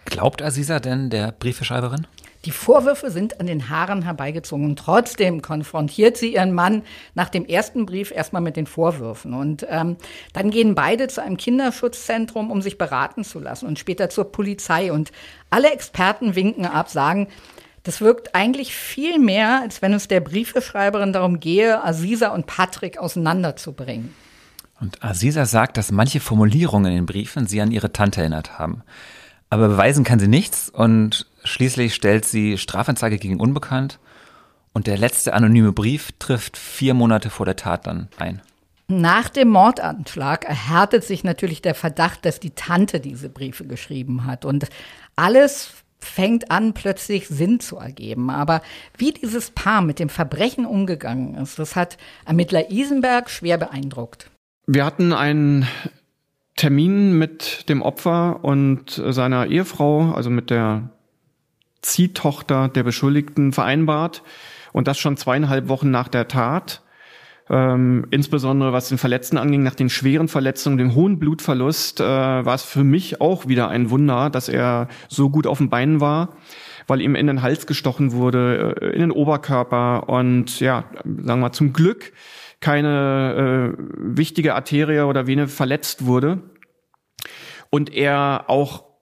Glaubt 0.05 0.41
Aziza 0.41 0.79
denn 0.79 1.09
der 1.09 1.31
Briefeschreiberin? 1.31 2.07
Die 2.45 2.51
Vorwürfe 2.51 3.09
sind 3.09 3.39
an 3.39 3.47
den 3.47 3.69
Haaren 3.69 4.03
herbeigezogen. 4.03 4.75
Trotzdem 4.75 5.41
konfrontiert 5.41 6.15
sie 6.15 6.35
ihren 6.35 6.53
Mann 6.53 6.83
nach 7.15 7.29
dem 7.29 7.45
ersten 7.45 7.87
Brief 7.87 8.11
erstmal 8.11 8.41
mit 8.41 8.55
den 8.55 8.67
Vorwürfen. 8.67 9.33
Und 9.33 9.65
ähm, 9.67 9.97
dann 10.33 10.51
gehen 10.51 10.75
beide 10.75 11.07
zu 11.07 11.23
einem 11.23 11.37
Kinderschutzzentrum, 11.37 12.51
um 12.51 12.61
sich 12.61 12.77
beraten 12.77 13.23
zu 13.23 13.39
lassen 13.39 13.65
und 13.65 13.79
später 13.79 14.09
zur 14.09 14.31
Polizei. 14.31 14.91
Und 14.91 15.11
alle 15.49 15.71
Experten 15.71 16.35
winken 16.35 16.67
ab, 16.67 16.89
sagen, 16.89 17.27
das 17.81 18.01
wirkt 18.01 18.35
eigentlich 18.35 18.75
viel 18.75 19.17
mehr, 19.17 19.61
als 19.61 19.81
wenn 19.81 19.93
es 19.93 20.07
der 20.07 20.19
Briefeschreiberin 20.19 21.13
darum 21.13 21.39
gehe, 21.39 21.83
Aziza 21.83 22.29
und 22.29 22.45
Patrick 22.45 22.99
auseinanderzubringen. 22.99 24.13
Und 24.79 25.03
Aziza 25.03 25.45
sagt, 25.45 25.77
dass 25.77 25.91
manche 25.91 26.19
Formulierungen 26.19 26.91
in 26.91 26.97
den 26.97 27.05
Briefen 27.07 27.47
sie 27.47 27.61
an 27.61 27.71
ihre 27.71 27.91
Tante 27.91 28.21
erinnert 28.21 28.59
haben. 28.59 28.83
Aber 29.49 29.67
beweisen 29.67 30.03
kann 30.03 30.19
sie 30.19 30.27
nichts 30.27 30.69
und 30.69 31.27
schließlich 31.45 31.95
stellt 31.95 32.25
sie 32.25 32.57
Strafanzeige 32.57 33.17
gegen 33.17 33.39
Unbekannt 33.39 33.99
und 34.73 34.87
der 34.87 34.97
letzte 34.97 35.33
anonyme 35.33 35.71
Brief 35.71 36.11
trifft 36.19 36.57
vier 36.57 36.93
Monate 36.93 37.29
vor 37.29 37.45
der 37.45 37.55
Tat 37.55 37.87
dann 37.87 38.09
ein. 38.17 38.41
Nach 38.87 39.29
dem 39.29 39.49
Mordanschlag 39.49 40.45
erhärtet 40.45 41.03
sich 41.03 41.23
natürlich 41.23 41.61
der 41.61 41.73
Verdacht, 41.73 42.25
dass 42.25 42.39
die 42.39 42.51
Tante 42.51 42.99
diese 42.99 43.29
Briefe 43.29 43.65
geschrieben 43.65 44.25
hat. 44.25 44.45
Und 44.45 44.67
alles 45.15 45.71
fängt 45.97 46.51
an, 46.51 46.73
plötzlich 46.73 47.27
Sinn 47.27 47.59
zu 47.59 47.77
ergeben. 47.77 48.29
Aber 48.29 48.61
wie 48.97 49.11
dieses 49.11 49.49
Paar 49.49 49.81
mit 49.81 49.97
dem 49.97 50.09
Verbrechen 50.09 50.65
umgegangen 50.65 51.35
ist, 51.35 51.57
das 51.57 51.75
hat 51.75 51.97
Ermittler 52.25 52.69
Isenberg 52.69 53.29
schwer 53.29 53.57
beeindruckt. 53.57 54.29
Wir 54.67 54.85
hatten 54.85 55.13
einen 55.13 55.67
Termin 56.55 57.17
mit 57.17 57.67
dem 57.69 57.81
Opfer 57.81 58.43
und 58.43 58.89
seiner 58.89 59.47
Ehefrau, 59.47 60.11
also 60.11 60.29
mit 60.29 60.49
der 60.49 60.89
Ziehtochter 61.85 62.67
der 62.67 62.83
Beschuldigten, 62.83 63.53
vereinbart. 63.53 64.23
Und 64.73 64.87
das 64.87 64.97
schon 64.97 65.17
zweieinhalb 65.17 65.69
Wochen 65.69 65.91
nach 65.91 66.07
der 66.07 66.27
Tat. 66.27 66.81
Ähm, 67.47 68.07
insbesondere 68.09 68.73
was 68.73 68.89
den 68.89 68.97
Verletzten 68.97 69.37
anging, 69.37 69.61
nach 69.61 69.75
den 69.75 69.89
schweren 69.89 70.27
Verletzungen, 70.27 70.79
dem 70.79 70.95
hohen 70.95 71.19
Blutverlust, 71.19 71.99
äh, 71.99 72.03
war 72.03 72.55
es 72.55 72.63
für 72.63 72.83
mich 72.83 73.21
auch 73.21 73.47
wieder 73.47 73.69
ein 73.69 73.91
Wunder, 73.91 74.31
dass 74.31 74.49
er 74.49 74.87
so 75.09 75.29
gut 75.29 75.45
auf 75.45 75.59
den 75.59 75.69
Beinen 75.69 76.01
war, 76.01 76.37
weil 76.87 77.01
ihm 77.01 77.13
in 77.13 77.27
den 77.27 77.43
Hals 77.43 77.67
gestochen 77.67 78.13
wurde, 78.13 78.75
äh, 78.81 78.87
in 78.95 78.99
den 79.01 79.11
Oberkörper 79.11 80.09
und 80.09 80.59
ja, 80.59 80.85
sagen 81.03 81.39
wir 81.39 81.51
zum 81.51 81.71
Glück 81.71 82.13
keine 82.61 83.75
äh, 83.77 83.83
wichtige 83.95 84.55
Arterie 84.55 85.01
oder 85.01 85.27
Vene 85.27 85.47
verletzt 85.47 86.07
wurde 86.07 86.41
und 87.69 87.93
er 87.93 88.45
auch 88.47 88.94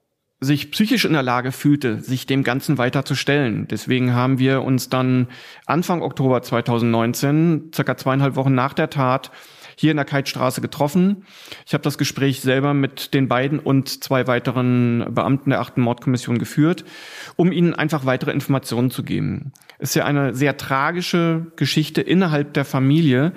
sich 0.43 0.71
psychisch 0.71 1.05
in 1.05 1.13
der 1.13 1.23
Lage 1.23 1.51
fühlte, 1.51 2.01
sich 2.01 2.25
dem 2.25 2.43
Ganzen 2.43 2.77
weiter 2.77 3.05
zu 3.05 3.15
stellen. 3.15 3.67
Deswegen 3.67 4.13
haben 4.13 4.39
wir 4.39 4.63
uns 4.63 4.89
dann 4.89 5.27
Anfang 5.65 6.01
Oktober 6.01 6.41
2019, 6.41 7.71
circa 7.73 7.97
zweieinhalb 7.97 8.35
Wochen 8.35 8.53
nach 8.53 8.73
der 8.73 8.89
Tat, 8.89 9.31
hier 9.75 9.91
in 9.91 9.97
der 9.97 10.05
Keitstraße 10.05 10.61
getroffen. 10.61 11.25
Ich 11.65 11.73
habe 11.73 11.83
das 11.83 11.97
Gespräch 11.97 12.41
selber 12.41 12.73
mit 12.73 13.13
den 13.13 13.27
beiden 13.27 13.59
und 13.59 14.03
zwei 14.03 14.27
weiteren 14.27 15.05
Beamten 15.09 15.49
der 15.49 15.61
achten 15.61 15.81
Mordkommission 15.81 16.37
geführt, 16.37 16.85
um 17.35 17.51
ihnen 17.51 17.73
einfach 17.73 18.05
weitere 18.05 18.31
Informationen 18.31 18.91
zu 18.91 19.03
geben. 19.03 19.51
Es 19.79 19.89
ist 19.89 19.95
ja 19.95 20.05
eine 20.05 20.35
sehr 20.35 20.57
tragische 20.57 21.47
Geschichte 21.55 22.01
innerhalb 22.01 22.53
der 22.53 22.65
Familie. 22.65 23.33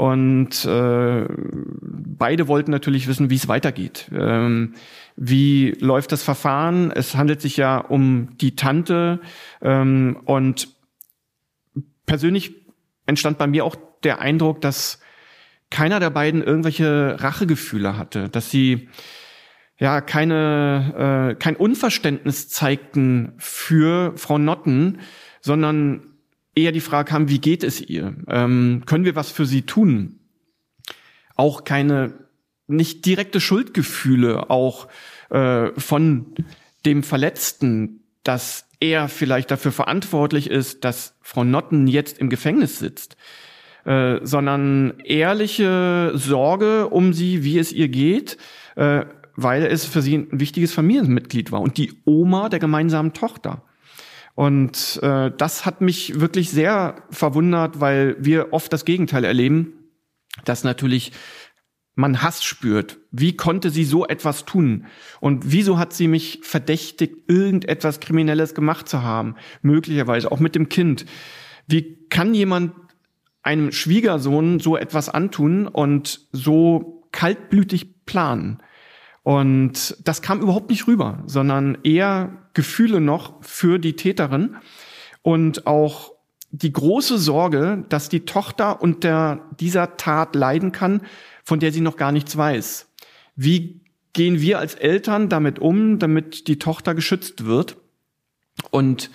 Und 0.00 0.64
äh, 0.64 1.26
beide 1.28 2.48
wollten 2.48 2.70
natürlich 2.70 3.06
wissen, 3.06 3.28
wie 3.28 3.34
es 3.34 3.48
weitergeht. 3.48 4.10
Ähm, 4.16 4.72
wie 5.14 5.72
läuft 5.78 6.12
das 6.12 6.22
Verfahren? 6.22 6.90
Es 6.90 7.16
handelt 7.16 7.42
sich 7.42 7.58
ja 7.58 7.76
um 7.76 8.30
die 8.38 8.56
Tante 8.56 9.20
ähm, 9.60 10.18
und 10.24 10.68
persönlich 12.06 12.54
entstand 13.04 13.36
bei 13.36 13.46
mir 13.46 13.66
auch 13.66 13.76
der 14.02 14.22
Eindruck, 14.22 14.62
dass 14.62 15.00
keiner 15.68 16.00
der 16.00 16.08
beiden 16.08 16.42
irgendwelche 16.42 17.18
Rachegefühle 17.20 17.98
hatte, 17.98 18.30
dass 18.30 18.50
sie 18.50 18.88
ja 19.76 20.00
keine 20.00 21.32
äh, 21.32 21.34
kein 21.34 21.56
Unverständnis 21.56 22.48
zeigten 22.48 23.34
für 23.36 24.16
Frau 24.16 24.38
Notten, 24.38 25.00
sondern 25.42 26.09
eher 26.54 26.72
die 26.72 26.80
Frage 26.80 27.12
haben, 27.12 27.28
wie 27.28 27.40
geht 27.40 27.64
es 27.64 27.80
ihr? 27.80 28.14
Ähm, 28.28 28.82
können 28.86 29.04
wir 29.04 29.16
was 29.16 29.30
für 29.30 29.46
sie 29.46 29.62
tun? 29.62 30.20
Auch 31.36 31.64
keine 31.64 32.14
nicht 32.66 33.04
direkte 33.04 33.40
Schuldgefühle 33.40 34.50
auch 34.50 34.88
äh, 35.30 35.70
von 35.78 36.34
dem 36.86 37.02
Verletzten, 37.02 38.00
dass 38.22 38.68
er 38.80 39.08
vielleicht 39.08 39.50
dafür 39.50 39.72
verantwortlich 39.72 40.48
ist, 40.48 40.84
dass 40.84 41.16
Frau 41.20 41.44
Notten 41.44 41.86
jetzt 41.86 42.18
im 42.18 42.30
Gefängnis 42.30 42.78
sitzt, 42.78 43.16
äh, 43.84 44.18
sondern 44.22 45.00
ehrliche 45.04 46.12
Sorge 46.14 46.88
um 46.88 47.12
sie, 47.12 47.44
wie 47.44 47.58
es 47.58 47.72
ihr 47.72 47.88
geht, 47.88 48.38
äh, 48.76 49.04
weil 49.36 49.64
es 49.64 49.84
für 49.84 50.02
sie 50.02 50.16
ein 50.16 50.28
wichtiges 50.32 50.72
Familienmitglied 50.72 51.52
war 51.52 51.60
und 51.60 51.76
die 51.76 51.92
Oma 52.04 52.48
der 52.48 52.58
gemeinsamen 52.58 53.12
Tochter. 53.12 53.62
Und 54.40 54.98
äh, 55.02 55.30
das 55.36 55.66
hat 55.66 55.82
mich 55.82 56.18
wirklich 56.18 56.48
sehr 56.48 57.02
verwundert, 57.10 57.78
weil 57.78 58.16
wir 58.20 58.54
oft 58.54 58.72
das 58.72 58.86
Gegenteil 58.86 59.24
erleben, 59.24 59.74
dass 60.46 60.64
natürlich 60.64 61.12
man 61.94 62.22
Hass 62.22 62.42
spürt. 62.42 62.96
Wie 63.10 63.36
konnte 63.36 63.68
sie 63.68 63.84
so 63.84 64.06
etwas 64.06 64.46
tun? 64.46 64.86
Und 65.20 65.52
wieso 65.52 65.78
hat 65.78 65.92
sie 65.92 66.08
mich 66.08 66.40
verdächtigt, 66.42 67.16
irgendetwas 67.28 68.00
Kriminelles 68.00 68.54
gemacht 68.54 68.88
zu 68.88 69.02
haben? 69.02 69.34
Möglicherweise 69.60 70.32
auch 70.32 70.40
mit 70.40 70.54
dem 70.54 70.70
Kind. 70.70 71.04
Wie 71.66 72.06
kann 72.08 72.32
jemand 72.32 72.72
einem 73.42 73.72
Schwiegersohn 73.72 74.58
so 74.58 74.74
etwas 74.74 75.10
antun 75.10 75.66
und 75.66 76.18
so 76.32 77.06
kaltblütig 77.12 78.06
planen? 78.06 78.62
Und 79.22 79.96
das 80.04 80.22
kam 80.22 80.40
überhaupt 80.40 80.70
nicht 80.70 80.86
rüber, 80.86 81.22
sondern 81.26 81.78
eher 81.82 82.48
Gefühle 82.54 83.00
noch 83.00 83.42
für 83.42 83.78
die 83.78 83.94
Täterin 83.94 84.56
und 85.22 85.66
auch 85.66 86.12
die 86.50 86.72
große 86.72 87.18
Sorge, 87.18 87.84
dass 87.88 88.08
die 88.08 88.24
Tochter 88.24 88.82
unter 88.82 89.48
dieser 89.60 89.96
Tat 89.96 90.34
leiden 90.34 90.72
kann, 90.72 91.02
von 91.44 91.60
der 91.60 91.72
sie 91.72 91.80
noch 91.80 91.96
gar 91.96 92.12
nichts 92.12 92.36
weiß. 92.36 92.88
Wie 93.36 93.80
gehen 94.12 94.40
wir 94.40 94.58
als 94.58 94.74
Eltern 94.74 95.28
damit 95.28 95.58
um, 95.58 95.98
damit 95.98 96.48
die 96.48 96.58
Tochter 96.58 96.94
geschützt 96.94 97.44
wird? 97.44 97.76
Und 98.70 99.10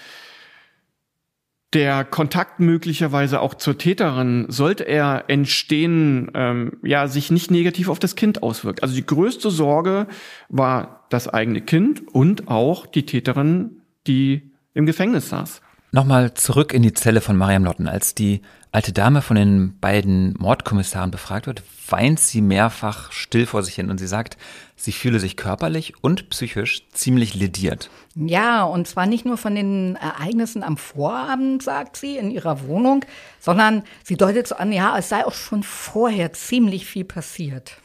der 1.73 2.05
Kontakt 2.05 2.59
möglicherweise 2.59 3.41
auch 3.41 3.53
zur 3.53 3.77
Täterin, 3.77 4.45
sollte 4.47 4.83
er 4.83 5.25
entstehen, 5.27 6.31
ähm, 6.33 6.77
ja, 6.83 7.07
sich 7.07 7.31
nicht 7.31 7.51
negativ 7.51 7.89
auf 7.89 7.99
das 7.99 8.15
Kind 8.15 8.43
auswirkt. 8.43 8.81
Also 8.81 8.95
die 8.95 9.05
größte 9.05 9.49
Sorge 9.49 10.07
war 10.47 11.05
das 11.09 11.27
eigene 11.27 11.61
Kind 11.61 12.07
und 12.07 12.47
auch 12.47 12.85
die 12.85 13.05
Täterin, 13.05 13.81
die 14.07 14.51
im 14.73 14.85
Gefängnis 14.85 15.29
saß. 15.29 15.61
Nochmal 15.91 16.33
zurück 16.33 16.73
in 16.73 16.81
die 16.81 16.93
Zelle 16.93 17.21
von 17.21 17.37
Mariam 17.37 17.63
Lotten. 17.63 17.87
Als 17.87 18.15
die 18.15 18.41
alte 18.75 18.91
Dame 18.91 19.21
von 19.21 19.37
den 19.37 19.79
beiden 19.79 20.35
Mordkommissaren 20.37 21.09
befragt 21.09 21.47
wird, 21.47 21.63
weint 21.87 22.19
sie 22.19 22.41
mehrfach 22.41 23.11
still 23.13 23.45
vor 23.45 23.63
sich 23.63 23.75
hin 23.75 23.89
und 23.89 23.99
sie 23.99 24.07
sagt, 24.07 24.37
sie 24.75 24.91
fühle 24.91 25.21
sich 25.21 25.37
körperlich 25.37 25.93
und 26.01 26.29
psychisch 26.29 26.83
ziemlich 26.91 27.35
lediert. 27.35 27.89
Ja, 28.15 28.63
und 28.63 28.85
zwar 28.85 29.05
nicht 29.05 29.25
nur 29.25 29.37
von 29.37 29.55
den 29.55 29.95
Ereignissen 29.95 30.61
am 30.61 30.75
Vorabend, 30.75 31.63
sagt 31.63 31.95
sie, 31.95 32.17
in 32.17 32.31
ihrer 32.31 32.67
Wohnung, 32.67 33.05
sondern 33.39 33.83
sie 34.03 34.17
deutet 34.17 34.47
so 34.47 34.55
an, 34.55 34.73
ja, 34.73 34.97
es 34.97 35.07
sei 35.07 35.25
auch 35.25 35.33
schon 35.33 35.63
vorher 35.63 36.33
ziemlich 36.33 36.85
viel 36.85 37.05
passiert. 37.05 37.77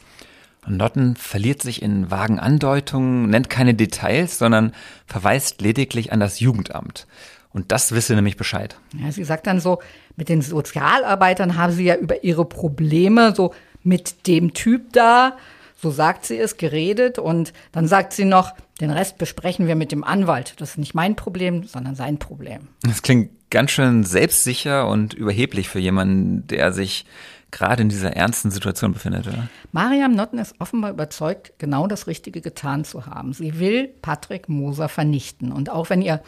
Und 0.65 0.75
Notten 0.75 1.15
verliert 1.15 1.61
sich 1.61 1.81
in 1.81 2.11
vagen 2.11 2.37
Andeutungen, 2.37 3.29
nennt 3.29 3.49
keine 3.49 3.73
Details, 3.73 4.37
sondern 4.37 4.73
verweist 5.07 5.61
lediglich 5.61 6.11
an 6.11 6.19
das 6.19 6.39
Jugendamt. 6.41 7.07
Und 7.53 7.71
das 7.71 7.93
wisse 7.93 8.15
nämlich 8.15 8.37
Bescheid. 8.37 8.77
Ja, 8.97 9.11
sie 9.11 9.23
sagt 9.23 9.47
dann 9.47 9.59
so, 9.59 9.79
mit 10.15 10.29
den 10.29 10.41
Sozialarbeitern 10.41 11.57
haben 11.57 11.73
sie 11.73 11.85
ja 11.85 11.95
über 11.95 12.23
ihre 12.23 12.45
Probleme 12.45 13.35
so 13.35 13.53
mit 13.83 14.27
dem 14.27 14.53
Typ 14.53 14.93
da, 14.93 15.37
so 15.75 15.89
sagt 15.91 16.25
sie 16.25 16.37
es, 16.37 16.57
geredet. 16.57 17.19
Und 17.19 17.53
dann 17.71 17.87
sagt 17.87 18.13
sie 18.13 18.25
noch, 18.25 18.53
den 18.79 18.91
Rest 18.91 19.17
besprechen 19.17 19.67
wir 19.67 19.75
mit 19.75 19.91
dem 19.91 20.03
Anwalt. 20.03 20.55
Das 20.57 20.71
ist 20.71 20.77
nicht 20.77 20.93
mein 20.93 21.15
Problem, 21.15 21.63
sondern 21.63 21.95
sein 21.95 22.19
Problem. 22.19 22.69
Das 22.83 23.01
klingt 23.01 23.31
ganz 23.49 23.71
schön 23.71 24.03
selbstsicher 24.03 24.87
und 24.87 25.13
überheblich 25.13 25.69
für 25.69 25.79
jemanden, 25.79 26.47
der 26.47 26.71
sich 26.71 27.05
gerade 27.51 27.81
in 27.81 27.89
dieser 27.89 28.15
ernsten 28.15 28.49
Situation 28.49 28.93
befindet, 28.93 29.27
oder? 29.27 29.49
Mariam 29.73 30.15
Notten 30.15 30.39
ist 30.39 30.55
offenbar 30.59 30.91
überzeugt, 30.91 31.53
genau 31.57 31.85
das 31.85 32.07
Richtige 32.07 32.41
getan 32.41 32.85
zu 32.85 33.05
haben. 33.05 33.33
Sie 33.33 33.59
will 33.59 33.89
Patrick 34.01 34.47
Moser 34.47 34.87
vernichten. 34.87 35.51
Und 35.51 35.69
auch 35.69 35.89
wenn 35.89 36.01
ihr 36.01 36.21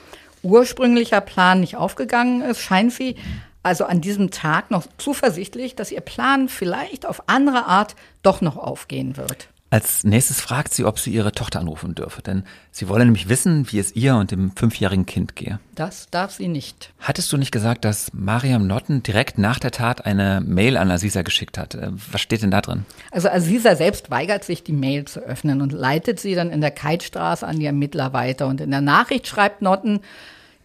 ursprünglicher 0.44 1.22
Plan 1.22 1.62
nicht 1.62 1.76
aufgegangen 1.76 2.42
ist, 2.42 2.60
scheint 2.60 2.94
sie 2.94 3.16
also 3.64 3.86
an 3.86 4.02
diesem 4.02 4.30
Tag 4.30 4.72
noch 4.72 4.86
zuversichtlich, 4.98 5.76
dass 5.76 5.92
ihr 5.92 6.02
Plan 6.02 6.50
vielleicht 6.50 7.06
auf 7.06 7.24
andere 7.28 7.66
Art 7.66 7.96
doch 8.22 8.42
noch 8.42 8.58
aufgehen 8.58 9.16
wird. 9.16 9.48
Als 9.74 10.04
nächstes 10.04 10.40
fragt 10.40 10.72
sie, 10.72 10.86
ob 10.86 11.00
sie 11.00 11.10
ihre 11.10 11.32
Tochter 11.32 11.60
anrufen 11.60 11.96
dürfe, 11.96 12.22
denn 12.22 12.44
sie 12.70 12.88
wolle 12.90 13.06
nämlich 13.06 13.28
wissen, 13.28 13.72
wie 13.72 13.80
es 13.80 13.96
ihr 13.96 14.16
und 14.18 14.30
dem 14.30 14.56
fünfjährigen 14.56 15.08
Kind 15.08 15.36
gehe. 15.36 15.60
Das 15.74 16.12
darf 16.12 16.30
sie 16.30 16.48
nicht. 16.48 16.94
Hattest 17.00 17.34
du 17.34 17.38
nicht 17.38 17.52
gesagt, 17.52 17.84
dass 17.84 18.14
Mariam 18.14 18.68
Notten 18.68 19.02
direkt 19.02 19.40
nach 19.40 19.58
der 19.58 19.72
Tat 19.72 20.06
eine 20.06 20.42
Mail 20.46 20.78
an 20.78 20.92
Aziza 20.92 21.24
geschickt 21.24 21.58
hat? 21.58 21.74
Äh, 21.74 21.90
was 22.12 22.22
steht 22.22 22.44
denn 22.44 22.52
da 22.52 22.62
drin? 22.62 22.86
Also 23.10 23.30
Aziza 23.30 23.76
selbst 23.76 24.12
weigert 24.12 24.44
sich, 24.44 24.64
die 24.64 24.74
Mail 24.74 25.06
zu 25.06 25.22
öffnen 25.22 25.60
und 25.60 25.72
leitet 25.72 26.20
sie 26.20 26.36
dann 26.36 26.52
in 26.52 26.62
der 26.62 26.70
Keitstraße 26.70 27.48
an 27.48 27.58
die 27.58 27.66
Ermittler 27.66 28.14
weiter. 28.14 28.46
Und 28.46 28.62
in 28.62 28.70
der 28.70 28.82
Nachricht 28.82 29.26
schreibt 29.26 29.64
Notten 29.64 30.02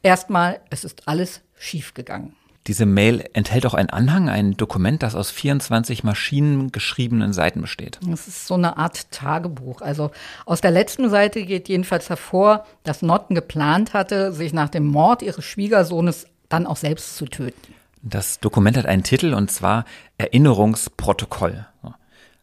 erstmal, 0.03 0.61
es 0.68 0.85
ist 0.85 1.09
alles 1.09 1.40
schiefgegangen. 1.59 2.35
Diese 2.66 2.85
Mail 2.85 3.25
enthält 3.33 3.64
auch 3.64 3.75
einen 3.75 3.88
Anhang, 3.88 4.29
ein 4.29 4.57
Dokument, 4.57 5.03
das 5.03 5.14
aus 5.14 5.31
24 5.31 6.05
maschinengeschriebenen 6.05 7.33
Seiten 7.33 7.62
besteht. 7.62 7.99
Das 8.03 8.29
ist 8.29 8.47
so 8.47 8.55
eine 8.55 8.77
Art 8.77 9.11
Tagebuch. 9.11 9.81
Also 9.81 10.11
aus 10.44 10.61
der 10.61 10.71
letzten 10.71 11.09
Seite 11.09 11.44
geht 11.44 11.68
jedenfalls 11.68 12.11
hervor, 12.11 12.66
dass 12.85 13.01
Notten 13.01 13.35
geplant 13.35 13.94
hatte, 13.94 14.33
sich 14.33 14.53
nach 14.53 14.68
dem 14.68 14.87
Mord 14.87 15.23
ihres 15.23 15.44
Schwiegersohnes 15.44 16.27
dann 16.51 16.66
auch 16.66 16.77
selbst 16.77 17.16
zu 17.16 17.27
töten. 17.27 17.75
Das 18.03 18.38
Dokument 18.40 18.77
hat 18.77 18.87
einen 18.87 19.03
Titel 19.03 19.35
und 19.35 19.51
zwar 19.51 19.85
Erinnerungsprotokoll. 20.18 21.66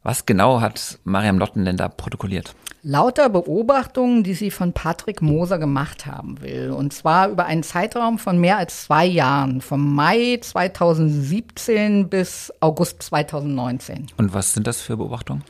Was 0.04 0.26
genau 0.26 0.62
hat 0.62 1.00
Mariam 1.04 1.38
Notten 1.38 1.66
denn 1.66 1.78
da 1.78 1.88
protokolliert? 1.88 2.56
Lauter 2.88 3.30
Beobachtungen, 3.30 4.22
die 4.22 4.36
sie 4.36 4.52
von 4.52 4.72
Patrick 4.72 5.20
Moser 5.24 5.58
gemacht 5.58 6.06
haben 6.06 6.40
will. 6.42 6.70
Und 6.70 6.94
zwar 6.94 7.30
über 7.30 7.48
einen 7.48 7.64
Zeitraum 7.64 8.20
von 8.20 8.38
mehr 8.38 8.60
als 8.60 8.84
zwei 8.84 9.08
Jahren, 9.08 9.62
vom 9.62 9.96
Mai 9.96 10.38
2017 10.40 12.10
bis 12.10 12.54
August 12.60 13.02
2019. 13.02 14.06
Und 14.18 14.36
was 14.36 14.54
sind 14.54 14.68
das 14.68 14.82
für 14.82 14.98
Beobachtungen? 14.98 15.44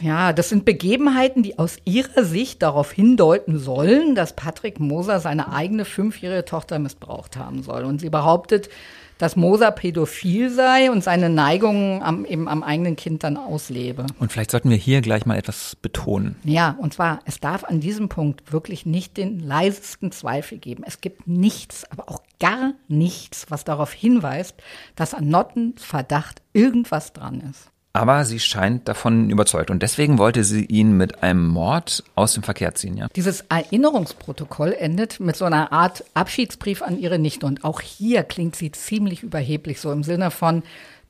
Ja, 0.00 0.32
das 0.32 0.48
sind 0.48 0.64
Begebenheiten, 0.64 1.44
die 1.44 1.56
aus 1.56 1.76
ihrer 1.84 2.24
Sicht 2.24 2.62
darauf 2.62 2.90
hindeuten 2.90 3.60
sollen, 3.60 4.16
dass 4.16 4.32
Patrick 4.32 4.80
Moser 4.80 5.20
seine 5.20 5.52
eigene 5.52 5.84
fünfjährige 5.84 6.44
Tochter 6.44 6.80
missbraucht 6.80 7.36
haben 7.36 7.62
soll. 7.62 7.84
Und 7.84 8.00
sie 8.00 8.10
behauptet, 8.10 8.70
dass 9.18 9.36
Moser 9.36 9.70
pädophil 9.70 10.50
sei 10.50 10.90
und 10.90 11.04
seine 11.04 11.28
Neigungen 11.28 12.02
am, 12.02 12.24
eben 12.24 12.48
am 12.48 12.62
eigenen 12.62 12.96
Kind 12.96 13.24
dann 13.24 13.36
auslebe. 13.36 14.06
Und 14.18 14.32
vielleicht 14.32 14.50
sollten 14.50 14.70
wir 14.70 14.76
hier 14.76 15.00
gleich 15.00 15.26
mal 15.26 15.36
etwas 15.36 15.76
betonen. 15.76 16.36
Ja, 16.44 16.76
und 16.80 16.94
zwar, 16.94 17.20
es 17.24 17.40
darf 17.40 17.64
an 17.64 17.80
diesem 17.80 18.08
Punkt 18.08 18.52
wirklich 18.52 18.86
nicht 18.86 19.16
den 19.16 19.40
leisesten 19.40 20.12
Zweifel 20.12 20.58
geben. 20.58 20.84
Es 20.86 21.00
gibt 21.00 21.26
nichts, 21.26 21.84
aber 21.90 22.08
auch 22.08 22.22
gar 22.40 22.74
nichts, 22.86 23.46
was 23.50 23.64
darauf 23.64 23.92
hinweist, 23.92 24.54
dass 24.96 25.14
an 25.14 25.28
Nottens 25.28 25.84
Verdacht 25.84 26.42
irgendwas 26.52 27.12
dran 27.12 27.40
ist. 27.40 27.70
Aber 27.98 28.24
sie 28.24 28.38
scheint 28.38 28.86
davon 28.86 29.28
überzeugt 29.28 29.72
und 29.72 29.82
deswegen 29.82 30.18
wollte 30.18 30.44
sie 30.44 30.64
ihn 30.64 30.92
mit 30.92 31.24
einem 31.24 31.44
Mord 31.48 32.04
aus 32.14 32.32
dem 32.32 32.44
Verkehr 32.44 32.72
ziehen, 32.76 32.96
ja? 32.96 33.08
Dieses 33.16 33.40
Erinnerungsprotokoll 33.48 34.72
endet 34.72 35.18
mit 35.18 35.34
so 35.34 35.44
einer 35.44 35.72
Art 35.72 36.04
Abschiedsbrief 36.14 36.80
an 36.80 36.96
ihre 36.96 37.18
Nichte 37.18 37.44
und 37.44 37.64
auch 37.64 37.80
hier 37.80 38.22
klingt 38.22 38.54
sie 38.54 38.70
ziemlich 38.70 39.24
überheblich, 39.24 39.80
so 39.80 39.90
im 39.90 40.04
Sinne 40.04 40.30
von, 40.30 40.62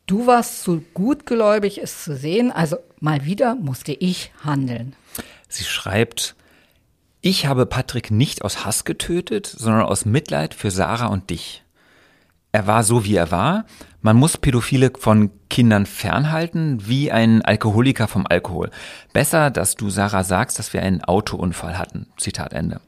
du 0.07 0.27
warst 0.27 0.62
zu 0.62 0.83
gutgläubig, 0.94 1.79
es 1.83 2.05
zu 2.05 2.16
sehen, 2.16 2.51
also 2.51 2.79
mal 3.01 3.27
wieder 3.27 3.55
musste 3.55 3.92
ich 3.92 4.33
handeln. 4.42 4.96
Sie 5.46 5.64
schreibt, 5.64 6.37
ich 7.20 7.44
habe 7.44 7.66
Patrick 7.66 8.11
nicht 8.11 8.40
aus 8.40 8.64
Hass 8.64 8.85
getötet, 8.87 9.44
sondern 9.46 9.83
aus 9.83 10.07
Mitleid 10.07 10.55
für 10.55 10.70
Sarah 10.70 11.09
und 11.09 11.29
dich. 11.29 11.64
Er 12.52 12.66
war 12.66 12.82
so, 12.82 13.04
wie 13.04 13.16
er 13.16 13.30
war. 13.30 13.66
Man 14.00 14.16
muss 14.16 14.38
Pädophile 14.38 14.92
von 14.98 15.30
Kindern 15.50 15.87
fernhalten, 15.87 16.87
wie 16.88 17.12
ein 17.12 17.42
Alkoholiker 17.42 18.08
vom 18.08 18.26
Alkohol. 18.26 18.70
Besser, 19.12 19.50
dass 19.50 19.74
du 19.74 19.90
Sarah 19.90 20.24
sagst, 20.24 20.58
dass 20.58 20.72
wir 20.72 20.82
einen 20.82 21.04
Autounfall 21.04 21.78
hatten. 21.78 22.06
Zitat 22.16 22.52
Ende. 22.52 22.80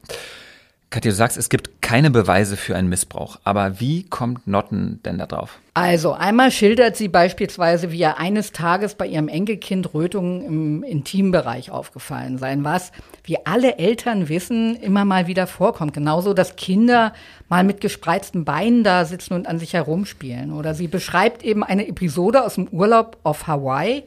Katja, 0.91 1.11
du 1.11 1.15
sagst, 1.15 1.37
es 1.37 1.47
gibt 1.47 1.81
keine 1.81 2.11
Beweise 2.11 2.57
für 2.57 2.75
einen 2.75 2.89
Missbrauch. 2.89 3.39
Aber 3.45 3.79
wie 3.79 4.03
kommt 4.03 4.45
Notten 4.45 4.99
denn 5.05 5.17
da 5.17 5.25
drauf? 5.25 5.57
Also, 5.73 6.11
einmal 6.11 6.51
schildert 6.51 6.97
sie 6.97 7.07
beispielsweise, 7.07 7.93
wie 7.93 7.99
ihr 7.99 8.17
eines 8.17 8.51
Tages 8.51 8.95
bei 8.95 9.07
ihrem 9.07 9.29
Enkelkind 9.29 9.93
Rötungen 9.93 10.41
im 10.41 10.83
Intimbereich 10.83 11.71
aufgefallen 11.71 12.37
seien, 12.37 12.65
was, 12.65 12.91
wie 13.23 13.45
alle 13.45 13.77
Eltern 13.77 14.27
wissen, 14.27 14.75
immer 14.75 15.05
mal 15.05 15.27
wieder 15.27 15.47
vorkommt. 15.47 15.93
Genauso, 15.93 16.33
dass 16.33 16.57
Kinder 16.57 17.13
mal 17.47 17.63
mit 17.63 17.79
gespreizten 17.79 18.43
Beinen 18.43 18.83
da 18.83 19.05
sitzen 19.05 19.33
und 19.33 19.47
an 19.47 19.59
sich 19.59 19.71
herumspielen. 19.71 20.51
Oder 20.51 20.73
sie 20.73 20.89
beschreibt 20.89 21.41
eben 21.41 21.63
eine 21.63 21.87
Episode 21.87 22.43
aus 22.43 22.55
dem 22.55 22.67
Urlaub 22.67 23.17
auf 23.23 23.47
Hawaii. 23.47 24.03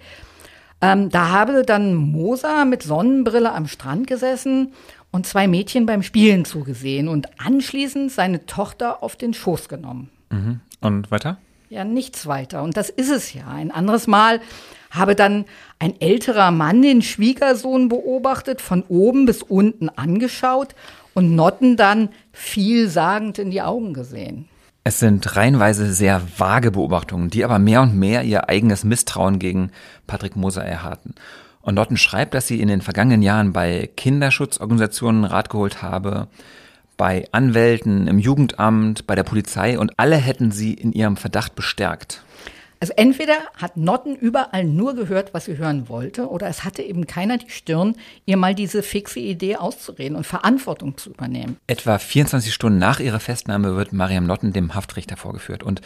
Ähm, 0.83 1.09
da 1.09 1.31
habe 1.31 1.63
dann 1.63 1.95
Moser 1.95 2.67
mit 2.67 2.83
Sonnenbrille 2.83 3.53
am 3.53 3.69
Strand 3.69 4.07
gesessen 4.07 4.75
und 5.15 5.29
zwei 5.29 5.47
Mädchen 5.47 5.87
beim 5.87 6.03
Spielen 6.03 6.45
zugesehen 6.45 7.07
und 7.07 7.29
anschließend 7.39 8.11
seine 8.11 8.47
Tochter 8.47 9.01
auf 9.01 9.15
den 9.15 9.33
Schoß 9.33 9.69
genommen. 9.69 10.11
Mhm. 10.31 10.59
Und 10.81 11.13
weiter? 11.13 11.39
Ja, 11.71 11.85
nichts 11.85 12.27
weiter. 12.27 12.65
Und 12.65 12.77
das 12.77 12.91
ist 12.91 13.13
es 13.13 13.33
ja. 13.33 13.47
Ein 13.47 13.71
anderes 13.71 14.09
Mal 14.09 14.41
habe 14.91 15.15
dann 15.15 15.45
ein 15.79 16.01
älterer 16.01 16.51
Mann 16.51 16.83
den 16.83 17.01
Schwiegersohn 17.01 17.89
beobachtet, 17.89 18.61
von 18.61 18.83
oben 18.89 19.25
bis 19.25 19.45
unten 19.45 19.89
angeschaut 19.89 20.75
und 21.15 21.37
Notten 21.37 21.77
dann 21.77 22.09
vielsagend 22.33 23.39
in 23.39 23.53
die 23.53 23.63
Augen 23.63 23.95
gesehen. 23.95 24.49
Es 24.83 24.99
sind 24.99 25.37
reihenweise 25.37 25.93
sehr 25.93 26.23
vage 26.39 26.73
Beobachtungen, 26.73 27.31
die 27.31 27.45
aber 27.45 27.61
mehr 27.61 27.83
und 27.83 27.97
mehr 27.97 28.25
ihr 28.25 28.49
eigenes 28.49 28.83
Misstrauen 28.83 29.39
gegen 29.39 29.71
Patrick 30.09 30.35
Moser 30.35 30.65
erharten. 30.65 31.15
Und 31.65 31.77
Notten 31.77 31.97
schreibt, 31.97 32.35
dass 32.35 32.47
sie 32.47 32.61
in 32.61 32.69
den 32.69 32.83
vergangenen 32.83 33.23
Jahren 33.23 33.55
bei 33.55 33.89
Kinderschutzorganisationen 33.97 35.25
Rat 35.25 35.49
geholt 35.49 35.81
habe, 35.83 36.29
bei 36.99 37.27
Anwälten, 37.33 38.07
im 38.07 38.19
Jugendamt, 38.19 39.07
bei 39.07 39.15
der 39.15 39.23
Polizei 39.23 39.79
und 39.79 39.99
alle 39.99 40.17
hätten 40.17 40.51
sie 40.51 40.75
in 40.75 40.93
ihrem 40.93 41.17
Verdacht 41.17 41.55
bestärkt. 41.55 42.23
Also 42.81 42.93
entweder 42.97 43.35
hat 43.57 43.77
Notten 43.77 44.15
überall 44.17 44.65
nur 44.65 44.95
gehört, 44.95 45.33
was 45.33 45.47
sie 45.47 45.57
hören 45.57 45.89
wollte, 45.89 46.29
oder 46.29 46.49
es 46.49 46.65
hatte 46.65 46.83
eben 46.83 47.07
keiner 47.07 47.39
die 47.39 47.51
Stirn, 47.51 47.97
ihr 48.27 48.37
mal 48.37 48.55
diese 48.55 48.83
fixe 48.83 49.21
Idee 49.21 49.57
auszureden 49.57 50.17
und 50.17 50.27
Verantwortung 50.27 50.97
zu 50.97 51.11
übernehmen. 51.11 51.57
Etwa 51.67 51.99
24 51.99 52.53
Stunden 52.53 52.79
nach 52.79 53.01
ihrer 53.01 53.21
Festnahme 53.21 53.77
wird 53.77 53.93
Mariam 53.93 54.27
Notten 54.27 54.53
dem 54.53 54.75
Haftrichter 54.75 55.17
vorgeführt 55.17 55.63
und 55.63 55.81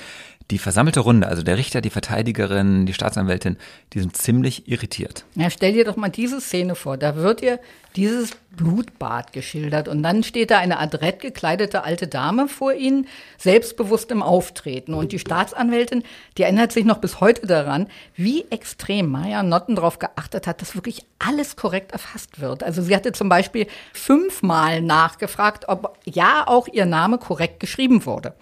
die 0.51 0.59
versammelte 0.59 1.01
Runde, 1.01 1.29
also 1.29 1.43
der 1.43 1.59
Richter, 1.59 1.81
die 1.81 1.91
Verteidigerin, 1.91 2.87
die 2.87 2.95
Staatsanwältin, 2.95 3.59
die 3.93 4.01
sind 4.01 4.17
ziemlich 4.17 4.67
irritiert. 4.67 5.25
Ja, 5.35 5.51
stell 5.51 5.75
dir 5.75 5.85
doch 5.85 5.97
mal 5.97 6.09
diese 6.09 6.41
Szene 6.41 6.75
vor. 6.75 6.97
Da 6.97 7.17
wird 7.17 7.43
ihr 7.43 7.61
dieses 7.97 8.31
Blutbad 8.51 9.33
geschildert 9.33 9.89
und 9.89 10.03
dann 10.03 10.23
steht 10.23 10.51
da 10.51 10.59
eine 10.59 10.79
adrett 10.79 11.21
gekleidete 11.21 11.85
alte 11.85 12.09
Dame 12.09 12.49
vor 12.49 12.73
ihnen, 12.73 13.07
selbstbewusst 13.37 14.11
im 14.11 14.23
Auftreten. 14.23 14.95
Und 14.95 15.13
die 15.13 15.19
Staatsanwältin, 15.19 16.03
die 16.37 16.43
erinnert 16.43 16.73
sich 16.73 16.85
noch 16.85 16.99
bis 16.99 17.21
heute 17.21 17.47
daran, 17.47 17.89
wie 18.17 18.47
extrem 18.51 19.11
Maya 19.11 19.43
Notten 19.43 19.77
darauf 19.77 19.99
geachtet 19.99 20.47
hat, 20.47 20.63
dass 20.63 20.75
wirklich 20.75 21.05
alles 21.19 21.57
korrekt 21.57 21.93
erfasst 21.93 22.41
wird. 22.41 22.63
Also 22.63 22.83
sie 22.83 22.97
hatte 22.97 23.13
zum 23.13 23.29
Beispiel 23.29 23.67
fünfmal 23.93 24.81
nachgefragt, 24.81 25.69
ob 25.69 25.99
ja 26.05 26.45
auch 26.47 26.69
ihr 26.69 26.87
Name 26.87 27.19
korrekt 27.19 27.61
geschrieben 27.61 28.07
wurde. 28.07 28.35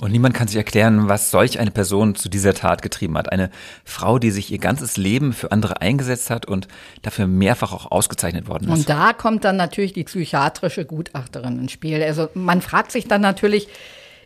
Und 0.00 0.10
niemand 0.10 0.34
kann 0.34 0.48
sich 0.48 0.56
erklären, 0.56 1.08
was 1.08 1.30
solch 1.30 1.60
eine 1.60 1.70
Person 1.70 2.14
zu 2.14 2.28
dieser 2.28 2.52
Tat 2.52 2.82
getrieben 2.82 3.16
hat. 3.16 3.30
Eine 3.30 3.50
Frau, 3.84 4.18
die 4.18 4.32
sich 4.32 4.50
ihr 4.50 4.58
ganzes 4.58 4.96
Leben 4.96 5.32
für 5.32 5.52
andere 5.52 5.80
eingesetzt 5.80 6.30
hat 6.30 6.46
und 6.46 6.66
dafür 7.02 7.26
mehrfach 7.26 7.72
auch 7.72 7.90
ausgezeichnet 7.92 8.48
worden 8.48 8.68
ist. 8.68 8.78
Und 8.78 8.88
da 8.88 9.12
kommt 9.12 9.44
dann 9.44 9.56
natürlich 9.56 9.92
die 9.92 10.04
psychiatrische 10.04 10.84
Gutachterin 10.84 11.60
ins 11.60 11.72
Spiel. 11.72 12.02
Also 12.02 12.28
man 12.34 12.60
fragt 12.60 12.90
sich 12.90 13.06
dann 13.06 13.20
natürlich, 13.20 13.68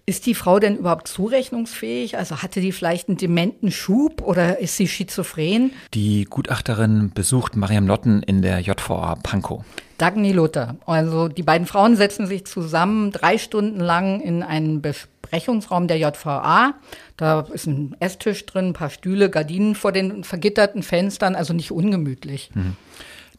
ist 0.08 0.24
die 0.24 0.34
Frau 0.34 0.58
denn 0.58 0.78
überhaupt 0.78 1.06
zurechnungsfähig? 1.06 2.16
Also 2.16 2.40
hatte 2.40 2.62
die 2.62 2.72
vielleicht 2.72 3.08
einen 3.08 3.18
dementen 3.18 3.70
Schub 3.70 4.22
oder 4.22 4.58
ist 4.58 4.78
sie 4.78 4.88
schizophren? 4.88 5.72
Die 5.92 6.24
Gutachterin 6.24 7.12
besucht 7.12 7.56
Mariam 7.56 7.84
Notten 7.84 8.22
in 8.22 8.40
der 8.40 8.60
JVA 8.60 9.16
Pankow. 9.16 9.64
Dagny 9.98 10.32
Luther. 10.32 10.76
Also 10.86 11.28
die 11.28 11.42
beiden 11.42 11.66
Frauen 11.66 11.94
setzen 11.94 12.26
sich 12.26 12.46
zusammen 12.46 13.12
drei 13.12 13.36
Stunden 13.36 13.80
lang 13.80 14.22
in 14.22 14.42
einen 14.42 14.80
Besprechungsraum 15.28 15.88
der 15.88 15.98
JVA. 15.98 16.74
Da 17.16 17.40
ist 17.52 17.66
ein 17.66 17.96
Esstisch 18.00 18.46
drin, 18.46 18.68
ein 18.68 18.72
paar 18.72 18.90
Stühle, 18.90 19.28
Gardinen 19.30 19.74
vor 19.74 19.92
den 19.92 20.24
vergitterten 20.24 20.82
Fenstern, 20.82 21.34
also 21.34 21.52
nicht 21.52 21.70
ungemütlich. 21.70 22.50
Mhm. 22.54 22.76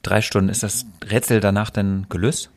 Drei 0.03 0.21
Stunden. 0.21 0.49
Ist 0.49 0.63
das 0.63 0.85
Rätsel 1.09 1.39
danach 1.39 1.71
denn 1.71 2.05
gelöst? 2.09 2.51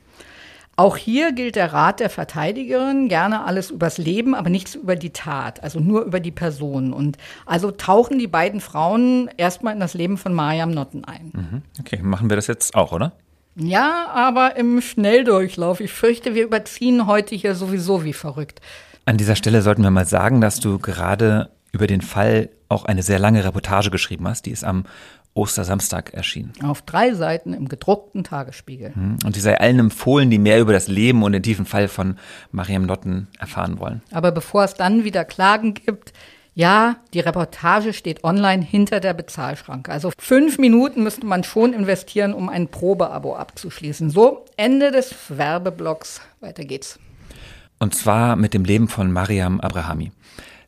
Auch 0.76 0.96
hier 0.96 1.32
gilt 1.32 1.56
der 1.56 1.72
Rat 1.72 2.00
der 2.00 2.08
Verteidigerin, 2.08 3.08
gerne 3.08 3.44
alles 3.44 3.70
übers 3.70 3.98
Leben, 3.98 4.34
aber 4.34 4.48
nichts 4.48 4.74
über 4.74 4.96
die 4.96 5.10
Tat, 5.10 5.62
also 5.62 5.80
nur 5.80 6.02
über 6.02 6.18
die 6.18 6.30
Person. 6.30 6.92
Und 6.94 7.18
also 7.44 7.70
tauchen 7.70 8.18
die 8.18 8.26
beiden 8.26 8.60
Frauen 8.60 9.28
erstmal 9.36 9.74
in 9.74 9.80
das 9.80 9.92
Leben 9.94 10.16
von 10.16 10.32
Mariam 10.32 10.70
Notten 10.70 11.04
ein. 11.04 11.32
Mhm. 11.34 11.62
Okay, 11.78 12.00
machen 12.02 12.30
wir 12.30 12.36
das 12.36 12.46
jetzt 12.46 12.74
auch, 12.74 12.92
oder? 12.92 13.12
Ja, 13.54 14.06
aber 14.14 14.56
im 14.56 14.80
Schnelldurchlauf. 14.80 15.80
Ich 15.80 15.92
fürchte, 15.92 16.34
wir 16.34 16.44
überziehen 16.44 17.06
heute 17.06 17.34
hier 17.34 17.54
sowieso 17.54 18.02
wie 18.02 18.14
verrückt. 18.14 18.62
An 19.04 19.16
dieser 19.16 19.36
Stelle 19.36 19.62
sollten 19.62 19.82
wir 19.82 19.90
mal 19.90 20.06
sagen, 20.06 20.40
dass 20.40 20.60
du 20.60 20.78
gerade 20.78 21.50
über 21.72 21.86
den 21.86 22.02
Fall 22.02 22.50
auch 22.68 22.84
eine 22.84 23.02
sehr 23.02 23.18
lange 23.18 23.44
Reportage 23.44 23.90
geschrieben 23.90 24.28
hast. 24.28 24.46
Die 24.46 24.50
ist 24.50 24.64
am 24.64 24.84
Ostersamstag 25.34 26.12
erschienen. 26.14 26.52
Auf 26.62 26.82
drei 26.82 27.14
Seiten 27.14 27.54
im 27.54 27.68
gedruckten 27.68 28.22
Tagesspiegel. 28.22 28.92
Mhm. 28.94 29.16
Und 29.24 29.34
die 29.34 29.40
sei 29.40 29.58
allen 29.58 29.78
empfohlen, 29.78 30.30
die 30.30 30.38
mehr 30.38 30.60
über 30.60 30.72
das 30.72 30.88
Leben 30.88 31.22
und 31.22 31.32
den 31.32 31.42
tiefen 31.42 31.64
Fall 31.64 31.88
von 31.88 32.18
Mariam 32.50 32.84
Notten 32.84 33.28
erfahren 33.38 33.80
wollen. 33.80 34.02
Aber 34.12 34.30
bevor 34.30 34.64
es 34.64 34.74
dann 34.74 35.04
wieder 35.04 35.24
Klagen 35.24 35.74
gibt, 35.74 36.12
ja, 36.54 36.96
die 37.14 37.20
Reportage 37.20 37.94
steht 37.94 38.24
online 38.24 38.62
hinter 38.62 39.00
der 39.00 39.14
Bezahlschranke. 39.14 39.90
Also 39.90 40.12
fünf 40.18 40.58
Minuten 40.58 41.02
müsste 41.02 41.24
man 41.24 41.44
schon 41.44 41.72
investieren, 41.72 42.34
um 42.34 42.50
ein 42.50 42.68
Probeabo 42.68 43.34
abzuschließen. 43.34 44.10
So, 44.10 44.44
Ende 44.58 44.90
des 44.90 45.14
Werbeblocks. 45.30 46.20
Weiter 46.40 46.64
geht's. 46.64 46.98
Und 47.82 47.96
zwar 47.96 48.36
mit 48.36 48.54
dem 48.54 48.64
Leben 48.64 48.86
von 48.86 49.10
Mariam 49.10 49.58
Abrahami. 49.58 50.12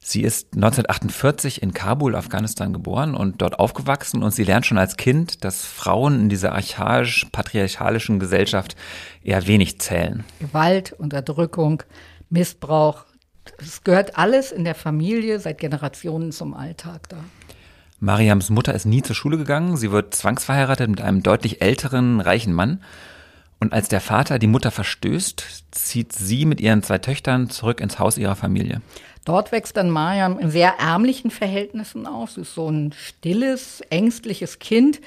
Sie 0.01 0.23
ist 0.23 0.57
1948 0.57 1.63
in 1.63 1.73
Kabul, 1.73 2.17
Afghanistan 2.17 2.73
geboren 2.73 3.15
und 3.15 3.41
dort 3.41 3.61
aufgewachsen 3.61 4.25
und 4.25 4.33
sie 4.33 4.43
lernt 4.43 4.67
schon 4.67 4.79
als 4.79 4.97
Kind, 4.97 5.45
dass 5.45 5.65
Frauen 5.65 6.23
in 6.23 6.29
dieser 6.29 6.55
archaisch-patriarchalischen 6.55 8.19
Gesellschaft 8.19 8.75
eher 9.23 9.47
wenig 9.47 9.79
zählen. 9.81 10.25
Gewalt, 10.41 10.93
Unterdrückung, 10.93 11.85
Missbrauch, 12.31 13.05
es 13.59 13.85
gehört 13.85 14.19
alles 14.19 14.51
in 14.51 14.65
der 14.65 14.75
Familie 14.75 15.39
seit 15.39 15.59
Generationen 15.59 16.33
zum 16.33 16.53
Alltag 16.53 17.09
da. 17.11 17.19
Mariams 18.01 18.51
Mutter 18.51 18.75
ist 18.75 18.87
nie 18.87 19.03
zur 19.03 19.15
Schule 19.15 19.39
gegangen. 19.39 19.77
Sie 19.77 19.93
wird 19.93 20.17
zwangsverheiratet 20.17 20.91
mit 20.91 21.01
einem 21.01 21.23
deutlich 21.23 21.63
älteren, 21.63 22.21
reichen 22.21 22.53
Mann. 22.53 22.81
Und 23.65 23.73
als 23.73 23.89
der 23.89 24.03
Vater 24.03 24.39
die 24.39 24.47
Mutter 24.47 24.71
verstößt, 24.71 25.43
zieht 25.71 26.13
sie 26.13 26.45
mit 26.45 26.61
ihren 26.61 26.83
zwei 26.83 26.99
Töchtern 26.99 27.49
zurück 27.49 27.81
ins 27.81 27.99
Haus 27.99 28.19
ihrer 28.19 28.37
Familie. 28.37 28.83
Dort 29.25 29.53
wächst 29.53 29.79
dann 29.79 29.89
Mariam 29.89 30.39
in 30.39 30.51
sehr 30.51 30.75
ärmlichen 30.79 31.31
Verhältnissen 31.31 32.07
auf. 32.07 32.33
Sie 32.33 32.43
ist 32.43 32.55
so 32.55 32.69
ein 32.69 32.93
stilles, 32.93 33.81
ängstliches 33.89 34.59
Kind, 34.59 35.01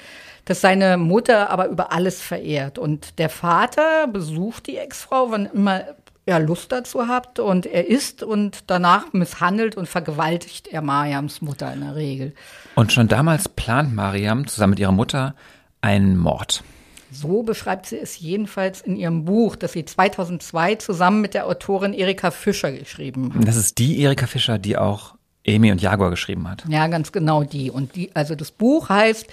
das 0.44 0.60
seine 0.60 0.96
Mutter 0.96 1.50
aber 1.50 1.68
über 1.68 1.92
alles 1.92 2.20
verehrt. 2.20 2.80
Und 2.80 3.20
der 3.20 3.28
Vater 3.28 4.08
besucht 4.08 4.66
die 4.66 4.78
Ex-Frau, 4.78 5.30
wann 5.30 5.46
immer 5.46 5.84
er 6.26 6.40
Lust 6.40 6.72
dazu 6.72 7.06
hat 7.06 7.38
und 7.38 7.64
er 7.64 7.86
isst 7.86 8.24
und 8.24 8.64
danach 8.66 9.12
misshandelt 9.12 9.76
und 9.76 9.88
vergewaltigt 9.88 10.66
er 10.66 10.82
Mariams 10.82 11.42
Mutter 11.42 11.72
in 11.72 11.82
der 11.82 11.94
Regel. 11.94 12.34
Und 12.74 12.92
schon 12.92 13.06
damals 13.06 13.48
plant 13.48 13.94
Mariam 13.94 14.48
zusammen 14.48 14.70
mit 14.70 14.80
ihrer 14.80 14.90
Mutter 14.90 15.36
einen 15.80 16.16
Mord. 16.16 16.64
So 17.10 17.42
beschreibt 17.42 17.86
sie 17.86 17.98
es 17.98 18.18
jedenfalls 18.18 18.80
in 18.80 18.96
ihrem 18.96 19.24
Buch, 19.24 19.56
das 19.56 19.72
sie 19.72 19.84
2002 19.84 20.76
zusammen 20.76 21.20
mit 21.20 21.34
der 21.34 21.46
Autorin 21.46 21.94
Erika 21.94 22.30
Fischer 22.30 22.72
geschrieben 22.72 23.32
hat. 23.34 23.48
Das 23.48 23.56
ist 23.56 23.78
die 23.78 24.00
Erika 24.00 24.26
Fischer, 24.26 24.58
die 24.58 24.76
auch 24.76 25.14
Amy 25.46 25.72
und 25.72 25.80
Jaguar 25.80 26.10
geschrieben 26.10 26.48
hat. 26.48 26.64
Ja, 26.68 26.86
ganz 26.88 27.12
genau 27.12 27.44
die. 27.44 27.70
Und 27.70 27.96
die, 27.96 28.14
also 28.14 28.34
das 28.34 28.50
Buch 28.50 28.88
heißt 28.88 29.26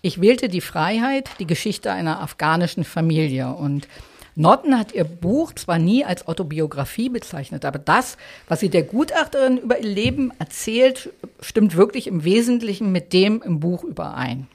Ich 0.00 0.20
wählte 0.20 0.48
die 0.48 0.60
Freiheit, 0.60 1.30
die 1.38 1.46
Geschichte 1.46 1.92
einer 1.92 2.20
afghanischen 2.20 2.84
Familie. 2.84 3.48
Und 3.48 3.88
Norton 4.34 4.78
hat 4.78 4.92
ihr 4.92 5.04
Buch 5.04 5.52
zwar 5.54 5.78
nie 5.78 6.04
als 6.04 6.28
Autobiografie 6.28 7.08
bezeichnet, 7.08 7.64
aber 7.64 7.80
das, 7.80 8.16
was 8.46 8.60
sie 8.60 8.68
der 8.68 8.84
Gutachterin 8.84 9.58
über 9.58 9.78
ihr 9.78 9.88
Leben 9.88 10.32
erzählt, 10.38 11.10
stimmt 11.40 11.76
wirklich 11.76 12.06
im 12.06 12.22
Wesentlichen 12.22 12.92
mit 12.92 13.12
dem 13.12 13.42
im 13.42 13.58
Buch 13.58 13.82
überein. 13.82 14.46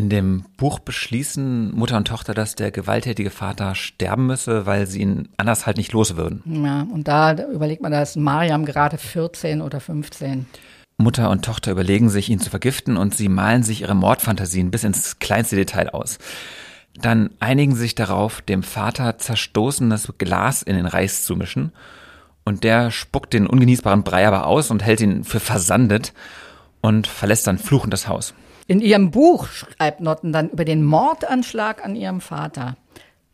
In 0.00 0.08
dem 0.08 0.46
Buch 0.56 0.78
beschließen 0.78 1.76
Mutter 1.76 1.98
und 1.98 2.08
Tochter, 2.08 2.32
dass 2.32 2.54
der 2.54 2.70
gewalttätige 2.70 3.28
Vater 3.28 3.74
sterben 3.74 4.28
müsse, 4.28 4.64
weil 4.64 4.86
sie 4.86 5.02
ihn 5.02 5.28
anders 5.36 5.66
halt 5.66 5.76
nicht 5.76 5.92
los 5.92 6.16
würden. 6.16 6.42
Ja, 6.64 6.86
und 6.90 7.06
da 7.06 7.34
überlegt 7.34 7.82
man, 7.82 7.92
da 7.92 8.00
ist 8.00 8.16
Mariam 8.16 8.64
gerade 8.64 8.96
14 8.96 9.60
oder 9.60 9.78
15. 9.78 10.46
Mutter 10.96 11.28
und 11.28 11.44
Tochter 11.44 11.70
überlegen 11.70 12.08
sich, 12.08 12.30
ihn 12.30 12.40
zu 12.40 12.48
vergiften 12.48 12.96
und 12.96 13.14
sie 13.14 13.28
malen 13.28 13.62
sich 13.62 13.82
ihre 13.82 13.94
Mordfantasien 13.94 14.70
bis 14.70 14.84
ins 14.84 15.18
kleinste 15.18 15.56
Detail 15.56 15.90
aus. 15.90 16.16
Dann 16.94 17.28
einigen 17.38 17.74
sie 17.74 17.82
sich 17.82 17.94
darauf, 17.94 18.40
dem 18.40 18.62
Vater 18.62 19.18
zerstoßenes 19.18 20.14
Glas 20.16 20.62
in 20.62 20.76
den 20.76 20.86
Reis 20.86 21.24
zu 21.24 21.36
mischen. 21.36 21.72
Und 22.42 22.64
der 22.64 22.90
spuckt 22.90 23.34
den 23.34 23.46
ungenießbaren 23.46 24.02
Brei 24.02 24.26
aber 24.26 24.46
aus 24.46 24.70
und 24.70 24.82
hält 24.82 25.02
ihn 25.02 25.24
für 25.24 25.40
versandet 25.40 26.14
und 26.80 27.06
verlässt 27.06 27.46
dann 27.46 27.58
fluchend 27.58 27.92
das 27.92 28.08
Haus. 28.08 28.32
In 28.70 28.80
ihrem 28.80 29.10
Buch 29.10 29.48
schreibt 29.48 30.00
Notten 30.00 30.32
dann 30.32 30.50
über 30.50 30.64
den 30.64 30.84
Mordanschlag 30.84 31.84
an 31.84 31.96
ihrem 31.96 32.20
Vater. 32.20 32.76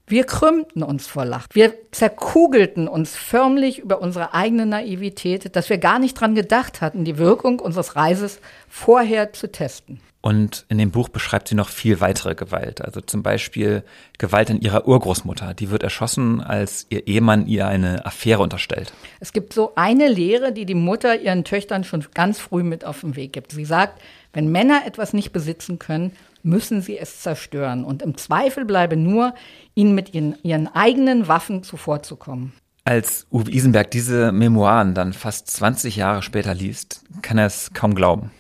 Wir 0.07 0.25
krümmten 0.25 0.83
uns 0.83 1.09
vor 1.09 1.27
Lachen. 1.27 1.51
Wir 1.53 1.75
zerkugelten 1.93 2.89
uns 2.89 3.15
förmlich 3.15 3.81
über 3.81 4.01
unsere 4.01 4.33
eigene 4.33 4.65
Naivität, 4.65 5.55
dass 5.55 5.69
wir 5.69 5.77
gar 5.77 5.99
nicht 5.99 6.19
dran 6.19 6.35
gedacht 6.35 6.81
hatten, 6.81 7.05
die 7.05 7.19
Wirkung 7.19 7.61
unseres 7.61 7.97
Reises 7.97 8.41
vorher 8.67 9.35
zu 9.35 9.53
testen. 9.53 10.01
Und 10.27 10.67
in 10.69 10.79
dem 10.79 10.91
Buch 10.91 11.09
beschreibt 11.09 11.47
sie 11.47 11.55
noch 11.55 11.69
viel 11.69 12.01
weitere 12.01 12.35
Gewalt. 12.35 12.85
Also 12.85 13.01
zum 13.01 13.23
Beispiel 13.23 13.85
Gewalt 14.19 14.51
an 14.51 14.61
ihrer 14.61 14.89
Urgroßmutter. 14.89 15.55
Die 15.55 15.71
wird 15.71 15.85
erschossen, 15.85 16.41
als 16.41 16.85
ihr 16.89 17.07
Ehemann 17.07 17.47
ihr 17.47 17.69
eine 17.69 18.05
Affäre 18.05 18.43
unterstellt. 18.43 18.93
Es 19.21 19.33
gibt 19.33 19.53
so 19.53 19.75
eine 19.77 20.09
Lehre, 20.09 20.51
die 20.51 20.67
die 20.67 20.75
Mutter 20.75 21.21
ihren 21.21 21.45
Töchtern 21.45 21.85
schon 21.85 22.05
ganz 22.13 22.41
früh 22.41 22.65
mit 22.65 22.85
auf 22.85 23.03
den 23.03 23.15
Weg 23.15 23.35
gibt. 23.35 23.53
Sie 23.53 23.65
sagt, 23.65 24.03
wenn 24.33 24.51
Männer 24.51 24.83
etwas 24.85 25.13
nicht 25.13 25.31
besitzen 25.31 25.79
können, 25.79 26.11
müssen 26.43 26.83
sie 26.83 26.99
es 26.99 27.21
zerstören. 27.21 27.85
Und 27.85 28.03
im 28.03 28.17
Zweifel 28.17 28.65
bleibe 28.65 28.97
nur, 28.97 29.33
ihnen 29.77 29.95
mit 29.95 30.13
ihren, 30.13 30.35
ihren 30.43 30.67
eigenen 30.67 31.29
Waffen 31.29 31.63
zuvorzukommen. 31.63 32.53
Als 32.83 33.29
Uwe 33.31 33.49
Isenberg 33.53 33.93
diese 33.93 34.33
Memoiren 34.33 34.93
dann 34.93 35.13
fast 35.13 35.49
20 35.51 35.95
Jahre 35.95 36.23
später 36.23 36.53
liest, 36.53 37.05
kann 37.23 37.39
er 37.39 37.47
es 37.47 37.71
kaum 37.75 37.95
glauben. 37.95 38.33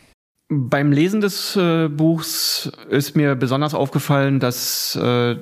Beim 0.49 0.93
Lesen 0.93 1.21
des 1.21 1.57
äh, 1.57 1.89
Buchs 1.89 2.71
ist 2.89 3.17
mir 3.17 3.35
besonders 3.35 3.75
aufgefallen, 3.75 4.39
dass 4.39 4.95
äh, 4.95 5.37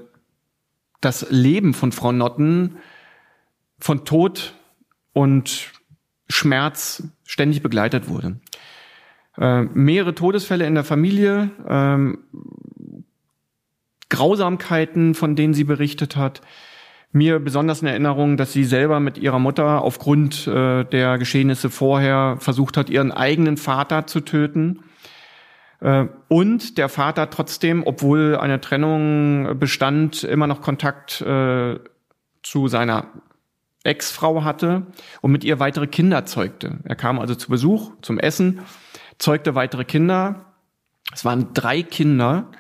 das 1.00 1.26
Leben 1.30 1.74
von 1.74 1.92
Frau 1.92 2.10
Notten 2.10 2.76
von 3.78 4.06
Tod 4.06 4.54
und 5.12 5.72
Schmerz 6.28 7.02
ständig 7.24 7.62
begleitet 7.62 8.08
wurde. 8.08 8.40
Äh, 9.36 9.62
mehrere 9.62 10.14
Todesfälle 10.14 10.66
in 10.66 10.74
der 10.74 10.84
Familie, 10.84 11.50
ähm, 11.68 12.24
Grausamkeiten, 14.08 15.14
von 15.14 15.36
denen 15.36 15.54
sie 15.54 15.64
berichtet 15.64 16.16
hat. 16.16 16.40
Mir 17.12 17.40
besonders 17.40 17.82
in 17.82 17.88
Erinnerung, 17.88 18.36
dass 18.36 18.52
sie 18.52 18.64
selber 18.64 19.00
mit 19.00 19.18
ihrer 19.18 19.38
Mutter 19.38 19.82
aufgrund 19.82 20.46
äh, 20.46 20.84
der 20.84 21.18
Geschehnisse 21.18 21.68
vorher 21.68 22.36
versucht 22.38 22.76
hat, 22.76 22.90
ihren 22.90 23.12
eigenen 23.12 23.56
Vater 23.56 24.06
zu 24.06 24.20
töten. 24.20 24.80
Äh, 25.84 26.06
und 26.28 26.78
der 26.78 26.88
Vater 26.88 27.30
trotzdem, 27.30 27.82
obwohl 27.86 28.36
eine 28.36 28.60
Trennung 28.60 29.58
bestand, 29.58 30.24
immer 30.24 30.46
noch 30.46 30.62
Kontakt 30.62 31.20
äh, 31.20 31.78
zu 32.42 32.68
seiner 32.68 33.08
Ex-Frau 33.84 34.44
hatte 34.44 34.86
und 35.20 35.30
mit 35.30 35.44
ihr 35.44 35.60
weitere 35.60 35.86
Kinder 35.86 36.24
zeugte. 36.24 36.78
Er 36.84 36.96
kam 36.96 37.18
also 37.18 37.34
zu 37.34 37.50
Besuch, 37.50 37.92
zum 38.00 38.18
Essen, 38.18 38.60
zeugte 39.18 39.54
weitere 39.54 39.84
Kinder. 39.84 40.54
Es 41.12 41.24
waren 41.26 41.52
drei 41.52 41.82
Kinder, 41.82 42.50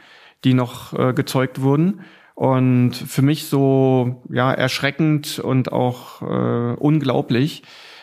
die 0.44 0.52
noch 0.52 0.92
äh, 0.92 1.14
gezeugt 1.14 1.62
wurden. 1.62 2.02
Und 2.34 2.92
für 2.94 3.22
mich 3.22 3.46
so 3.46 4.22
ja 4.28 4.52
erschreckend 4.52 5.38
und 5.38 5.72
auch 5.72 6.20
äh, 6.20 6.74
unglaublich, 6.74 7.62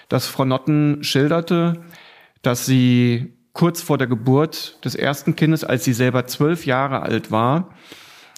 dass 0.10 0.26
Frau 0.26 0.46
Notten 0.46 1.04
schilderte, 1.04 1.84
dass 2.42 2.66
sie 2.66 3.34
kurz 3.54 3.82
vor 3.82 3.98
der 3.98 4.08
Geburt 4.08 4.84
des 4.86 4.96
ersten 4.96 5.36
Kindes, 5.36 5.64
als 5.64 5.84
sie 5.84 5.94
selber 5.94 6.26
zwölf 6.28 6.66
Jahre 6.66 7.02
alt 7.02 7.32
war, 7.32 7.70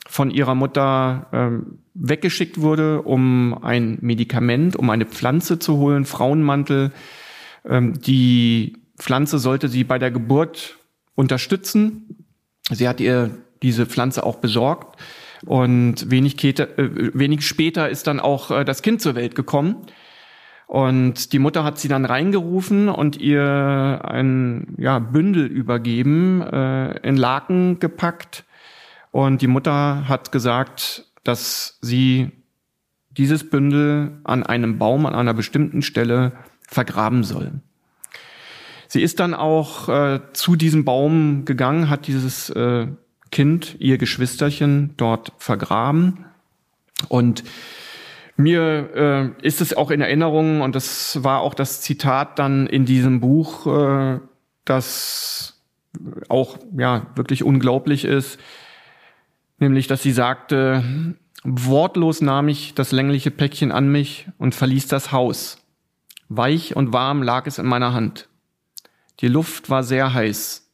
von 0.08 0.32
ihrer 0.32 0.56
Mutter 0.56 1.28
ähm, 1.32 1.80
weggeschickt 1.94 2.60
wurde, 2.60 3.02
um 3.02 3.58
ein 3.64 3.98
Medikament, 4.02 4.76
um 4.76 4.90
eine 4.90 5.06
Pflanze 5.06 5.60
zu 5.60 5.78
holen, 5.78 6.06
Frauenmantel. 6.06 6.92
Ähm, 7.66 7.94
die 8.00 8.78
Pflanze 8.98 9.40
sollte 9.40 9.70
sie 9.70 9.84
bei 9.84 10.00
der 10.00 10.12
Geburt 10.12 10.78
unterstützen. 11.16 12.26
Sie 12.72 12.88
hat 12.88 13.00
ihr 13.00 13.32
diese 13.62 13.86
Pflanze 13.86 14.26
auch 14.26 14.38
besorgt. 14.38 15.00
Und 15.46 16.10
wenig, 16.10 16.38
Kete, 16.38 16.78
äh, 16.78 17.12
wenig 17.14 17.46
später 17.46 17.90
ist 17.90 18.08
dann 18.08 18.20
auch 18.20 18.52
äh, 18.52 18.66
das 18.66 18.82
Kind 18.82 19.02
zur 19.02 19.16
Welt 19.16 19.36
gekommen. 19.36 19.86
Und 20.74 21.34
die 21.34 21.38
Mutter 21.38 21.64
hat 21.64 21.78
sie 21.78 21.88
dann 21.88 22.04
reingerufen 22.04 22.90
und 22.90 23.22
ihr 23.22 24.02
ein 24.06 24.74
ja, 24.80 24.98
Bündel 24.98 25.46
übergeben, 25.46 26.42
äh, 26.42 26.98
in 27.08 27.16
Laken 27.16 27.78
gepackt. 27.78 28.44
Und 29.12 29.44
die 29.44 29.48
Mutter 29.48 30.08
hat 30.08 30.32
gesagt, 30.32 31.06
dass 31.24 31.78
sie 31.82 32.32
dieses 33.12 33.52
Bündel 33.52 34.14
an 34.24 34.42
einem 34.42 34.80
Baum 34.80 35.06
an 35.06 35.14
einer 35.14 35.36
bestimmten 35.36 35.84
Stelle 35.84 36.32
vergraben 36.68 37.24
soll. 37.24 37.52
Sie 38.88 39.04
ist 39.04 39.20
dann 39.20 39.36
auch 39.36 39.90
äh, 39.90 40.22
zu 40.34 40.56
diesem 40.56 40.86
Baum 40.86 41.46
gegangen, 41.46 41.92
hat 41.92 42.08
dieses 42.08 42.50
äh, 42.50 42.88
Kind, 43.32 43.76
ihr 43.78 44.00
Geschwisterchen, 44.00 44.96
dort 44.98 45.34
vergraben. 45.38 46.26
Und 47.10 47.44
mir 48.36 49.36
äh, 49.42 49.46
ist 49.46 49.62
es 49.62 49.76
auch 49.76 49.92
in 49.92 50.02
Erinnerung, 50.02 50.62
und 50.62 50.76
das 50.76 51.24
war 51.24 51.42
auch 51.42 51.54
das 51.54 51.82
Zitat 51.82 52.40
dann 52.40 52.68
in 52.68 52.86
diesem 52.86 53.20
Buch, 53.20 53.68
äh, 53.68 54.20
das 54.66 55.62
auch 56.30 56.58
ja 56.76 57.08
wirklich 57.16 57.44
unglaublich 57.44 58.06
ist, 58.06 58.40
nämlich 59.60 59.88
dass 59.88 60.02
sie 60.02 60.12
sagte, 60.12 60.84
wortlos 61.44 62.22
nahm 62.22 62.48
ich 62.48 62.74
das 62.74 62.92
längliche 62.92 63.30
Päckchen 63.30 63.72
an 63.72 63.92
mich 63.92 64.28
und 64.40 64.56
verließ 64.56 64.88
das 64.88 65.12
Haus. 65.12 65.60
Weich 66.30 66.76
und 66.76 66.94
warm 66.94 67.22
lag 67.22 67.46
es 67.46 67.60
in 67.60 67.68
meiner 67.68 67.94
Hand. 67.94 68.28
Die 69.20 69.28
Luft 69.28 69.70
war 69.70 69.84
sehr 69.84 70.14
heiß. 70.14 70.72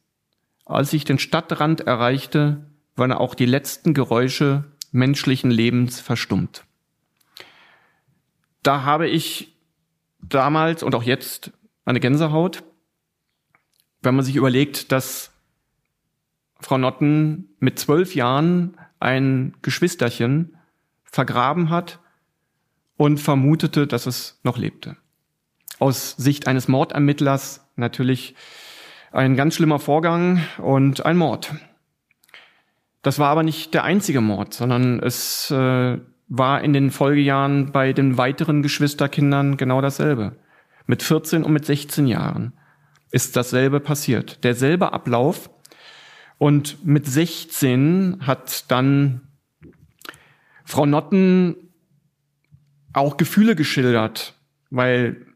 Als 0.64 0.92
ich 0.94 1.04
den 1.04 1.18
Stadtrand 1.18 1.82
erreichte, 1.82 2.64
waren 2.96 3.12
auch 3.12 3.34
die 3.34 3.46
letzten 3.46 3.92
Geräusche 3.92 4.64
menschlichen 4.92 5.50
Lebens 5.50 6.00
verstummt 6.00 6.64
da 8.62 8.82
habe 8.82 9.08
ich 9.08 9.56
damals 10.22 10.82
und 10.82 10.94
auch 10.94 11.02
jetzt 11.02 11.52
eine 11.84 12.00
Gänsehaut, 12.00 12.62
wenn 14.02 14.14
man 14.14 14.24
sich 14.24 14.36
überlegt, 14.36 14.92
dass 14.92 15.32
Frau 16.60 16.78
Notten 16.78 17.50
mit 17.58 17.78
zwölf 17.78 18.14
Jahren 18.14 18.76
ein 18.98 19.56
Geschwisterchen 19.62 20.56
vergraben 21.04 21.70
hat 21.70 22.00
und 22.96 23.18
vermutete, 23.18 23.86
dass 23.86 24.06
es 24.06 24.38
noch 24.42 24.58
lebte. 24.58 24.96
Aus 25.78 26.12
Sicht 26.16 26.46
eines 26.46 26.68
Mordermittlers 26.68 27.66
natürlich 27.76 28.34
ein 29.10 29.36
ganz 29.36 29.56
schlimmer 29.56 29.78
Vorgang 29.78 30.44
und 30.58 31.04
ein 31.06 31.16
Mord. 31.16 31.54
Das 33.02 33.18
war 33.18 33.30
aber 33.30 33.42
nicht 33.42 33.72
der 33.72 33.84
einzige 33.84 34.20
Mord, 34.20 34.52
sondern 34.52 35.00
es 35.00 35.50
äh, 35.50 35.98
war 36.30 36.62
in 36.62 36.72
den 36.72 36.90
Folgejahren 36.92 37.72
bei 37.72 37.92
den 37.92 38.16
weiteren 38.16 38.62
Geschwisterkindern 38.62 39.56
genau 39.56 39.80
dasselbe. 39.82 40.36
Mit 40.86 41.02
14 41.02 41.42
und 41.42 41.52
mit 41.52 41.66
16 41.66 42.06
Jahren 42.06 42.52
ist 43.10 43.36
dasselbe 43.36 43.80
passiert. 43.80 44.42
Derselbe 44.44 44.92
Ablauf. 44.92 45.50
Und 46.38 46.86
mit 46.86 47.06
16 47.06 48.18
hat 48.20 48.70
dann 48.70 49.22
Frau 50.64 50.86
Notten 50.86 51.56
auch 52.92 53.16
Gefühle 53.16 53.56
geschildert, 53.56 54.34
weil 54.70 55.26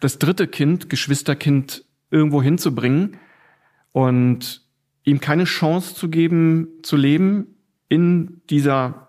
das 0.00 0.18
dritte 0.18 0.46
Kind, 0.46 0.90
Geschwisterkind, 0.90 1.84
irgendwo 2.10 2.42
hinzubringen 2.42 3.16
und 3.92 4.62
ihm 5.04 5.20
keine 5.20 5.44
Chance 5.44 5.94
zu 5.94 6.08
geben, 6.10 6.68
zu 6.82 6.96
leben 6.96 7.56
in 7.88 8.42
dieser 8.50 9.07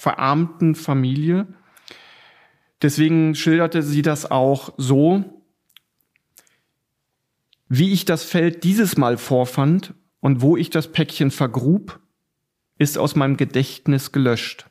verarmten 0.00 0.74
Familie. 0.74 1.46
Deswegen 2.80 3.34
schilderte 3.34 3.82
sie 3.82 4.02
das 4.02 4.30
auch 4.30 4.72
so, 4.78 5.42
wie 7.68 7.92
ich 7.92 8.06
das 8.06 8.24
Feld 8.24 8.64
dieses 8.64 8.96
Mal 8.96 9.18
vorfand 9.18 9.94
und 10.20 10.40
wo 10.40 10.56
ich 10.56 10.70
das 10.70 10.90
Päckchen 10.90 11.30
vergrub, 11.30 12.00
ist 12.78 12.96
aus 12.96 13.14
meinem 13.14 13.36
Gedächtnis 13.36 14.10
gelöscht. 14.10 14.66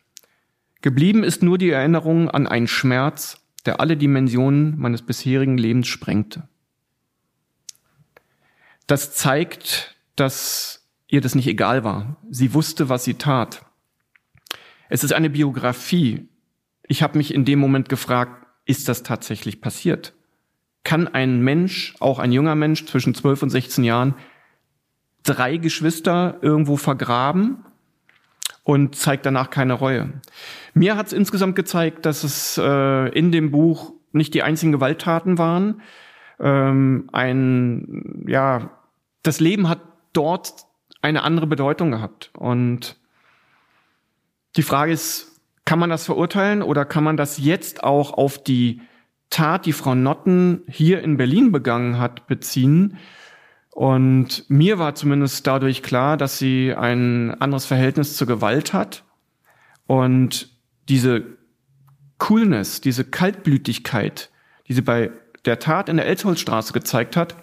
Geblieben 0.82 1.24
ist 1.24 1.44
nur 1.44 1.60
die 1.60 1.70
Erinnerung 1.70 2.30
an 2.30 2.48
einen 2.48 2.68
Schmerz, 2.68 3.46
der 3.66 3.80
alle 3.80 3.98
Dimensionen 3.98 4.80
meines 4.80 5.04
bisherigen 5.04 5.58
Lebens 5.58 5.88
sprengte. 5.88 6.48
Das 8.88 9.14
zeigt, 9.14 9.96
dass 10.16 10.88
ihr 11.08 11.22
das 11.22 11.36
nicht 11.36 11.48
egal 11.48 11.84
war. 11.84 12.18
Sie 12.32 12.56
wusste, 12.56 12.90
was 12.90 13.04
sie 13.04 13.14
tat. 13.14 13.69
Es 14.90 15.04
ist 15.04 15.14
eine 15.14 15.30
Biografie. 15.30 16.28
Ich 16.88 17.02
habe 17.02 17.18
mich 17.18 17.34
in 17.34 17.46
dem 17.46 17.60
Moment 17.60 17.88
gefragt, 17.88 18.46
ist 18.66 18.90
das 18.90 19.04
tatsächlich 19.04 19.62
passiert? 19.62 20.14
kann 20.84 21.08
ein 21.08 21.42
Mensch, 21.42 21.96
auch 22.00 22.20
ein 22.20 22.32
junger 22.32 22.56
Mensch 22.56 22.86
zwischen 22.86 23.14
12 23.14 23.44
und 23.44 23.50
16 23.50 23.84
Jahren, 23.84 24.16
drei 25.24 25.58
Geschwister 25.58 26.38
irgendwo 26.42 26.78
vergraben 26.78 27.66
und 28.64 28.96
zeigt 28.96 29.26
danach 29.26 29.50
keine 29.50 29.74
Reue. 29.74 30.14
Mir 30.74 30.96
hat 30.96 31.08
es 31.08 31.14
insgesamt 31.14 31.56
gezeigt, 31.56 32.06
dass 32.06 32.24
es 32.24 32.58
äh, 32.58 33.10
in 33.10 33.32
dem 33.32 33.52
Buch 33.52 33.94
nicht 34.12 34.34
die 34.34 34.44
einzigen 34.44 34.72
Gewalttaten 34.72 35.38
waren. 35.38 35.82
Ähm, 36.40 37.10
ein, 37.12 38.26
ja, 38.28 38.72
das 39.22 39.40
Leben 39.40 39.68
hat 39.68 39.82
dort 40.14 40.66
eine 41.02 41.24
andere 41.24 41.48
Bedeutung 41.48 41.92
gehabt. 41.92 42.32
Und 42.34 42.98
die 44.56 44.64
Frage 44.64 44.92
ist, 44.92 45.42
kann 45.66 45.80
man 45.80 45.90
das 45.90 46.06
verurteilen 46.06 46.62
oder 46.62 46.86
kann 46.86 47.04
man 47.04 47.18
das 47.18 47.38
jetzt 47.38 47.84
auch 47.84 48.14
auf 48.14 48.42
die 48.44 48.82
Tat, 49.30 49.66
die 49.66 49.74
Frau 49.74 49.94
Notten 49.94 50.64
hier 50.68 51.04
in 51.04 51.18
Berlin 51.18 51.52
begangen 51.52 52.00
hat, 52.00 52.26
beziehen. 52.28 52.98
Und 53.70 54.50
mir 54.50 54.80
war 54.80 54.96
zumindest 54.96 55.46
dadurch 55.46 55.84
klar, 55.84 56.18
dass 56.18 56.40
sie 56.40 56.74
ein 56.74 57.40
anderes 57.40 57.66
Verhältnis 57.66 58.18
zur 58.18 58.26
Gewalt 58.26 58.74
hat. 58.74 59.04
Und 59.86 60.50
diese 60.90 61.38
Coolness, 62.18 62.82
diese 62.82 63.04
Kaltblütigkeit, 63.04 64.32
die 64.68 64.74
sie 64.74 64.82
bei 64.82 65.12
der 65.46 65.60
Tat 65.60 65.88
in 65.90 65.98
der 65.98 66.08
Elsholzstraße 66.08 66.74
gezeigt 66.74 67.16
hat, 67.16 67.36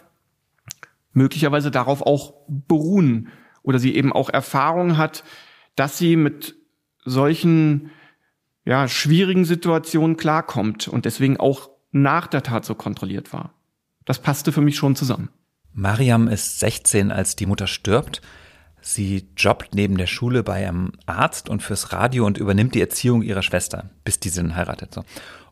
möglicherweise 1.12 1.70
darauf 1.70 2.02
auch 2.02 2.34
beruhen 2.48 3.28
oder 3.62 3.78
sie 3.78 3.94
eben 3.94 4.12
auch 4.12 4.28
Erfahrung 4.28 4.96
hat, 4.96 5.24
dass 5.76 5.96
sie 5.96 6.16
mit 6.16 6.55
solchen 7.06 7.90
ja, 8.66 8.88
schwierigen 8.88 9.44
Situationen 9.44 10.16
klarkommt 10.16 10.88
und 10.88 11.04
deswegen 11.04 11.38
auch 11.38 11.70
nach 11.92 12.26
der 12.26 12.42
Tat 12.42 12.64
so 12.64 12.74
kontrolliert 12.74 13.32
war. 13.32 13.54
Das 14.04 14.18
passte 14.18 14.52
für 14.52 14.60
mich 14.60 14.76
schon 14.76 14.96
zusammen. 14.96 15.30
Mariam 15.72 16.28
ist 16.28 16.58
16, 16.58 17.10
als 17.10 17.36
die 17.36 17.46
Mutter 17.46 17.66
stirbt. 17.66 18.20
Sie 18.80 19.28
jobbt 19.36 19.74
neben 19.74 19.96
der 19.96 20.06
Schule 20.06 20.42
bei 20.42 20.66
einem 20.66 20.92
Arzt 21.06 21.48
und 21.48 21.62
fürs 21.62 21.92
Radio 21.92 22.26
und 22.26 22.38
übernimmt 22.38 22.74
die 22.74 22.80
Erziehung 22.80 23.22
ihrer 23.22 23.42
Schwester, 23.42 23.90
bis 24.04 24.20
diese 24.20 24.42
dann 24.42 24.56
heiratet. 24.56 24.94
So. 24.94 25.04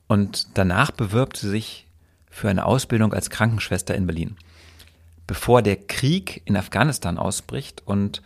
Und 0.07 0.49
danach 0.55 0.91
bewirbt 0.91 1.37
sie 1.37 1.49
sich 1.49 1.87
für 2.31 2.49
eine 2.49 2.65
Ausbildung 2.65 3.13
als 3.13 3.31
Krankenschwester 3.31 3.95
in 3.95 4.07
Berlin. 4.07 4.37
Bevor 5.27 5.63
der 5.63 5.77
Krieg 5.77 6.43
in 6.45 6.57
Afghanistan 6.57 7.19
ausbricht 7.19 7.83
und 7.87 8.23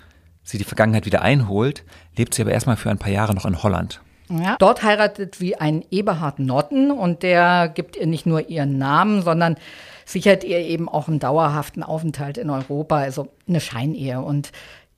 sie 0.48 0.58
die 0.58 0.64
Vergangenheit 0.64 1.06
wieder 1.06 1.22
einholt, 1.22 1.84
lebt 2.16 2.34
sie 2.34 2.42
aber 2.42 2.52
erstmal 2.52 2.76
für 2.76 2.90
ein 2.90 2.98
paar 2.98 3.12
Jahre 3.12 3.34
noch 3.34 3.44
in 3.44 3.62
Holland. 3.62 4.00
Ja. 4.30 4.56
Dort 4.58 4.82
heiratet 4.82 5.34
sie 5.34 5.56
einen 5.56 5.84
Eberhard 5.90 6.38
Notten 6.38 6.90
und 6.90 7.22
der 7.22 7.68
gibt 7.68 7.96
ihr 7.96 8.06
nicht 8.06 8.26
nur 8.26 8.48
ihren 8.48 8.78
Namen, 8.78 9.22
sondern 9.22 9.56
sichert 10.04 10.44
ihr 10.44 10.58
eben 10.58 10.88
auch 10.88 11.08
einen 11.08 11.18
dauerhaften 11.18 11.82
Aufenthalt 11.82 12.38
in 12.38 12.50
Europa, 12.50 12.98
also 12.98 13.28
eine 13.48 13.60
Scheinehe. 13.60 14.20
Und 14.20 14.52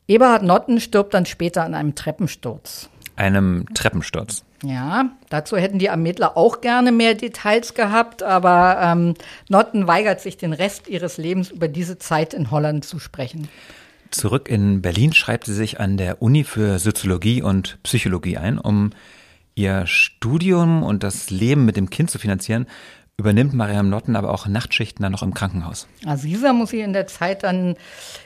Eberhard 0.08 0.42
Notten 0.42 0.80
stirbt 0.80 1.14
dann 1.14 1.26
später 1.26 1.64
an 1.64 1.74
einem 1.74 1.94
Treppensturz. 1.94 2.88
Einem 3.16 3.66
Treppensturz. 3.74 4.44
Ja, 4.62 5.10
dazu 5.30 5.56
hätten 5.56 5.78
die 5.78 5.86
Ermittler 5.86 6.36
auch 6.36 6.60
gerne 6.60 6.92
mehr 6.92 7.14
Details 7.14 7.74
gehabt, 7.74 8.22
aber 8.22 8.78
ähm, 8.82 9.14
Notten 9.48 9.86
weigert 9.86 10.20
sich 10.20 10.36
den 10.36 10.52
Rest 10.52 10.88
ihres 10.88 11.16
Lebens 11.16 11.50
über 11.50 11.68
diese 11.68 11.98
Zeit 11.98 12.34
in 12.34 12.50
Holland 12.50 12.84
zu 12.84 12.98
sprechen. 12.98 13.48
Zurück 14.10 14.48
in 14.48 14.82
Berlin 14.82 15.12
schreibt 15.12 15.46
sie 15.46 15.54
sich 15.54 15.80
an 15.80 15.96
der 15.96 16.20
Uni 16.20 16.44
für 16.44 16.78
Soziologie 16.78 17.42
und 17.42 17.78
Psychologie 17.82 18.38
ein, 18.38 18.58
um 18.58 18.90
Ihr 19.54 19.86
Studium 19.86 20.82
und 20.82 21.02
das 21.02 21.30
Leben 21.30 21.64
mit 21.64 21.76
dem 21.76 21.90
Kind 21.90 22.10
zu 22.10 22.18
finanzieren, 22.18 22.66
übernimmt 23.18 23.52
Mariam 23.52 23.90
Notten 23.90 24.16
aber 24.16 24.32
auch 24.32 24.46
Nachtschichten 24.46 25.02
dann 25.02 25.12
noch 25.12 25.22
im 25.22 25.34
Krankenhaus. 25.34 25.86
Aziza 26.06 26.54
muss 26.54 26.70
sie 26.70 26.80
in 26.80 26.94
der 26.94 27.06
Zeit 27.06 27.42
dann 27.42 27.76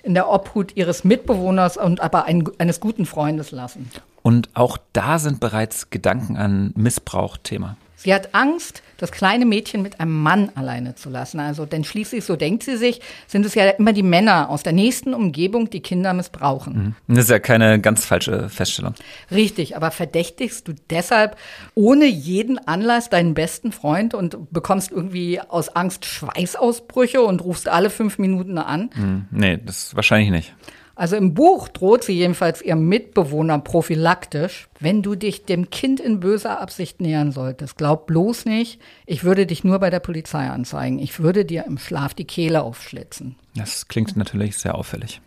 in 0.05 0.15
der 0.15 0.29
Obhut 0.29 0.77
ihres 0.77 1.03
Mitbewohners 1.03 1.77
und 1.77 2.01
aber 2.01 2.27
ein, 2.27 2.45
eines 2.59 2.79
guten 2.79 3.05
Freundes 3.05 3.51
lassen. 3.51 3.91
Und 4.23 4.49
auch 4.55 4.79
da 4.93 5.19
sind 5.19 5.41
bereits 5.41 5.91
Gedanken 5.91 6.37
an 6.37 6.73
Missbrauch 6.77 7.37
Thema. 7.43 7.77
Sie 7.97 8.15
hat 8.15 8.35
Angst, 8.35 8.84
das 8.97 9.13
kleine 9.13 9.47
Mädchen 9.47 9.83
mit 9.83 10.01
einem 10.01 10.23
Mann 10.23 10.51
alleine 10.55 10.95
zu 10.95 11.11
lassen. 11.11 11.41
Also, 11.41 11.67
denn 11.67 11.85
schließlich, 11.85 12.25
so 12.25 12.37
denkt 12.37 12.63
sie 12.63 12.77
sich, 12.77 13.01
sind 13.27 13.47
es 13.47 13.55
ja 13.55 13.71
immer 13.71 13.93
die 13.93 14.03
Männer 14.03 14.51
aus 14.51 14.63
der 14.63 14.73
nächsten 14.73 15.15
Umgebung, 15.15 15.71
die 15.71 15.81
Kinder 15.81 16.13
missbrauchen. 16.15 16.97
Mhm. 17.09 17.15
Das 17.15 17.25
ist 17.25 17.31
ja 17.31 17.39
keine 17.39 17.81
ganz 17.81 18.05
falsche 18.05 18.49
Feststellung. 18.49 18.95
Richtig, 19.31 19.77
aber 19.77 19.91
verdächtigst 19.91 20.69
du 20.69 20.75
deshalb 20.91 21.37
ohne 21.75 22.07
jeden 22.07 22.59
Anlass 22.67 23.11
deinen 23.11 23.35
besten 23.35 23.73
Freund 23.73 24.15
und 24.15 24.53
bekommst 24.53 24.91
irgendwie 24.91 25.41
aus 25.41 25.69
Angst 25.71 26.05
Schweißausbrüche 26.05 27.23
und 27.23 27.43
rufst 27.43 27.69
alle 27.69 27.91
fünf 27.91 28.19
Minuten 28.19 28.59
an? 28.59 28.91
Hm, 28.95 29.27
nee, 29.31 29.59
das 29.65 29.95
wahrscheinlich 29.95 30.31
nicht. 30.31 30.55
Also 30.97 31.17
im 31.17 31.35
Buch 31.35 31.69
droht 31.69 32.05
sie 32.05 32.13
jedenfalls 32.13 32.63
ihrem 32.63 32.89
Mitbewohner 32.89 33.59
prophylaktisch, 33.59 34.69
wenn 34.79 35.03
du 35.03 35.17
dich 35.17 35.45
dem 35.45 35.71
Kind 35.71 35.99
in 35.99 36.21
böser 36.21 36.61
Absicht 36.61 37.01
nähern 37.01 37.33
solltest, 37.33 37.77
glaub 37.77 38.07
bloß 38.07 38.45
nicht, 38.45 38.81
ich 39.07 39.25
würde 39.25 39.47
dich 39.47 39.65
nur 39.65 39.81
bei 39.81 39.91
der 39.91 40.01
Polizei 40.01 40.49
anzeigen. 40.49 40.99
Ich 40.99 41.19
würde 41.21 41.45
dir 41.45 41.65
im 41.67 41.79
Schlaf 41.79 42.15
die 42.15 42.27
Kehle 42.27 42.63
aufschlitzen. 42.63 43.37
Das 43.57 43.89
klingt 43.89 44.17
natürlich 44.17 44.57
sehr 44.57 44.77
auffällig. 44.77 45.21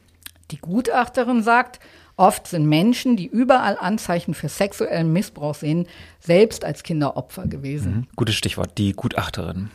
Die 0.52 0.58
Gutachterin 0.58 1.44
sagt, 1.44 1.80
oft 2.16 2.48
sind 2.48 2.66
Menschen, 2.66 3.18
die 3.18 3.28
überall 3.28 3.78
Anzeichen 3.78 4.34
für 4.34 4.48
sexuellen 4.48 5.12
Missbrauch 5.12 5.56
sehen, 5.56 5.88
selbst 6.22 6.64
als 6.64 6.84
Kinderopfer 6.84 7.48
gewesen. 7.48 7.92
Mhm. 7.92 8.08
Gutes 8.16 8.36
Stichwort, 8.36 8.78
die 8.78 8.94
Gutachterin. 8.94 9.70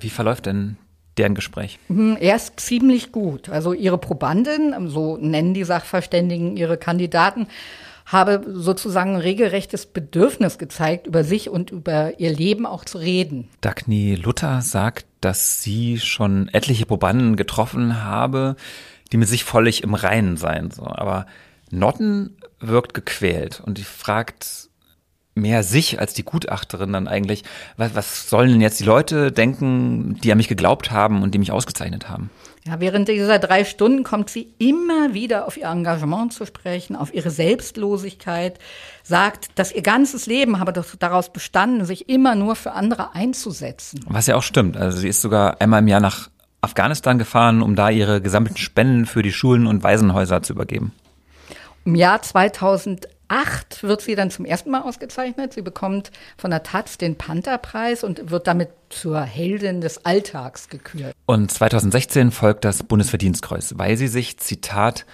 Wie 0.00 0.10
verläuft 0.10 0.46
denn 0.46 0.78
deren 1.18 1.34
Gespräch? 1.34 1.78
Mhm, 1.88 2.16
Erst 2.20 2.60
ziemlich 2.60 3.12
gut. 3.12 3.48
Also 3.48 3.72
ihre 3.72 3.98
Probandin, 3.98 4.74
so 4.88 5.16
nennen 5.16 5.54
die 5.54 5.64
Sachverständigen 5.64 6.56
ihre 6.56 6.76
Kandidaten, 6.76 7.46
habe 8.06 8.42
sozusagen 8.48 9.14
ein 9.14 9.20
regelrechtes 9.20 9.86
Bedürfnis 9.86 10.58
gezeigt, 10.58 11.06
über 11.06 11.24
sich 11.24 11.48
und 11.48 11.70
über 11.70 12.18
ihr 12.18 12.32
Leben 12.32 12.66
auch 12.66 12.84
zu 12.84 12.98
reden. 12.98 13.48
Dagny 13.60 14.14
Luther 14.16 14.60
sagt, 14.60 15.06
dass 15.20 15.62
sie 15.62 15.98
schon 15.98 16.48
etliche 16.48 16.86
Probanden 16.86 17.36
getroffen 17.36 18.02
habe, 18.02 18.56
die 19.12 19.16
mit 19.16 19.28
sich 19.28 19.44
völlig 19.44 19.82
im 19.82 19.94
Reinen 19.94 20.36
seien. 20.36 20.70
So. 20.70 20.84
Aber 20.84 21.26
Notten 21.70 22.36
wirkt 22.60 22.92
gequält 22.94 23.62
und 23.64 23.78
die 23.78 23.84
fragt, 23.84 24.68
mehr 25.34 25.62
sich 25.62 25.98
als 25.98 26.14
die 26.14 26.24
Gutachterin 26.24 26.92
dann 26.92 27.08
eigentlich. 27.08 27.44
Was, 27.76 27.94
was 27.94 28.28
sollen 28.28 28.50
denn 28.50 28.60
jetzt 28.60 28.80
die 28.80 28.84
Leute 28.84 29.32
denken, 29.32 30.18
die 30.22 30.30
an 30.30 30.38
mich 30.38 30.48
geglaubt 30.48 30.90
haben 30.90 31.22
und 31.22 31.32
die 31.32 31.38
mich 31.38 31.52
ausgezeichnet 31.52 32.08
haben? 32.08 32.30
Ja, 32.64 32.78
während 32.78 33.08
dieser 33.08 33.40
drei 33.40 33.64
Stunden 33.64 34.04
kommt 34.04 34.30
sie 34.30 34.54
immer 34.58 35.14
wieder 35.14 35.46
auf 35.46 35.56
ihr 35.56 35.66
Engagement 35.66 36.32
zu 36.32 36.46
sprechen, 36.46 36.94
auf 36.94 37.12
ihre 37.12 37.30
Selbstlosigkeit, 37.30 38.60
sagt, 39.02 39.48
dass 39.56 39.72
ihr 39.72 39.82
ganzes 39.82 40.26
Leben 40.26 40.60
habe 40.60 40.72
doch 40.72 40.84
daraus 40.96 41.32
bestanden, 41.32 41.84
sich 41.84 42.08
immer 42.08 42.36
nur 42.36 42.54
für 42.54 42.72
andere 42.72 43.14
einzusetzen. 43.14 44.04
Was 44.06 44.28
ja 44.28 44.36
auch 44.36 44.44
stimmt. 44.44 44.76
Also 44.76 44.98
sie 44.98 45.08
ist 45.08 45.22
sogar 45.22 45.60
einmal 45.60 45.80
im 45.80 45.88
Jahr 45.88 46.00
nach 46.00 46.30
Afghanistan 46.60 47.18
gefahren, 47.18 47.62
um 47.62 47.74
da 47.74 47.90
ihre 47.90 48.20
gesammelten 48.20 48.58
Spenden 48.58 49.06
für 49.06 49.22
die 49.22 49.32
Schulen 49.32 49.66
und 49.66 49.82
Waisenhäuser 49.82 50.42
zu 50.44 50.52
übergeben. 50.52 50.92
Im 51.84 51.96
Jahr 51.96 52.22
2008 53.32 53.82
wird 53.82 54.02
sie 54.02 54.14
dann 54.14 54.30
zum 54.30 54.44
ersten 54.44 54.70
Mal 54.70 54.82
ausgezeichnet. 54.82 55.54
Sie 55.54 55.62
bekommt 55.62 56.10
von 56.36 56.50
der 56.50 56.62
Taz 56.62 56.98
den 56.98 57.16
Pantherpreis 57.16 58.04
und 58.04 58.30
wird 58.30 58.46
damit 58.46 58.68
zur 58.90 59.22
Heldin 59.22 59.80
des 59.80 60.04
Alltags 60.04 60.68
gekürt. 60.68 61.14
Und 61.24 61.50
2016 61.50 62.30
folgt 62.30 62.64
das 62.64 62.82
Bundesverdienstkreuz, 62.82 63.74
weil 63.78 63.96
sie 63.96 64.08
sich, 64.08 64.38
Zitat, 64.38 65.06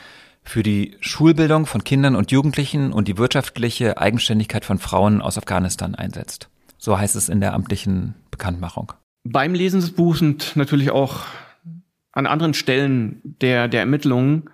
für 0.42 0.62
die 0.62 0.96
Schulbildung 1.00 1.66
von 1.66 1.84
Kindern 1.84 2.16
und 2.16 2.32
Jugendlichen 2.32 2.92
und 2.92 3.06
die 3.06 3.18
wirtschaftliche 3.18 3.98
Eigenständigkeit 3.98 4.64
von 4.64 4.78
Frauen 4.78 5.20
aus 5.22 5.38
Afghanistan 5.38 5.94
einsetzt. 5.94 6.48
So 6.78 6.98
heißt 6.98 7.14
es 7.16 7.28
in 7.28 7.40
der 7.40 7.54
amtlichen 7.54 8.14
Bekanntmachung. 8.30 8.92
Beim 9.24 9.54
Lesen 9.54 9.80
des 9.80 9.92
Buchs 9.92 10.22
und 10.22 10.56
natürlich 10.56 10.90
auch 10.90 11.26
an 12.12 12.26
anderen 12.26 12.54
Stellen 12.54 13.20
der, 13.22 13.68
der 13.68 13.80
Ermittlungen 13.80 14.48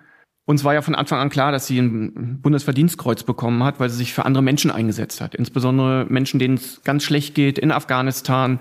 uns 0.45 0.63
war 0.63 0.73
ja 0.75 0.81
von 0.81 0.95
Anfang 0.95 1.19
an 1.19 1.29
klar, 1.29 1.51
dass 1.51 1.65
sie 1.67 1.79
ein 1.79 2.41
Bundesverdienstkreuz 2.41 3.23
bekommen 3.23 3.63
hat, 3.63 3.79
weil 3.79 3.89
sie 3.89 3.97
sich 3.97 4.13
für 4.13 4.25
andere 4.25 4.43
Menschen 4.43 4.69
eingesetzt 4.69 5.19
hat. 5.19 5.33
Insbesondere 5.33 6.05
Menschen, 6.07 6.39
denen 6.39 6.55
es 6.55 6.83
ganz 6.83 7.03
schlecht 7.03 7.33
geht 7.33 7.57
in 7.57 7.71
Afghanistan. 7.71 8.59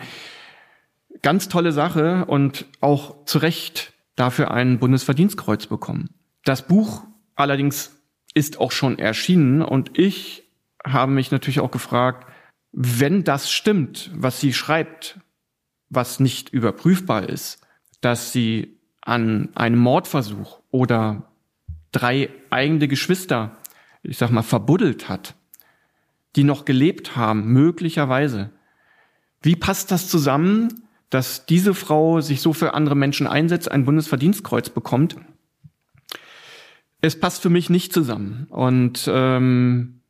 Ganz 1.20 1.48
tolle 1.48 1.72
Sache 1.72 2.24
und 2.24 2.66
auch 2.80 3.24
zu 3.26 3.38
Recht 3.38 3.92
dafür 4.16 4.50
ein 4.50 4.78
Bundesverdienstkreuz 4.78 5.66
bekommen. 5.66 6.10
Das 6.44 6.66
Buch 6.66 7.02
allerdings 7.34 7.92
ist 8.32 8.58
auch 8.58 8.72
schon 8.72 8.98
erschienen 8.98 9.62
und 9.62 9.98
ich 9.98 10.44
habe 10.86 11.12
mich 11.12 11.30
natürlich 11.30 11.60
auch 11.60 11.70
gefragt, 11.70 12.26
wenn 12.72 13.24
das 13.24 13.50
stimmt, 13.50 14.10
was 14.14 14.40
sie 14.40 14.52
schreibt, 14.52 15.20
was 15.88 16.18
nicht 16.18 16.50
überprüfbar 16.50 17.28
ist, 17.28 17.60
dass 18.00 18.32
sie 18.32 18.78
an 19.00 19.50
einem 19.54 19.78
Mordversuch 19.78 20.60
oder 20.70 21.30
drei 21.94 22.28
eigene 22.50 22.88
Geschwister, 22.88 23.56
ich 24.02 24.18
sag 24.18 24.30
mal, 24.30 24.42
verbuddelt 24.42 25.08
hat, 25.08 25.34
die 26.36 26.44
noch 26.44 26.64
gelebt 26.64 27.16
haben, 27.16 27.46
möglicherweise. 27.52 28.50
Wie 29.42 29.56
passt 29.56 29.90
das 29.90 30.08
zusammen, 30.08 30.86
dass 31.10 31.46
diese 31.46 31.74
Frau 31.74 32.20
sich 32.20 32.40
so 32.40 32.52
für 32.52 32.74
andere 32.74 32.96
Menschen 32.96 33.26
einsetzt, 33.26 33.70
ein 33.70 33.84
Bundesverdienstkreuz 33.84 34.70
bekommt? 34.70 35.16
Es 37.00 37.20
passt 37.20 37.42
für 37.42 37.50
mich 37.50 37.70
nicht 37.70 37.92
zusammen. 37.92 38.46
Und 38.50 39.08
ähm, 39.08 40.00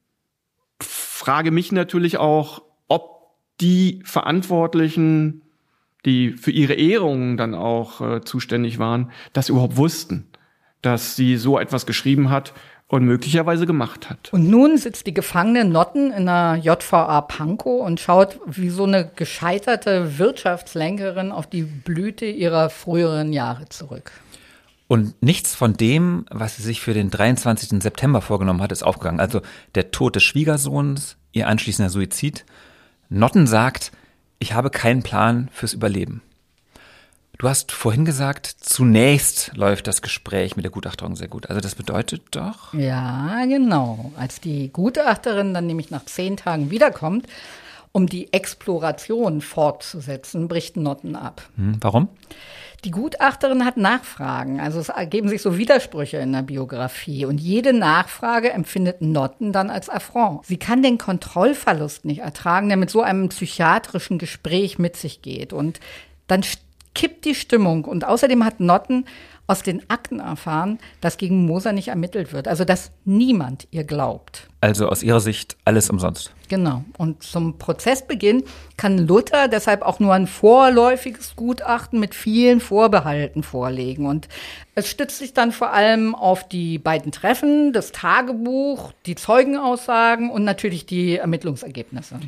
frage 0.81 1.51
mich 1.51 1.73
natürlich 1.73 2.17
auch, 2.17 2.63
ob 2.89 3.35
die 3.61 4.01
Verantwortlichen, 4.05 5.43
die 6.07 6.31
für 6.31 6.53
ihre 6.53 6.75
Ehrungen 6.75 7.37
dann 7.37 7.55
auch 7.55 8.01
äh, 8.01 8.21
zuständig 8.23 8.79
waren, 8.79 9.11
das 9.33 9.49
überhaupt 9.49 9.77
wussten 9.77 10.29
dass 10.85 11.17
sie 11.17 11.37
so 11.37 11.59
etwas 11.59 11.87
geschrieben 11.87 12.31
hat 12.31 12.53
und 12.89 13.05
möglicherweise 13.05 13.67
gemacht 13.67 14.11
hat. 14.11 14.33
Und 14.33 14.49
nun 14.49 14.77
sitzt 14.77 15.07
die 15.07 15.15
gefangene 15.15 15.65
Notten 15.65 16.13
in 16.13 16.27
der 16.27 16.57
JVA 16.63 17.23
Pankow 17.23 17.85
und 17.85 17.99
schaut 17.99 18.39
wie 18.47 18.69
so 18.69 18.85
eine 18.85 19.11
gescheiterte 19.17 20.19
Wirtschaftslenkerin 20.19 21.33
auf 21.33 21.47
die 21.49 21.63
Blüte 21.63 22.27
ihrer 22.27 22.71
früheren 22.71 23.33
Jahre 23.33 23.69
zurück. 23.69 24.13
Und 24.87 25.21
nichts 25.23 25.55
von 25.55 25.73
dem, 25.73 26.27
was 26.31 26.57
sie 26.57 26.63
sich 26.63 26.81
für 26.83 26.93
den 26.93 27.11
23. 27.11 27.83
September 27.83 28.21
vorgenommen 28.21 28.61
hat, 28.61 28.71
ist 28.71 28.83
aufgegangen. 28.83 29.19
Also 29.19 29.41
der 29.75 29.91
Tod 29.91 30.15
des 30.15 30.23
Schwiegersohns, 30.23 31.17
ihr 31.33 31.49
anschließender 31.49 31.89
Suizid. 31.89 32.45
Notten 33.09 33.47
sagt, 33.47 33.93
ich 34.39 34.53
habe 34.53 34.69
keinen 34.69 35.03
Plan 35.03 35.49
fürs 35.53 35.73
Überleben. 35.73 36.21
Du 37.39 37.49
hast 37.49 37.73
vorhin 37.73 38.05
gesagt, 38.05 38.47
zunächst 38.47 39.51
läuft 39.57 39.87
das 39.87 40.03
Gespräch 40.03 40.57
mit 40.57 40.65
der 40.65 40.71
Gutachterin 40.71 41.17
sehr 41.17 41.29
gut. 41.29 41.49
Also 41.49 41.61
das 41.61 41.75
bedeutet 41.75 42.23
doch. 42.31 42.73
Ja, 42.75 43.45
genau. 43.47 44.13
Als 44.17 44.41
die 44.41 44.73
Gutachterin 44.73 45.53
dann 45.53 45.67
nämlich 45.67 45.91
nach 45.91 46.05
zehn 46.05 46.37
Tagen 46.37 46.71
wiederkommt, 46.71 47.27
um 47.91 48.07
die 48.07 48.33
Exploration 48.33 49.41
fortzusetzen, 49.41 50.49
bricht 50.49 50.77
Notten 50.77 51.17
ab. 51.17 51.43
Hm, 51.57 51.77
warum? 51.81 52.09
Die 52.85 52.91
Gutachterin 52.91 53.65
hat 53.65 53.79
Nachfragen, 53.79 54.61
also 54.61 54.79
es 54.79 54.91
ergeben 54.91 55.31
sich 55.31 55.41
so 55.41 55.57
Widersprüche 55.57 56.19
in 56.19 56.33
der 56.33 56.43
Biografie 56.43 57.25
und 57.25 57.41
jede 57.41 57.73
Nachfrage 57.73 58.53
empfindet 58.53 59.01
Notten 59.01 59.53
dann 59.53 59.71
als 59.71 59.89
Affront. 59.89 60.45
Sie 60.45 60.59
kann 60.59 60.83
den 60.83 60.99
Kontrollverlust 60.99 62.05
nicht 62.05 62.21
ertragen, 62.21 62.69
der 62.69 62.77
mit 62.77 62.91
so 62.91 63.01
einem 63.01 63.31
psychiatrischen 63.31 64.19
Gespräch 64.19 64.79
mit 64.79 64.97
sich 64.97 65.23
geht 65.23 65.55
und 65.55 65.81
dann 66.27 66.43
kippt 66.95 67.25
die 67.25 67.35
Stimmung. 67.35 67.85
Und 67.85 68.05
außerdem 68.05 68.45
hat 68.45 68.61
Notten 68.61 69.05
aus 69.47 69.63
den 69.63 69.89
Akten 69.91 70.21
erfahren, 70.21 70.79
dass 71.03 71.19
gegen 71.19 71.45
Moser 71.45 71.73
nicht 71.73 71.89
ermittelt 71.89 72.33
wird. 72.33 72.49
Also, 72.49 72.65
dass 72.65 72.93
niemand 73.05 73.69
ihr 73.71 73.85
glaubt. 73.85 74.49
Also 74.63 74.89
aus 74.89 75.03
ihrer 75.03 75.21
Sicht 75.21 75.59
alles 75.67 75.91
umsonst. 75.91 76.33
Genau. 76.49 76.85
Und 76.97 77.23
zum 77.23 77.59
Prozessbeginn 77.59 78.45
kann 78.79 78.99
Luther 78.99 79.49
deshalb 79.49 79.83
auch 79.83 80.01
nur 80.01 80.15
ein 80.15 80.27
vorläufiges 80.27 81.37
Gutachten 81.37 82.01
mit 82.01 82.15
vielen 82.15 82.61
Vorbehalten 82.61 83.43
vorlegen. 83.43 84.07
Und 84.07 84.29
es 84.75 84.89
stützt 84.89 85.19
sich 85.19 85.35
dann 85.35 85.53
vor 85.53 85.73
allem 85.73 86.15
auf 86.15 86.49
die 86.49 86.79
beiden 86.79 87.13
Treffen, 87.13 87.75
das 87.75 87.93
Tagebuch, 87.93 88.93
die 89.05 89.15
Zeugenaussagen 89.15 90.31
und 90.31 90.45
natürlich 90.45 90.87
die 90.87 91.17
Ermittlungsergebnisse. 91.17 92.19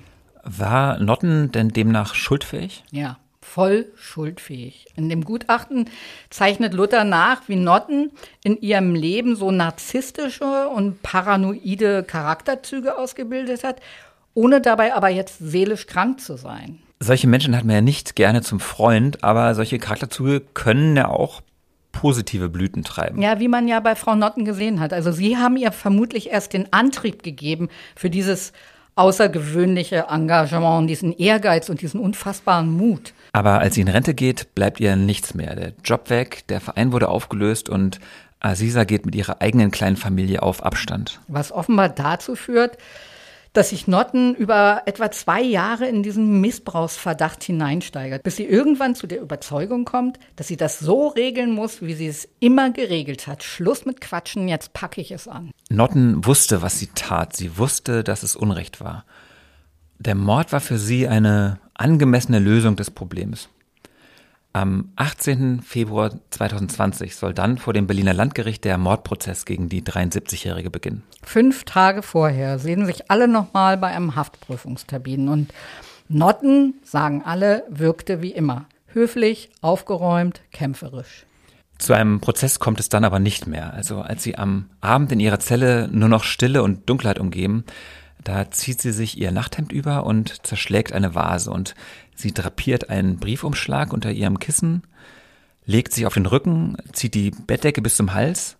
War 0.45 0.99
Notten 0.99 1.51
denn 1.51 1.71
demnach 1.71 2.15
schuldfähig? 2.15 2.85
Ja 2.91 3.17
voll 3.57 3.87
schuldfähig. 3.97 4.85
In 4.97 5.09
dem 5.09 5.25
Gutachten 5.25 5.89
zeichnet 6.29 6.75
Luther 6.75 7.05
nach, 7.05 7.41
wie 7.47 7.57
Notten 7.57 8.11
in 8.45 8.61
ihrem 8.61 8.95
Leben 8.95 9.35
so 9.35 9.51
narzisstische 9.51 10.69
und 10.69 11.03
paranoide 11.03 12.03
Charakterzüge 12.03 12.99
ausgebildet 12.99 13.65
hat, 13.65 13.81
ohne 14.35 14.61
dabei 14.61 14.93
aber 14.93 15.09
jetzt 15.09 15.39
seelisch 15.39 15.87
krank 15.87 16.21
zu 16.21 16.37
sein. 16.37 16.81
Solche 17.01 17.29
Menschen 17.29 17.57
hat 17.57 17.65
man 17.65 17.77
ja 17.77 17.81
nicht 17.81 18.15
gerne 18.15 18.43
zum 18.43 18.61
Freund, 18.61 19.25
aber 19.25 19.55
solche 19.55 19.79
Charakterzüge 19.79 20.43
können 20.53 20.95
ja 20.95 21.09
auch 21.09 21.41
positive 21.93 22.51
Blüten 22.51 22.85
treiben. 22.85 23.23
Ja, 23.23 23.41
wie 23.41 23.49
man 23.49 23.69
ja 23.69 23.81
bei 23.81 23.95
Frau 23.95 24.15
Notten 24.17 24.45
gesehen 24.45 24.81
hat. 24.81 24.93
Also 24.93 25.13
sie 25.13 25.39
haben 25.39 25.57
ihr 25.57 25.73
vermutlich 25.73 26.29
erst 26.29 26.53
den 26.53 26.75
Antrieb 26.75 27.23
gegeben 27.23 27.71
für 27.95 28.11
dieses 28.11 28.53
außergewöhnliche 28.97 30.07
Engagement, 30.11 30.91
diesen 30.91 31.13
Ehrgeiz 31.13 31.69
und 31.69 31.83
diesen 31.83 32.01
unfassbaren 32.01 32.71
Mut. 32.71 33.13
Aber 33.33 33.61
als 33.61 33.75
sie 33.75 33.83
in 33.83 33.89
Rente 33.89 34.15
geht, 34.15 34.55
bleibt 34.55 34.81
ihr 34.81 34.97
nichts 34.97 35.35
mehr. 35.35 35.55
Der 35.55 35.73
Job 35.85 36.11
weg, 36.11 36.47
der 36.49 36.61
Verein 36.61 36.93
wurde 36.93 37.09
aufgelöst 37.09 37.69
und 37.69 38.01
Aziza 38.41 38.85
geht 38.85 39.07
mit 39.07 39.15
ihrer 39.15 39.41
eigenen 39.41 39.71
kleinen 39.71 39.97
Familie 39.97 40.43
auf 40.43 40.65
Abstand. 40.65 41.21
Was 41.29 41.53
offenbar 41.53 41.91
dazu 41.91 42.35
führt, 42.37 42.79
dass 43.57 43.71
sich 43.71 43.89
Notten 43.89 44.35
über 44.35 44.83
etwa 44.87 45.11
zwei 45.11 45.41
Jahre 45.41 45.87
in 45.87 46.03
diesen 46.03 46.41
Missbrauchsverdacht 46.41 47.43
hineinsteigert, 47.43 48.23
bis 48.23 48.37
sie 48.37 48.45
irgendwann 48.45 48.95
zu 48.95 49.07
der 49.07 49.21
Überzeugung 49.21 49.85
kommt, 49.85 50.19
dass 50.37 50.49
sie 50.49 50.57
das 50.57 50.79
so 50.79 51.09
regeln 51.09 51.53
muss, 51.53 51.81
wie 51.81 51.95
sie 51.95 52.07
es 52.07 52.29
immer 52.41 52.71
geregelt 52.71 53.27
hat. 53.27 53.43
Schluss 53.43 53.87
mit 53.87 54.01
Quatschen, 54.01 54.49
jetzt 54.49 54.73
packe 54.75 55.01
ich 55.01 55.11
es 55.11 55.27
an. 55.27 55.51
Notten 55.71 56.25
wusste, 56.27 56.61
was 56.61 56.79
sie 56.79 56.89
tat. 56.95 57.35
Sie 57.35 57.57
wusste, 57.57 58.05
dass 58.05 58.23
es 58.23 58.37
Unrecht 58.37 58.81
war. 58.81 59.05
Der 59.99 60.15
Mord 60.15 60.53
war 60.53 60.61
für 60.61 60.79
sie 60.79 61.09
eine 61.09 61.59
angemessene 61.75 62.39
Lösung 62.39 62.77
des 62.77 62.91
Problems. 62.91 63.49
Am 64.57 64.91
18. 64.97 65.61
Februar 65.61 66.13
2020 66.31 67.15
soll 67.15 67.35
dann 67.35 67.59
vor 67.59 67.75
dem 67.75 67.87
Berliner 67.87 68.15
Landgericht 68.15 68.65
der 68.65 68.79
Mordprozess 68.79 69.45
gegen 69.45 69.69
die 69.69 69.83
73-Jährige 69.83 70.71
beginnen. 70.71 71.03
Fünf 71.23 71.65
Tage 71.65 72.01
vorher 72.01 72.59
sehen 72.59 72.87
sich 72.87 73.11
alle 73.11 73.29
nochmal 73.29 73.77
bei 73.77 73.89
einem 73.89 74.17
Haftprüfungstermin 74.17 75.29
und 75.29 75.53
Notten, 76.09 76.81
sagen 76.83 77.23
alle, 77.23 77.65
wirkte 77.69 78.23
wie 78.23 78.31
immer. 78.31 78.65
Höflich, 78.87 79.51
aufgeräumt, 79.61 80.41
kämpferisch. 80.53 81.27
Zu 81.77 81.93
einem 81.93 82.23
Prozess 82.23 82.59
kommt 82.59 82.81
es 82.81 82.89
dann 82.89 83.05
aber 83.05 83.19
nicht 83.19 83.47
mehr. 83.47 83.75
Also 83.75 84.01
als 84.01 84.23
sie 84.23 84.39
am 84.39 84.71
Abend 84.81 85.13
in 85.13 85.21
ihrer 85.21 85.39
Zelle 85.39 85.87
nur 85.93 86.09
noch 86.09 86.25
Stille 86.25 86.63
und 86.63 86.89
Dunkelheit 86.89 87.19
umgeben, 87.19 87.67
da 88.25 88.51
zieht 88.51 88.81
sie 88.81 88.91
sich 88.91 89.19
ihr 89.19 89.31
Nachthemd 89.31 89.71
über 89.71 90.05
und 90.05 90.45
zerschlägt 90.45 90.93
eine 90.93 91.15
Vase 91.15 91.51
und 91.51 91.77
sie 92.17 92.35
drapiert 92.35 92.91
einen 92.91 93.19
Briefumschlag 93.19 93.93
unter 93.93 94.11
ihrem 94.11 94.39
Kissen, 94.39 94.83
legt 95.65 95.93
sich 95.93 96.07
auf 96.07 96.15
den 96.15 96.27
Rücken, 96.27 96.77
zieht 96.93 97.15
die 97.15 97.31
Bettdecke 97.31 97.83
bis 97.83 97.97
zum 97.97 98.15
Hals, 98.15 98.57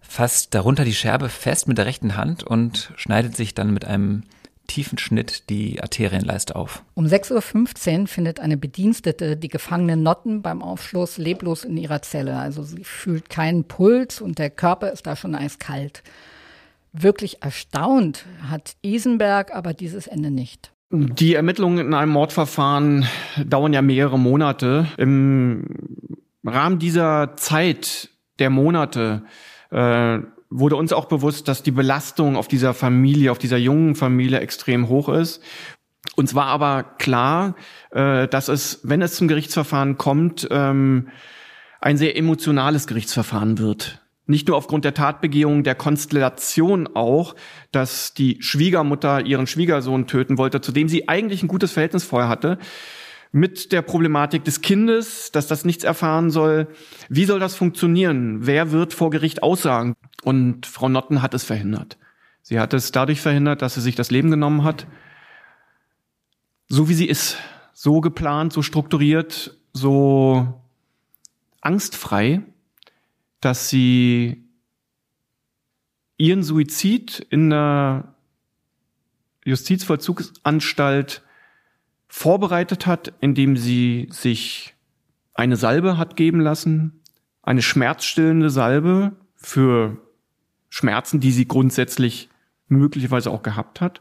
fasst 0.00 0.54
darunter 0.54 0.84
die 0.84 0.94
Scherbe 0.94 1.28
fest 1.28 1.68
mit 1.68 1.78
der 1.78 1.86
rechten 1.86 2.16
Hand 2.16 2.42
und 2.42 2.92
schneidet 2.96 3.36
sich 3.36 3.54
dann 3.54 3.72
mit 3.72 3.84
einem 3.84 4.22
tiefen 4.68 4.98
Schnitt 4.98 5.48
die 5.50 5.82
Arterienleiste 5.82 6.54
auf. 6.54 6.84
Um 6.94 7.06
6.15 7.06 8.00
Uhr 8.00 8.06
findet 8.06 8.38
eine 8.38 8.56
Bedienstete 8.56 9.36
die 9.36 9.48
gefangene 9.48 9.96
Notten 9.96 10.42
beim 10.42 10.62
Aufschluss 10.62 11.18
leblos 11.18 11.64
in 11.64 11.76
ihrer 11.76 12.02
Zelle. 12.02 12.36
Also 12.36 12.62
sie 12.62 12.84
fühlt 12.84 13.28
keinen 13.30 13.64
Puls 13.64 14.20
und 14.20 14.38
der 14.38 14.50
Körper 14.50 14.92
ist 14.92 15.06
da 15.06 15.16
schon 15.16 15.34
eiskalt. 15.34 16.02
Wirklich 16.92 17.42
erstaunt 17.42 18.24
hat 18.48 18.76
Isenberg 18.82 19.54
aber 19.54 19.74
dieses 19.74 20.06
Ende 20.06 20.30
nicht. 20.30 20.72
Die 20.90 21.34
Ermittlungen 21.34 21.86
in 21.86 21.94
einem 21.94 22.12
Mordverfahren 22.12 23.06
dauern 23.44 23.74
ja 23.74 23.82
mehrere 23.82 24.18
Monate. 24.18 24.86
Im 24.96 25.66
Rahmen 26.44 26.78
dieser 26.78 27.36
Zeit 27.36 28.08
der 28.38 28.48
Monate 28.48 29.22
äh, 29.70 30.20
wurde 30.48 30.76
uns 30.76 30.94
auch 30.94 31.04
bewusst, 31.04 31.46
dass 31.46 31.62
die 31.62 31.72
Belastung 31.72 32.36
auf 32.36 32.48
dieser 32.48 32.72
Familie, 32.72 33.30
auf 33.32 33.38
dieser 33.38 33.58
jungen 33.58 33.96
Familie 33.96 34.40
extrem 34.40 34.88
hoch 34.88 35.10
ist. 35.10 35.42
Uns 36.16 36.34
war 36.34 36.46
aber 36.46 36.84
klar, 36.84 37.54
äh, 37.90 38.26
dass 38.26 38.48
es, 38.48 38.80
wenn 38.82 39.02
es 39.02 39.14
zum 39.14 39.28
Gerichtsverfahren 39.28 39.98
kommt, 39.98 40.48
ähm, 40.50 41.08
ein 41.82 41.98
sehr 41.98 42.16
emotionales 42.16 42.86
Gerichtsverfahren 42.86 43.58
wird. 43.58 44.07
Nicht 44.28 44.46
nur 44.46 44.58
aufgrund 44.58 44.84
der 44.84 44.92
Tatbegehung, 44.92 45.64
der 45.64 45.74
Konstellation 45.74 46.86
auch, 46.94 47.34
dass 47.72 48.12
die 48.12 48.36
Schwiegermutter 48.42 49.24
ihren 49.24 49.46
Schwiegersohn 49.46 50.06
töten 50.06 50.36
wollte, 50.36 50.60
zu 50.60 50.70
dem 50.70 50.86
sie 50.86 51.08
eigentlich 51.08 51.42
ein 51.42 51.48
gutes 51.48 51.72
Verhältnis 51.72 52.04
vorher 52.04 52.28
hatte, 52.28 52.58
mit 53.32 53.72
der 53.72 53.80
Problematik 53.80 54.44
des 54.44 54.60
Kindes, 54.60 55.32
dass 55.32 55.46
das 55.46 55.64
nichts 55.64 55.82
erfahren 55.82 56.30
soll. 56.30 56.68
Wie 57.08 57.24
soll 57.24 57.40
das 57.40 57.54
funktionieren? 57.56 58.46
Wer 58.46 58.70
wird 58.70 58.92
vor 58.92 59.08
Gericht 59.08 59.42
aussagen? 59.42 59.94
Und 60.22 60.66
Frau 60.66 60.90
Notten 60.90 61.22
hat 61.22 61.32
es 61.32 61.44
verhindert. 61.44 61.96
Sie 62.42 62.60
hat 62.60 62.74
es 62.74 62.92
dadurch 62.92 63.22
verhindert, 63.22 63.62
dass 63.62 63.74
sie 63.74 63.80
sich 63.80 63.94
das 63.94 64.10
Leben 64.10 64.30
genommen 64.30 64.62
hat. 64.62 64.86
So 66.68 66.90
wie 66.90 66.94
sie 66.94 67.08
ist. 67.08 67.38
So 67.72 68.02
geplant, 68.02 68.52
so 68.52 68.60
strukturiert, 68.60 69.56
so 69.72 70.60
angstfrei 71.62 72.42
dass 73.40 73.68
sie 73.68 74.48
ihren 76.16 76.42
Suizid 76.42 77.20
in 77.30 77.50
der 77.50 78.14
Justizvollzugsanstalt 79.44 81.22
vorbereitet 82.08 82.86
hat, 82.86 83.12
indem 83.20 83.56
sie 83.56 84.08
sich 84.10 84.74
eine 85.34 85.56
Salbe 85.56 85.96
hat 85.96 86.16
geben 86.16 86.40
lassen, 86.40 87.00
eine 87.42 87.62
schmerzstillende 87.62 88.50
Salbe 88.50 89.12
für 89.36 89.98
Schmerzen, 90.68 91.20
die 91.20 91.30
sie 91.30 91.46
grundsätzlich 91.46 92.28
möglicherweise 92.66 93.30
auch 93.30 93.42
gehabt 93.42 93.80
hat, 93.80 94.00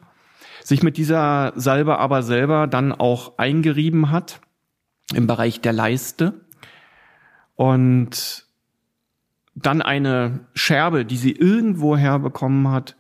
sich 0.63 0.83
mit 0.83 0.97
dieser 0.97 1.53
Salbe 1.55 1.99
aber 1.99 2.23
selber 2.23 2.67
dann 2.67 2.91
auch 2.91 3.37
eingerieben 3.37 4.09
hat 4.09 4.41
im 5.13 5.27
Bereich 5.27 5.61
der 5.61 5.73
Leiste. 5.73 6.45
Und 7.55 8.46
dann 9.57 9.81
eine 9.81 10.41
Scherbe, 10.53 11.03
die 11.03 11.17
sie 11.17 11.31
irgendwo 11.31 11.97
herbekommen 11.97 12.69
hat, 12.69 12.95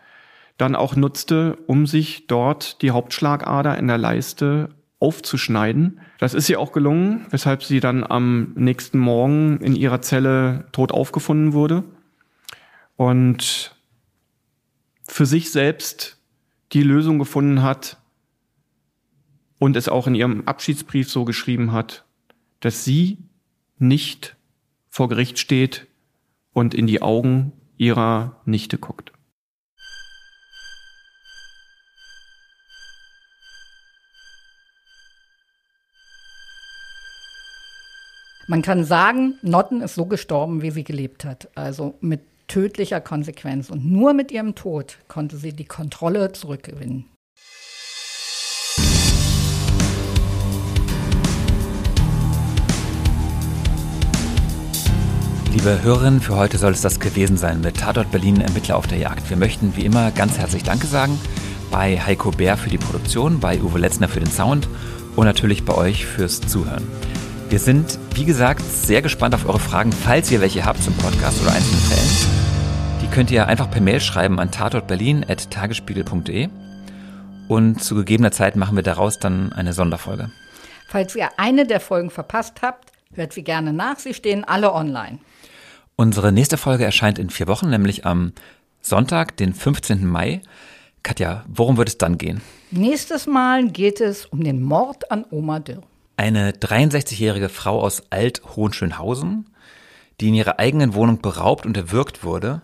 dann 0.57 0.75
auch 0.75 0.95
nutzte, 0.95 1.55
um 1.67 1.85
sich 1.85 2.25
dort 2.25 2.81
die 2.81 2.91
Hauptschlagader 2.91 3.77
in 3.77 3.87
der 3.87 3.99
Leiste 3.99 4.69
aufzuschneiden. 4.99 5.99
Das 6.17 6.33
ist 6.33 6.49
ihr 6.49 6.59
auch 6.59 6.71
gelungen, 6.71 7.27
weshalb 7.29 7.63
sie 7.63 7.79
dann 7.79 8.03
am 8.03 8.53
nächsten 8.55 8.97
Morgen 8.97 9.59
in 9.61 9.75
ihrer 9.75 10.01
Zelle 10.01 10.65
tot 10.71 10.91
aufgefunden 10.91 11.53
wurde 11.53 11.83
und 12.95 13.75
für 15.07 15.27
sich 15.27 15.51
selbst 15.51 16.19
die 16.73 16.81
Lösung 16.81 17.19
gefunden 17.19 17.61
hat 17.61 17.97
und 19.59 19.75
es 19.75 19.87
auch 19.87 20.07
in 20.07 20.15
ihrem 20.15 20.47
Abschiedsbrief 20.47 21.07
so 21.07 21.23
geschrieben 21.23 21.71
hat, 21.71 22.03
dass 22.61 22.83
sie 22.83 23.19
nicht 23.77 24.35
vor 24.89 25.07
Gericht 25.07 25.37
steht 25.37 25.85
und 26.57 26.73
in 26.73 26.87
die 26.87 27.03
Augen 27.03 27.51
ihrer 27.77 28.41
Nichte 28.45 28.79
guckt. 28.79 29.11
Man 38.47 38.63
kann 38.63 38.85
sagen, 38.85 39.35
Notten 39.43 39.81
ist 39.81 39.93
so 39.93 40.07
gestorben, 40.07 40.63
wie 40.63 40.71
sie 40.71 40.83
gelebt 40.83 41.25
hat. 41.25 41.47
Also 41.53 41.93
mit 42.01 42.21
tödlicher 42.47 43.01
Konsequenz. 43.01 43.69
Und 43.69 43.85
nur 43.85 44.13
mit 44.13 44.31
ihrem 44.31 44.55
Tod 44.55 44.97
konnte 45.07 45.37
sie 45.37 45.53
die 45.53 45.65
Kontrolle 45.65 46.31
zurückgewinnen. 46.31 47.05
Liebe 55.57 55.81
Hörerinnen, 55.81 56.21
für 56.21 56.35
heute 56.35 56.59
soll 56.59 56.73
es 56.73 56.81
das 56.81 56.99
gewesen 56.99 57.35
sein 57.35 57.61
mit 57.61 57.77
Tatort 57.77 58.11
Berlin 58.11 58.41
Ermittler 58.41 58.77
auf 58.77 58.85
der 58.85 58.99
Jagd. 58.99 59.27
Wir 59.27 59.37
möchten 59.37 59.75
wie 59.75 59.85
immer 59.85 60.11
ganz 60.11 60.37
herzlich 60.37 60.61
Danke 60.61 60.85
sagen 60.85 61.19
bei 61.71 61.99
Heiko 61.99 62.29
Bär 62.29 62.57
für 62.57 62.69
die 62.69 62.77
Produktion, 62.77 63.39
bei 63.39 63.59
Uwe 63.59 63.79
Letzner 63.79 64.07
für 64.07 64.19
den 64.19 64.29
Sound 64.29 64.69
und 65.15 65.25
natürlich 65.25 65.65
bei 65.65 65.73
euch 65.73 66.05
fürs 66.05 66.41
Zuhören. 66.41 66.87
Wir 67.49 67.57
sind, 67.57 67.97
wie 68.13 68.25
gesagt, 68.25 68.61
sehr 68.61 69.01
gespannt 69.01 69.33
auf 69.33 69.49
eure 69.49 69.57
Fragen, 69.57 69.91
falls 69.91 70.29
ihr 70.29 70.41
welche 70.41 70.63
habt 70.63 70.83
zum 70.83 70.93
Podcast 70.93 71.41
oder 71.41 71.53
einzelnen 71.53 71.81
Fällen. 71.81 72.07
Die 73.01 73.07
könnt 73.07 73.31
ihr 73.31 73.47
einfach 73.47 73.71
per 73.71 73.81
Mail 73.81 73.99
schreiben 73.99 74.39
an 74.39 74.51
tatortberlin.tagesspiegel.de 74.51 76.49
und 77.47 77.83
zu 77.83 77.95
gegebener 77.95 78.31
Zeit 78.31 78.57
machen 78.57 78.75
wir 78.75 78.83
daraus 78.83 79.17
dann 79.17 79.51
eine 79.53 79.73
Sonderfolge. 79.73 80.29
Falls 80.87 81.15
ihr 81.15 81.29
eine 81.37 81.65
der 81.65 81.79
Folgen 81.79 82.11
verpasst 82.11 82.61
habt, 82.61 82.91
hört 83.15 83.33
sie 83.33 83.43
gerne 83.43 83.73
nach. 83.73 83.97
Sie 83.97 84.13
stehen 84.13 84.43
alle 84.43 84.71
online. 84.71 85.17
Unsere 85.99 86.31
nächste 86.31 86.57
Folge 86.57 86.85
erscheint 86.85 87.17
in 87.17 87.31
vier 87.31 87.47
Wochen, 87.47 87.71
nämlich 87.71 88.05
am 88.05 88.31
Sonntag, 88.81 89.35
den 89.35 89.55
15. 89.55 90.05
Mai. 90.05 90.43
Katja, 91.01 91.43
worum 91.47 91.77
wird 91.77 91.89
es 91.89 91.97
dann 91.97 92.19
gehen? 92.19 92.41
Nächstes 92.69 93.25
Mal 93.25 93.67
geht 93.69 93.99
es 93.99 94.27
um 94.27 94.43
den 94.43 94.61
Mord 94.61 95.09
an 95.09 95.25
Oma 95.31 95.59
Dürr. 95.59 95.81
Eine 96.15 96.51
63-jährige 96.51 97.49
Frau 97.49 97.81
aus 97.81 98.03
Alt-Hohenschönhausen, 98.11 99.49
die 100.21 100.27
in 100.27 100.35
ihrer 100.35 100.59
eigenen 100.59 100.93
Wohnung 100.93 101.19
beraubt 101.19 101.65
und 101.65 101.75
erwürgt 101.75 102.23
wurde 102.23 102.61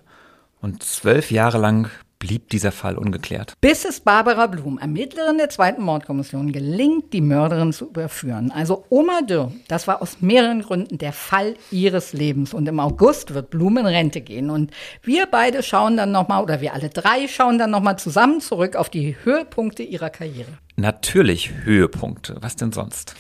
und 0.61 0.83
zwölf 0.83 1.31
Jahre 1.31 1.57
lang 1.57 1.89
blieb 2.23 2.49
dieser 2.51 2.71
Fall 2.71 2.97
ungeklärt. 2.97 3.53
Bis 3.59 3.83
es 3.83 3.99
Barbara 3.99 4.47
Blum, 4.47 4.77
Ermittlerin 4.77 5.37
der 5.37 5.49
zweiten 5.49 5.83
Mordkommission, 5.83 6.53
gelingt, 6.53 7.11
die 7.11 7.19
Mörderin 7.19 7.73
zu 7.73 7.89
überführen. 7.89 8.49
Also 8.49 8.85
Oma 8.87 9.23
Dürr, 9.27 9.51
das 9.67 9.89
war 9.89 10.01
aus 10.01 10.21
mehreren 10.21 10.61
Gründen 10.61 10.97
der 10.97 11.11
Fall 11.11 11.55
ihres 11.69 12.13
Lebens. 12.13 12.53
Und 12.53 12.65
im 12.69 12.79
August 12.79 13.33
wird 13.33 13.49
Blum 13.49 13.77
in 13.77 13.85
Rente 13.85 14.21
gehen. 14.21 14.49
Und 14.49 14.71
wir 15.01 15.25
beide 15.25 15.61
schauen 15.63 15.97
dann 15.97 16.13
nochmal, 16.13 16.41
oder 16.41 16.61
wir 16.61 16.73
alle 16.73 16.87
drei 16.87 17.27
schauen 17.27 17.57
dann 17.57 17.71
nochmal 17.71 17.99
zusammen 17.99 18.39
zurück 18.39 18.77
auf 18.77 18.89
die 18.89 19.17
Höhepunkte 19.25 19.83
ihrer 19.83 20.09
Karriere. 20.09 20.59
Natürlich 20.77 21.51
Höhepunkte. 21.65 22.37
Was 22.39 22.55
denn 22.55 22.71
sonst? 22.71 23.15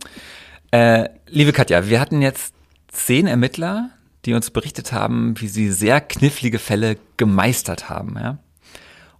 äh, 0.70 1.10
liebe 1.28 1.52
Katja, 1.52 1.86
wir 1.86 2.00
hatten 2.00 2.22
jetzt 2.22 2.54
zehn 2.90 3.26
Ermittler, 3.26 3.90
die 4.28 4.34
uns 4.34 4.50
berichtet 4.50 4.92
haben, 4.92 5.40
wie 5.40 5.48
sie 5.48 5.72
sehr 5.72 6.00
knifflige 6.00 6.58
Fälle 6.58 6.98
gemeistert 7.16 7.88
haben. 7.88 8.16
Ja? 8.16 8.38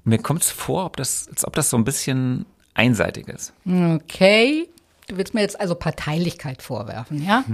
Und 0.04 0.11
mir 0.11 0.18
kommt 0.18 0.42
es 0.42 0.50
vor, 0.50 0.84
ob 0.84 0.96
das, 0.96 1.28
als 1.28 1.46
ob 1.46 1.54
das 1.54 1.70
so 1.70 1.76
ein 1.76 1.84
bisschen 1.84 2.44
einseitig 2.74 3.28
ist. 3.28 3.54
Okay. 3.66 4.68
Du 5.09 5.16
willst 5.16 5.32
mir 5.32 5.40
jetzt 5.40 5.59
also 5.59 5.74
Parteilichkeit 5.74 6.62
vorwerfen, 6.62 7.24
ja? 7.24 7.44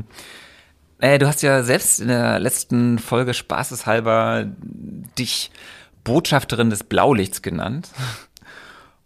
Äh, 0.98 1.18
du 1.18 1.26
hast 1.26 1.42
ja 1.42 1.62
selbst 1.62 2.00
in 2.00 2.09
der 2.09 2.38
letzten 2.40 2.98
Folge 2.98 3.34
spaßeshalber 3.34 4.46
dich 5.18 5.50
Botschafterin 6.02 6.70
des 6.70 6.84
Blaulichts 6.84 7.42
genannt. 7.42 7.90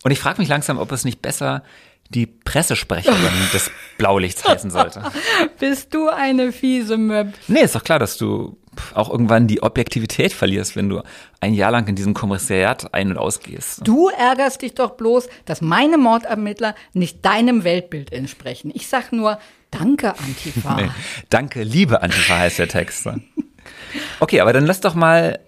Und 0.04 0.10
ich 0.10 0.18
frage 0.18 0.40
mich 0.40 0.48
langsam, 0.48 0.78
ob 0.78 0.92
es 0.92 1.04
nicht 1.04 1.20
besser 1.20 1.62
die 2.10 2.26
Pressesprecherin 2.26 3.18
des 3.52 3.70
Blaulichts 3.98 4.46
heißen 4.46 4.70
sollte. 4.70 5.02
Bist 5.58 5.94
du 5.94 6.08
eine 6.08 6.52
fiese 6.52 6.96
Möb? 6.96 7.34
Nee, 7.48 7.62
ist 7.62 7.74
doch 7.74 7.84
klar, 7.84 7.98
dass 7.98 8.16
du 8.16 8.56
auch 8.94 9.10
irgendwann 9.10 9.46
die 9.46 9.62
Objektivität 9.62 10.32
verlierst, 10.32 10.76
wenn 10.76 10.88
du 10.88 11.02
ein 11.40 11.54
Jahr 11.54 11.72
lang 11.72 11.86
in 11.88 11.96
diesem 11.96 12.14
Kommissariat 12.14 12.94
ein- 12.94 13.10
und 13.10 13.18
ausgehst. 13.18 13.80
Du 13.84 14.08
ärgerst 14.08 14.62
dich 14.62 14.74
doch 14.74 14.92
bloß, 14.92 15.28
dass 15.44 15.60
meine 15.60 15.98
Mordermittler 15.98 16.74
nicht 16.92 17.24
deinem 17.24 17.64
Weltbild 17.64 18.12
entsprechen. 18.12 18.70
Ich 18.72 18.86
sag 18.88 19.12
nur, 19.12 19.38
danke, 19.70 20.14
Antifa. 20.18 20.76
nee, 20.80 20.90
danke, 21.28 21.62
liebe 21.62 22.02
Antifa 22.02 22.38
heißt 22.38 22.58
der 22.58 22.68
Text. 22.68 23.08
Okay, 24.20 24.40
aber 24.40 24.52
dann 24.52 24.66
lass 24.66 24.80
doch 24.80 24.94
mal 24.94 25.38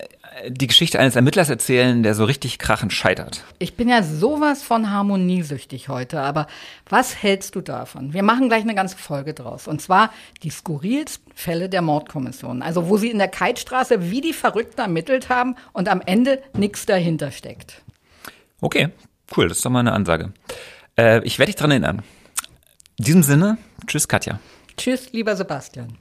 die 0.49 0.67
Geschichte 0.67 0.99
eines 0.99 1.17
Ermittlers 1.17 1.51
erzählen, 1.51 2.03
der 2.03 2.15
so 2.15 2.25
richtig 2.25 2.59
krachend 2.59 2.93
scheitert. 2.93 3.45
Ich 3.59 3.75
bin 3.75 3.89
ja 3.89 4.03
sowas 4.03 4.63
von 4.63 4.91
harmoniesüchtig 4.91 5.89
heute, 5.89 6.21
aber 6.21 6.47
was 6.89 7.23
hältst 7.23 7.55
du 7.55 7.61
davon? 7.61 8.13
Wir 8.13 8.23
machen 8.23 8.49
gleich 8.49 8.63
eine 8.63 8.75
ganze 8.75 8.97
Folge 8.97 9.35
draus. 9.35 9.69
Und 9.69 9.81
zwar 9.81 10.13
die 10.43 10.51
skurrilsten 10.51 11.33
Fälle 11.35 11.69
der 11.69 11.83
Mordkommission. 11.83 12.63
Also 12.63 12.89
wo 12.89 12.97
sie 12.97 13.11
in 13.11 13.19
der 13.19 13.29
Keitstraße 13.29 14.11
wie 14.11 14.21
die 14.21 14.33
Verrückten 14.33 14.81
ermittelt 14.81 15.29
haben 15.29 15.57
und 15.73 15.89
am 15.89 16.01
Ende 16.05 16.43
nichts 16.55 16.87
dahinter 16.87 17.31
steckt. 17.31 17.83
Okay, 18.61 18.91
Cool, 19.37 19.49
das 19.49 19.59
ist 19.59 19.65
doch 19.65 19.71
mal 19.71 19.81
eine 19.81 19.93
Ansage. 19.93 20.33
Äh, 20.99 21.23
ich 21.25 21.39
werde 21.39 21.53
dich 21.53 21.57
dran 21.57 21.71
erinnern. 21.71 22.03
In 22.99 23.05
diesem 23.05 23.23
Sinne, 23.23 23.59
tschüss 23.87 24.09
Katja. 24.09 24.41
Tschüss, 24.77 25.13
lieber 25.13 25.37
Sebastian. 25.37 25.97